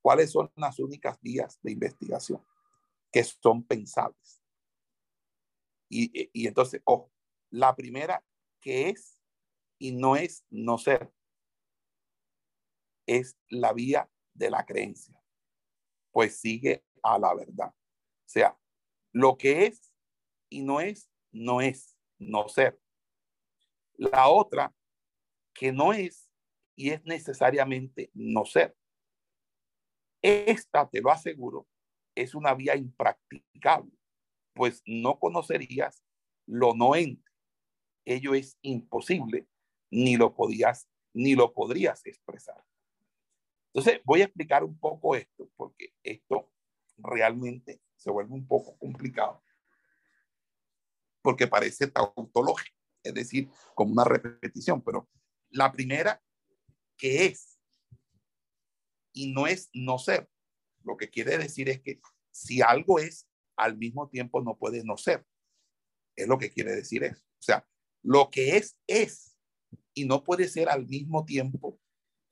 ¿Cuáles 0.00 0.32
son 0.32 0.50
las 0.56 0.78
únicas 0.78 1.20
vías 1.20 1.60
de 1.62 1.72
investigación 1.72 2.44
que 3.12 3.22
son 3.22 3.62
pensables? 3.64 4.42
Y, 5.88 6.30
y 6.32 6.46
entonces, 6.46 6.80
ojo, 6.84 7.12
la 7.50 7.76
primera 7.76 8.24
que 8.62 8.88
es 8.88 9.20
y 9.78 9.92
no 9.92 10.16
es 10.16 10.46
no 10.48 10.78
ser. 10.78 11.12
Es 13.06 13.36
la 13.48 13.74
vía 13.74 14.08
de 14.32 14.48
la 14.48 14.64
creencia, 14.64 15.20
pues 16.12 16.38
sigue 16.40 16.84
a 17.02 17.18
la 17.18 17.34
verdad. 17.34 17.68
O 17.68 18.28
sea, 18.28 18.56
lo 19.12 19.36
que 19.36 19.66
es 19.66 19.92
y 20.48 20.62
no 20.62 20.80
es, 20.80 21.10
no 21.32 21.60
es 21.60 21.98
no 22.18 22.48
ser. 22.48 22.80
La 23.94 24.28
otra, 24.28 24.74
que 25.52 25.72
no 25.72 25.92
es 25.92 26.30
y 26.76 26.90
es 26.90 27.04
necesariamente 27.04 28.10
no 28.14 28.44
ser. 28.46 28.74
Esta, 30.22 30.88
te 30.88 31.00
lo 31.00 31.10
aseguro, 31.10 31.66
es 32.14 32.34
una 32.34 32.54
vía 32.54 32.76
impracticable, 32.76 33.92
pues 34.54 34.82
no 34.86 35.18
conocerías 35.18 36.04
lo 36.46 36.74
no 36.74 36.94
ente 36.94 37.31
ello 38.04 38.34
es 38.34 38.58
imposible, 38.62 39.48
ni 39.90 40.16
lo 40.16 40.34
podías, 40.34 40.88
ni 41.12 41.34
lo 41.34 41.52
podrías 41.52 42.04
expresar. 42.06 42.64
Entonces, 43.72 44.00
voy 44.04 44.20
a 44.20 44.24
explicar 44.24 44.64
un 44.64 44.78
poco 44.78 45.16
esto, 45.16 45.50
porque 45.56 45.94
esto 46.02 46.50
realmente 46.98 47.80
se 47.96 48.10
vuelve 48.10 48.34
un 48.34 48.46
poco 48.46 48.76
complicado, 48.78 49.42
porque 51.22 51.46
parece 51.46 51.86
tautológico, 51.86 52.76
es 53.02 53.14
decir, 53.14 53.50
como 53.74 53.92
una 53.92 54.04
repetición, 54.04 54.82
pero 54.82 55.08
la 55.50 55.72
primera, 55.72 56.22
que 56.96 57.26
es, 57.26 57.58
y 59.12 59.32
no 59.32 59.46
es 59.46 59.70
no 59.72 59.98
ser, 59.98 60.28
lo 60.82 60.96
que 60.96 61.10
quiere 61.10 61.38
decir 61.38 61.68
es 61.68 61.80
que 61.80 62.00
si 62.30 62.62
algo 62.62 62.98
es, 62.98 63.28
al 63.56 63.76
mismo 63.76 64.08
tiempo 64.08 64.40
no 64.40 64.56
puede 64.56 64.82
no 64.84 64.96
ser. 64.96 65.24
Es 66.16 66.26
lo 66.26 66.38
que 66.38 66.50
quiere 66.50 66.72
decir 66.72 67.04
eso. 67.04 67.22
O 67.38 67.42
sea, 67.42 67.66
lo 68.02 68.30
que 68.30 68.56
es, 68.56 68.76
es. 68.86 69.36
Y 69.94 70.04
no 70.04 70.24
puede 70.24 70.48
ser 70.48 70.68
al 70.68 70.86
mismo 70.86 71.24
tiempo. 71.24 71.78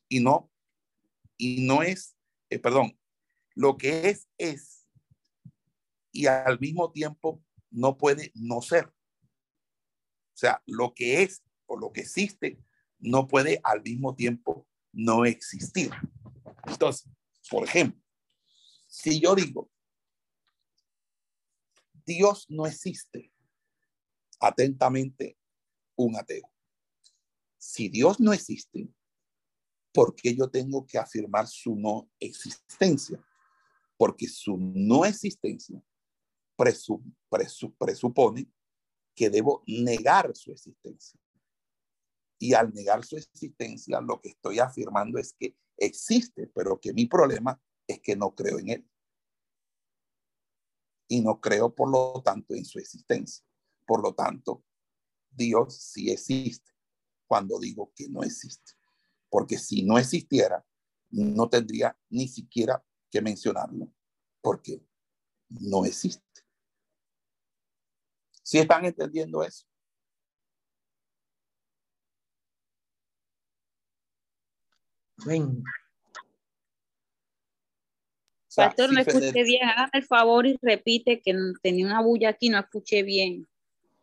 Y 0.08 0.20
no, 0.20 0.50
y 1.36 1.62
no 1.62 1.82
es, 1.82 2.16
eh, 2.50 2.58
perdón, 2.58 2.98
lo 3.54 3.76
que 3.76 4.08
es, 4.08 4.28
es. 4.36 4.88
Y 6.12 6.26
al 6.26 6.58
mismo 6.58 6.90
tiempo 6.90 7.42
no 7.70 7.96
puede 7.96 8.32
no 8.34 8.60
ser. 8.60 8.86
O 8.86 10.36
sea, 10.40 10.62
lo 10.66 10.94
que 10.94 11.22
es 11.22 11.42
o 11.66 11.78
lo 11.78 11.92
que 11.92 12.00
existe 12.00 12.58
no 12.98 13.28
puede 13.28 13.60
al 13.62 13.82
mismo 13.82 14.14
tiempo 14.14 14.66
no 14.92 15.24
existir. 15.24 15.90
Entonces, 16.66 17.08
por 17.48 17.64
ejemplo, 17.64 18.02
si 18.88 19.20
yo 19.20 19.34
digo, 19.34 19.70
Dios 22.04 22.46
no 22.48 22.66
existe, 22.66 23.32
atentamente 24.40 25.38
un 26.04 26.16
ateo. 26.16 26.50
Si 27.58 27.88
Dios 27.88 28.20
no 28.20 28.32
existe, 28.32 28.88
¿por 29.92 30.14
qué 30.14 30.34
yo 30.34 30.48
tengo 30.50 30.86
que 30.86 30.98
afirmar 30.98 31.46
su 31.46 31.74
no 31.76 32.10
existencia? 32.18 33.22
Porque 33.96 34.26
su 34.28 34.56
no 34.56 35.04
existencia 35.04 35.82
presupone 37.78 38.50
que 39.14 39.30
debo 39.30 39.62
negar 39.66 40.34
su 40.34 40.52
existencia. 40.52 41.18
Y 42.38 42.54
al 42.54 42.72
negar 42.72 43.04
su 43.04 43.16
existencia, 43.16 44.00
lo 44.00 44.20
que 44.20 44.30
estoy 44.30 44.58
afirmando 44.58 45.18
es 45.18 45.34
que 45.34 45.56
existe, 45.76 46.46
pero 46.54 46.80
que 46.80 46.92
mi 46.92 47.06
problema 47.06 47.60
es 47.86 48.00
que 48.00 48.16
no 48.16 48.34
creo 48.34 48.58
en 48.58 48.68
él. 48.70 48.90
Y 51.08 51.20
no 51.20 51.40
creo, 51.40 51.74
por 51.74 51.90
lo 51.90 52.22
tanto, 52.22 52.54
en 52.54 52.64
su 52.64 52.78
existencia. 52.78 53.44
Por 53.86 54.02
lo 54.02 54.14
tanto, 54.14 54.64
Dios 55.30 55.76
sí 55.76 56.10
existe. 56.10 56.70
cuando 57.26 57.60
digo 57.60 57.92
que 57.94 58.08
no 58.08 58.24
existe. 58.24 58.72
Porque 59.28 59.56
si 59.56 59.84
no 59.84 59.98
existiera, 59.98 60.66
no 61.10 61.48
tendría 61.48 61.96
ni 62.08 62.26
siquiera 62.26 62.84
que 63.08 63.22
mencionarlo, 63.22 63.92
porque 64.40 64.82
no 65.48 65.84
existe. 65.84 66.42
¿Sí 68.42 68.58
están 68.58 68.84
entendiendo 68.84 69.44
eso? 69.44 69.64
Ven. 75.24 75.62
Pastor, 78.56 78.92
no 78.92 79.00
escuché 79.00 79.44
bien. 79.44 79.68
Hágame 79.68 79.90
el 79.92 80.04
favor 80.04 80.46
y 80.46 80.58
repite 80.60 81.22
que 81.22 81.32
tenía 81.62 81.86
una 81.86 82.02
bulla 82.02 82.30
aquí, 82.30 82.48
no 82.48 82.58
escuché 82.58 83.04
bien. 83.04 83.46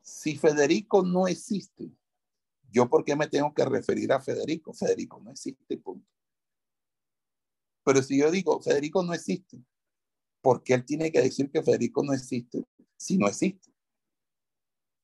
Si 0.08 0.38
Federico 0.38 1.04
no 1.04 1.28
existe, 1.28 1.92
¿yo 2.72 2.90
por 2.90 3.04
qué 3.04 3.14
me 3.18 3.28
tengo 3.28 3.54
que 3.54 3.66
referir 3.66 4.14
a 4.14 4.22
Federico? 4.22 4.74
Federico 4.74 5.20
no 5.20 5.32
existe, 5.32 5.78
punto. 5.78 6.10
Pero 7.84 8.02
si 8.02 8.18
yo 8.18 8.32
digo, 8.32 8.62
Federico 8.62 9.04
no 9.04 9.14
existe, 9.14 9.62
¿por 10.42 10.64
qué 10.64 10.76
él 10.76 10.86
tiene 10.86 11.12
que 11.12 11.22
decir 11.22 11.52
que 11.52 11.62
Federico 11.62 12.04
no 12.04 12.14
existe 12.14 12.66
si 12.96 13.18
no 13.18 13.28
existe? 13.28 13.70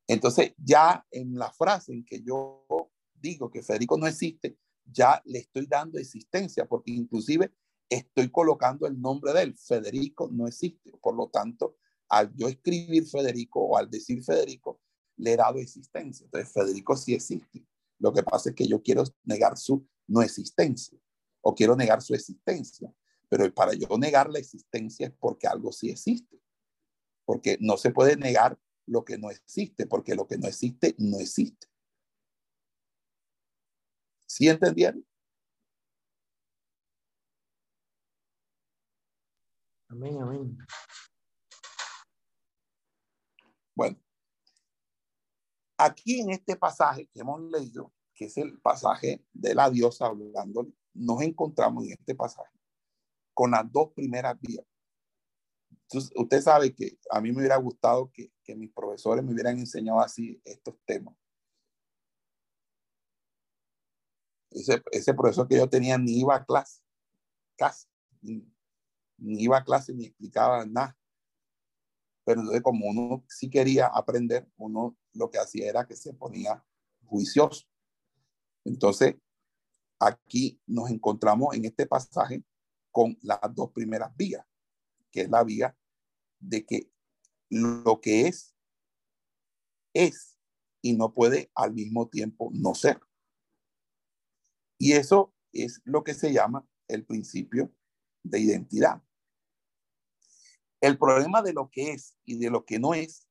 Entonces, 0.07 0.53
ya 0.57 1.05
en 1.11 1.35
la 1.35 1.51
frase 1.51 1.91
en 1.91 2.05
que 2.05 2.21
yo 2.21 2.65
digo 3.13 3.51
que 3.51 3.61
Federico 3.61 3.97
no 3.97 4.07
existe, 4.07 4.57
ya 4.85 5.21
le 5.25 5.39
estoy 5.39 5.65
dando 5.65 5.99
existencia, 5.99 6.65
porque 6.65 6.91
inclusive 6.91 7.53
estoy 7.89 8.31
colocando 8.31 8.87
el 8.87 9.01
nombre 9.01 9.33
de 9.33 9.41
él. 9.43 9.57
Federico 9.57 10.29
no 10.31 10.47
existe. 10.47 10.93
Por 11.01 11.13
lo 11.13 11.27
tanto, 11.27 11.75
al 12.07 12.33
yo 12.37 12.47
escribir 12.47 13.05
Federico 13.05 13.59
o 13.59 13.77
al 13.77 13.89
decir 13.89 14.23
Federico, 14.23 14.79
le 15.17 15.33
he 15.33 15.37
dado 15.37 15.59
existencia. 15.59 16.25
Entonces, 16.25 16.51
Federico 16.51 16.95
sí 16.95 17.13
existe. 17.13 17.65
Lo 17.99 18.13
que 18.13 18.23
pasa 18.23 18.49
es 18.49 18.55
que 18.55 18.67
yo 18.67 18.81
quiero 18.81 19.03
negar 19.23 19.57
su 19.57 19.87
no 20.07 20.21
existencia 20.21 20.97
o 21.41 21.53
quiero 21.55 21.75
negar 21.75 22.01
su 22.01 22.13
existencia. 22.13 22.93
Pero 23.29 23.51
para 23.53 23.73
yo 23.73 23.97
negar 23.97 24.29
la 24.29 24.39
existencia 24.39 25.07
es 25.07 25.13
porque 25.19 25.47
algo 25.47 25.71
sí 25.71 25.89
existe. 25.89 26.39
Porque 27.25 27.57
no 27.59 27.77
se 27.77 27.91
puede 27.91 28.17
negar 28.17 28.59
lo 28.85 29.05
que 29.05 29.17
no 29.17 29.29
existe, 29.29 29.87
porque 29.87 30.15
lo 30.15 30.27
que 30.27 30.37
no 30.37 30.47
existe 30.47 30.95
no 30.97 31.19
existe. 31.19 31.67
¿Sí 34.27 34.49
entendieron? 34.49 35.05
Amén, 39.89 40.21
amén. 40.21 40.57
Bueno, 43.75 43.97
aquí 45.83 46.21
en 46.21 46.31
este 46.31 46.55
pasaje 46.55 47.07
que 47.07 47.19
hemos 47.19 47.41
leído, 47.41 47.91
que 48.13 48.25
es 48.25 48.37
el 48.37 48.59
pasaje 48.59 49.25
de 49.33 49.55
la 49.55 49.69
diosa 49.69 50.07
hablando, 50.07 50.67
nos 50.93 51.21
encontramos 51.21 51.85
en 51.85 51.93
este 51.93 52.15
pasaje 52.15 52.51
con 53.33 53.51
las 53.51 53.69
dos 53.71 53.91
primeras 53.93 54.39
vías. 54.39 54.65
Entonces, 55.83 56.11
usted 56.15 56.41
sabe 56.41 56.73
que 56.73 56.97
a 57.09 57.19
mí 57.19 57.31
me 57.31 57.39
hubiera 57.39 57.57
gustado 57.57 58.11
que, 58.11 58.31
que 58.43 58.55
mis 58.55 58.71
profesores 58.71 59.23
me 59.23 59.33
hubieran 59.33 59.59
enseñado 59.59 59.99
así 59.99 60.41
estos 60.45 60.75
temas. 60.85 61.15
Ese, 64.51 64.81
ese 64.91 65.13
profesor 65.13 65.47
que 65.47 65.57
yo 65.57 65.67
tenía 65.67 65.97
ni 65.97 66.19
iba 66.19 66.35
a 66.35 66.45
clase, 66.45 66.83
casi, 67.57 67.87
ni 68.21 69.43
iba 69.43 69.57
a 69.57 69.63
clase 69.63 69.93
ni 69.93 70.05
explicaba 70.05 70.65
nada. 70.65 70.95
Pero 72.23 72.41
entonces 72.41 72.61
como 72.61 72.87
uno 72.87 73.23
sí 73.27 73.49
quería 73.49 73.87
aprender, 73.87 74.47
uno 74.57 74.95
lo 75.13 75.29
que 75.29 75.39
hacía 75.39 75.69
era 75.69 75.85
que 75.85 75.95
se 75.95 76.13
ponía 76.13 76.63
juicioso. 77.05 77.65
Entonces, 78.65 79.15
aquí 79.99 80.61
nos 80.65 80.89
encontramos 80.89 81.55
en 81.55 81.65
este 81.65 81.85
pasaje 81.85 82.43
con 82.91 83.17
las 83.21 83.39
dos 83.53 83.71
primeras 83.71 84.15
vías, 84.15 84.45
que 85.11 85.21
es 85.21 85.29
la 85.29 85.43
vía 85.43 85.77
de 86.39 86.65
que 86.65 86.91
lo 87.49 88.01
que 88.01 88.27
es, 88.27 88.55
es 89.93 90.37
y 90.81 90.93
no 90.93 91.13
puede 91.13 91.51
al 91.55 91.73
mismo 91.73 92.09
tiempo 92.09 92.51
no 92.53 92.75
ser. 92.75 92.99
Y 94.77 94.93
eso 94.93 95.33
es 95.51 95.81
lo 95.85 96.03
que 96.03 96.13
se 96.13 96.33
llama 96.33 96.67
el 96.87 97.05
principio 97.05 97.73
de 98.23 98.39
identidad. 98.39 99.01
El 100.81 100.97
problema 100.97 101.41
de 101.41 101.53
lo 101.53 101.69
que 101.69 101.91
es 101.91 102.17
y 102.25 102.37
de 102.37 102.49
lo 102.49 102.65
que 102.65 102.79
no 102.79 102.93
es, 102.93 103.27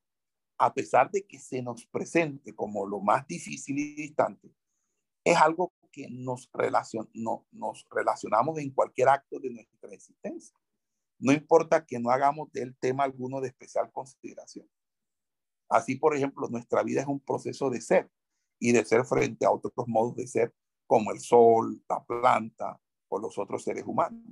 a 0.63 0.73
pesar 0.73 1.11
de 1.11 1.27
que 1.27 1.41
se 1.41 1.61
nos 1.61 1.87
presente 1.87 2.55
como 2.55 2.87
lo 2.87 3.01
más 3.01 3.27
difícil 3.27 3.79
y 3.79 3.95
distante, 3.95 4.49
es 5.25 5.37
algo 5.37 5.73
que 5.91 6.09
nos, 6.09 6.49
no, 7.15 7.47
nos 7.51 7.87
relacionamos 7.91 8.59
en 8.59 8.71
cualquier 8.71 9.09
acto 9.09 9.41
de 9.41 9.51
nuestra 9.51 9.91
existencia. 9.93 10.57
No 11.19 11.33
importa 11.33 11.85
que 11.85 11.99
no 11.99 12.11
hagamos 12.11 12.53
del 12.53 12.77
tema 12.77 13.03
alguno 13.03 13.41
de 13.41 13.49
especial 13.49 13.91
consideración. 13.91 14.69
Así, 15.69 15.97
por 15.97 16.15
ejemplo, 16.15 16.49
nuestra 16.49 16.85
vida 16.85 17.01
es 17.01 17.09
un 17.09 17.19
proceso 17.19 17.69
de 17.69 17.81
ser 17.81 18.09
y 18.61 18.71
de 18.71 18.85
ser 18.85 19.05
frente 19.05 19.45
a 19.45 19.51
otros 19.51 19.89
modos 19.89 20.15
de 20.15 20.29
ser 20.29 20.55
como 20.87 21.11
el 21.11 21.19
sol, 21.19 21.83
la 21.89 22.05
planta 22.05 22.81
o 23.09 23.19
los 23.19 23.37
otros 23.37 23.65
seres 23.65 23.85
humanos 23.85 24.23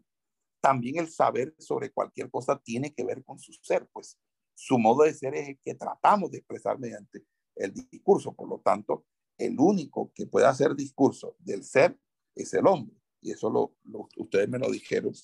también 0.60 0.98
el 0.98 1.10
saber 1.10 1.54
sobre 1.58 1.90
cualquier 1.90 2.30
cosa 2.30 2.58
tiene 2.58 2.92
que 2.92 3.04
ver 3.04 3.24
con 3.24 3.38
su 3.38 3.52
ser, 3.62 3.88
pues 3.92 4.18
su 4.60 4.78
modo 4.78 5.04
de 5.04 5.14
ser 5.14 5.34
es 5.34 5.48
el 5.48 5.58
que 5.64 5.74
tratamos 5.74 6.30
de 6.30 6.38
expresar 6.38 6.78
mediante 6.78 7.24
el 7.56 7.72
discurso. 7.72 8.34
Por 8.34 8.46
lo 8.46 8.60
tanto, 8.60 9.06
el 9.38 9.58
único 9.58 10.12
que 10.14 10.26
puede 10.26 10.46
hacer 10.46 10.74
discurso 10.74 11.34
del 11.38 11.64
ser 11.64 11.98
es 12.34 12.52
el 12.52 12.66
hombre. 12.66 12.94
Y 13.22 13.32
eso 13.32 13.48
lo, 13.48 13.74
ustedes 14.18 14.48
me 14.50 14.58
lo 14.58 14.70
dijeron 14.70 15.14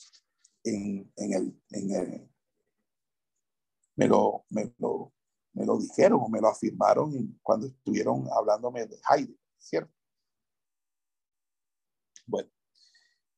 en, 0.65 1.13
en, 1.17 1.33
el, 1.35 1.63
en 1.71 2.31
me 3.95 4.09
lo, 4.09 4.47
me 4.49 4.75
lo, 4.79 5.13
me 5.53 5.67
lo 5.67 5.79
dijeron 5.79 6.21
o 6.23 6.29
me 6.29 6.41
lo 6.41 6.49
afirmaron 6.49 7.39
cuando 7.43 7.67
estuvieron 7.67 8.27
hablándome 8.33 8.87
de 8.87 8.99
Heidegger, 9.11 9.39
¿cierto? 9.59 9.95
Bueno, 12.27 12.51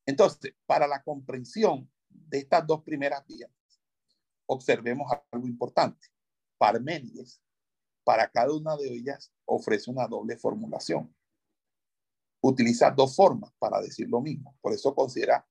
entonces, 0.06 0.54
para 0.64 0.86
la 0.86 1.02
comprensión 1.02 1.90
de 2.08 2.38
estas 2.38 2.64
dos 2.66 2.84
primeras 2.84 3.26
vías, 3.26 3.50
observemos 4.48 5.10
algo 5.30 5.46
importante. 5.46 6.08
Parménides, 6.58 7.40
para 8.04 8.28
cada 8.30 8.52
una 8.52 8.76
de 8.76 8.88
ellas, 8.88 9.32
ofrece 9.44 9.90
una 9.90 10.06
doble 10.06 10.36
formulación. 10.36 11.14
Utiliza 12.40 12.90
dos 12.90 13.14
formas 13.14 13.52
para 13.58 13.80
decir 13.80 14.08
lo 14.08 14.20
mismo. 14.20 14.56
Por 14.60 14.72
eso 14.72 14.94
considera 14.94 15.46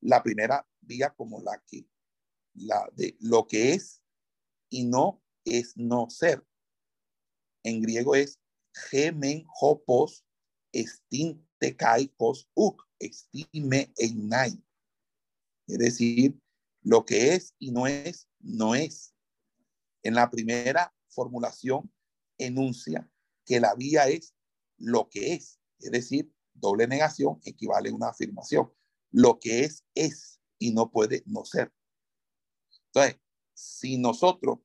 la 0.00 0.22
primera 0.22 0.66
vía 0.80 1.10
como 1.10 1.40
la 1.40 1.62
que, 1.66 1.86
la 2.54 2.88
de 2.94 3.16
lo 3.20 3.46
que 3.46 3.72
es 3.72 4.02
y 4.68 4.84
no 4.84 5.22
es 5.44 5.76
no 5.76 6.10
ser. 6.10 6.46
En 7.64 7.80
griego 7.80 8.14
es 8.14 8.40
gemen 8.74 9.44
hopos 9.60 10.24
estin 10.72 11.46
kaikos 11.76 12.48
uk 12.54 12.82
estime 12.98 13.92
nai. 14.14 14.62
Es 15.68 15.78
decir, 15.78 16.40
lo 16.82 17.04
que 17.04 17.34
es 17.34 17.54
y 17.58 17.70
no 17.70 17.86
es, 17.86 18.28
no 18.42 18.74
es. 18.74 19.14
En 20.02 20.14
la 20.14 20.30
primera 20.30 20.94
formulación 21.08 21.92
enuncia 22.38 23.08
que 23.44 23.60
la 23.60 23.74
vía 23.74 24.08
es 24.08 24.34
lo 24.78 25.08
que 25.08 25.34
es. 25.34 25.60
Es 25.78 25.90
decir, 25.90 26.32
doble 26.54 26.86
negación 26.86 27.40
equivale 27.44 27.90
a 27.90 27.94
una 27.94 28.08
afirmación. 28.08 28.72
Lo 29.10 29.38
que 29.38 29.64
es, 29.64 29.84
es 29.94 30.40
y 30.58 30.72
no 30.72 30.90
puede 30.90 31.22
no 31.26 31.44
ser. 31.44 31.72
Entonces, 32.86 33.20
si 33.54 33.98
nosotros 33.98 34.58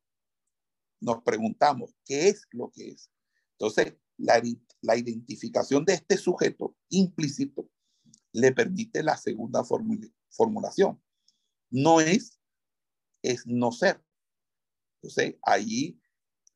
nos 1.00 1.22
preguntamos 1.24 1.96
qué 2.06 2.30
es 2.30 2.48
lo 2.52 2.72
que 2.72 2.90
es, 2.90 3.12
entonces 3.54 3.96
la, 4.18 4.42
la 4.82 4.98
identificación 4.98 5.86
de 5.86 5.94
este 5.94 6.18
sujeto 6.18 6.76
implícito 6.90 7.70
le 8.32 8.52
permite 8.52 9.04
la 9.04 9.18
segunda 9.18 9.64
formulación. 10.30 11.02
No 11.70 12.02
es, 12.02 12.37
es 13.32 13.46
no 13.46 13.72
ser. 13.72 14.04
Entonces, 15.02 15.36
ahí 15.44 16.00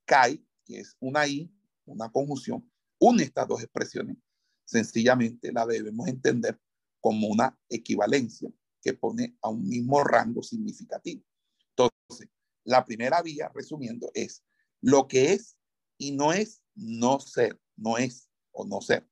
cae, 0.06 0.44
que 0.66 0.80
es 0.80 0.96
una 1.00 1.28
I, 1.28 1.54
una 1.86 2.12
conjunción, 2.12 2.70
une 3.00 3.24
estas 3.24 3.48
dos 3.48 3.62
expresiones. 3.62 4.18
Sencillamente 4.66 5.52
la 5.52 5.66
debemos 5.66 6.08
entender 6.08 6.60
como 7.00 7.28
una 7.28 7.60
equivalencia 7.70 8.52
que 8.82 8.94
pone 8.94 9.38
a 9.42 9.50
un 9.50 9.68
mismo 9.68 10.04
rango 10.04 10.42
significativo. 10.44 11.24
Entonces, 11.70 12.30
la 12.64 12.86
primera 12.86 13.22
vía, 13.22 13.52
resumiendo, 13.54 14.12
es 14.14 14.44
lo 14.82 15.08
que 15.08 15.34
es 15.34 15.58
y 15.98 16.12
no 16.12 16.32
es 16.34 16.62
no 16.76 17.20
ser, 17.20 17.60
no 17.76 17.98
es 17.98 18.30
o 18.52 18.66
no 18.66 18.82
ser. 18.82 19.08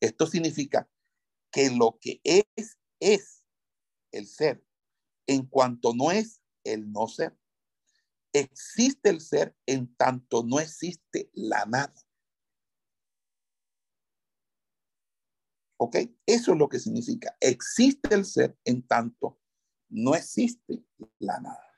Esto 0.00 0.26
significa 0.26 0.88
que 1.50 1.70
lo 1.70 1.98
que 2.00 2.20
es, 2.24 2.78
es 3.00 3.44
el 4.12 4.26
ser, 4.26 4.64
en 5.26 5.46
cuanto 5.46 5.94
no 5.94 6.10
es 6.10 6.43
el 6.64 6.90
no 6.90 7.06
ser. 7.06 7.38
Existe 8.32 9.10
el 9.10 9.20
ser 9.20 9.56
en 9.66 9.94
tanto 9.94 10.42
no 10.42 10.58
existe 10.58 11.30
la 11.34 11.64
nada. 11.66 11.94
¿Ok? 15.76 15.96
Eso 16.26 16.52
es 16.52 16.58
lo 16.58 16.68
que 16.68 16.78
significa. 16.78 17.36
Existe 17.40 18.14
el 18.14 18.24
ser 18.24 18.56
en 18.64 18.86
tanto 18.86 19.38
no 19.88 20.14
existe 20.14 20.84
la 21.18 21.38
nada. 21.40 21.70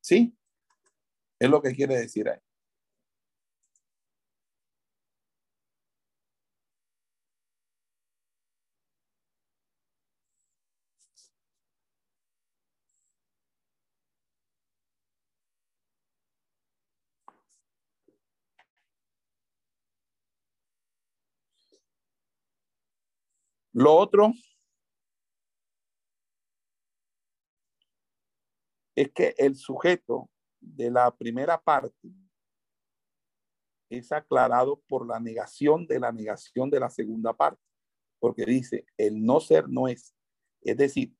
¿Sí? 0.00 0.36
Es 1.38 1.48
lo 1.48 1.62
que 1.62 1.74
quiere 1.74 1.96
decir 1.96 2.28
ahí. 2.28 2.40
Lo 23.80 23.96
otro 23.96 24.34
es 28.94 29.10
que 29.12 29.34
el 29.38 29.56
sujeto 29.56 30.28
de 30.60 30.90
la 30.90 31.16
primera 31.16 31.58
parte 31.58 32.10
es 33.88 34.12
aclarado 34.12 34.82
por 34.86 35.06
la 35.06 35.18
negación 35.18 35.86
de 35.86 35.98
la 35.98 36.12
negación 36.12 36.68
de 36.68 36.78
la 36.78 36.90
segunda 36.90 37.32
parte, 37.32 37.62
porque 38.18 38.44
dice, 38.44 38.84
el 38.98 39.24
no 39.24 39.40
ser 39.40 39.66
no 39.70 39.88
es. 39.88 40.14
Es 40.60 40.76
decir, 40.76 41.16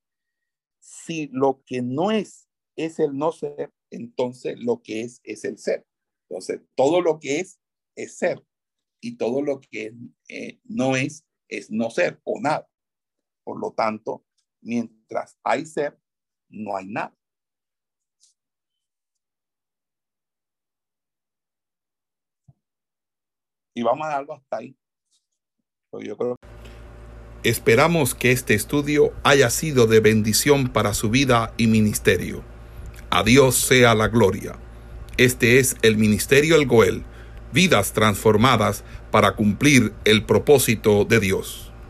si 0.80 1.28
lo 1.32 1.62
que 1.64 1.80
no 1.80 2.10
es 2.10 2.46
es 2.76 2.98
el 2.98 3.16
no 3.16 3.32
ser, 3.32 3.72
entonces 3.90 4.58
lo 4.60 4.82
que 4.82 5.00
es 5.00 5.22
es 5.24 5.46
el 5.46 5.56
ser. 5.56 5.86
Entonces, 6.28 6.60
todo 6.74 7.00
lo 7.00 7.20
que 7.20 7.40
es 7.40 7.58
es 7.96 8.18
ser 8.18 8.44
y 9.00 9.16
todo 9.16 9.40
lo 9.40 9.62
que 9.62 9.94
eh, 10.28 10.60
no 10.64 10.94
es 10.94 11.24
es 11.50 11.70
no 11.70 11.90
ser 11.90 12.20
o 12.24 12.40
nada. 12.40 12.68
Por 13.44 13.60
lo 13.60 13.72
tanto, 13.72 14.24
mientras 14.60 15.38
hay 15.42 15.66
ser, 15.66 16.00
no 16.48 16.76
hay 16.76 16.86
nada. 16.86 17.14
Y 23.74 23.82
vamos 23.82 24.06
a 24.06 24.10
darlo 24.10 24.34
hasta 24.34 24.56
ahí. 24.58 24.76
Pues 25.90 26.06
Esperamos 27.42 28.14
que 28.14 28.32
este 28.32 28.54
estudio 28.54 29.12
haya 29.24 29.48
sido 29.48 29.86
de 29.86 30.00
bendición 30.00 30.68
para 30.68 30.92
su 30.92 31.08
vida 31.08 31.54
y 31.56 31.66
ministerio. 31.66 32.44
A 33.10 33.22
Dios 33.22 33.56
sea 33.56 33.94
la 33.94 34.08
gloria. 34.08 34.58
Este 35.16 35.58
es 35.58 35.76
el 35.82 35.96
Ministerio 35.96 36.56
El 36.56 36.66
Goel, 36.66 37.04
vidas 37.52 37.92
transformadas 37.92 38.84
para 39.10 39.32
cumplir 39.32 39.92
el 40.04 40.24
propósito 40.24 41.04
de 41.04 41.20
Dios. 41.20 41.69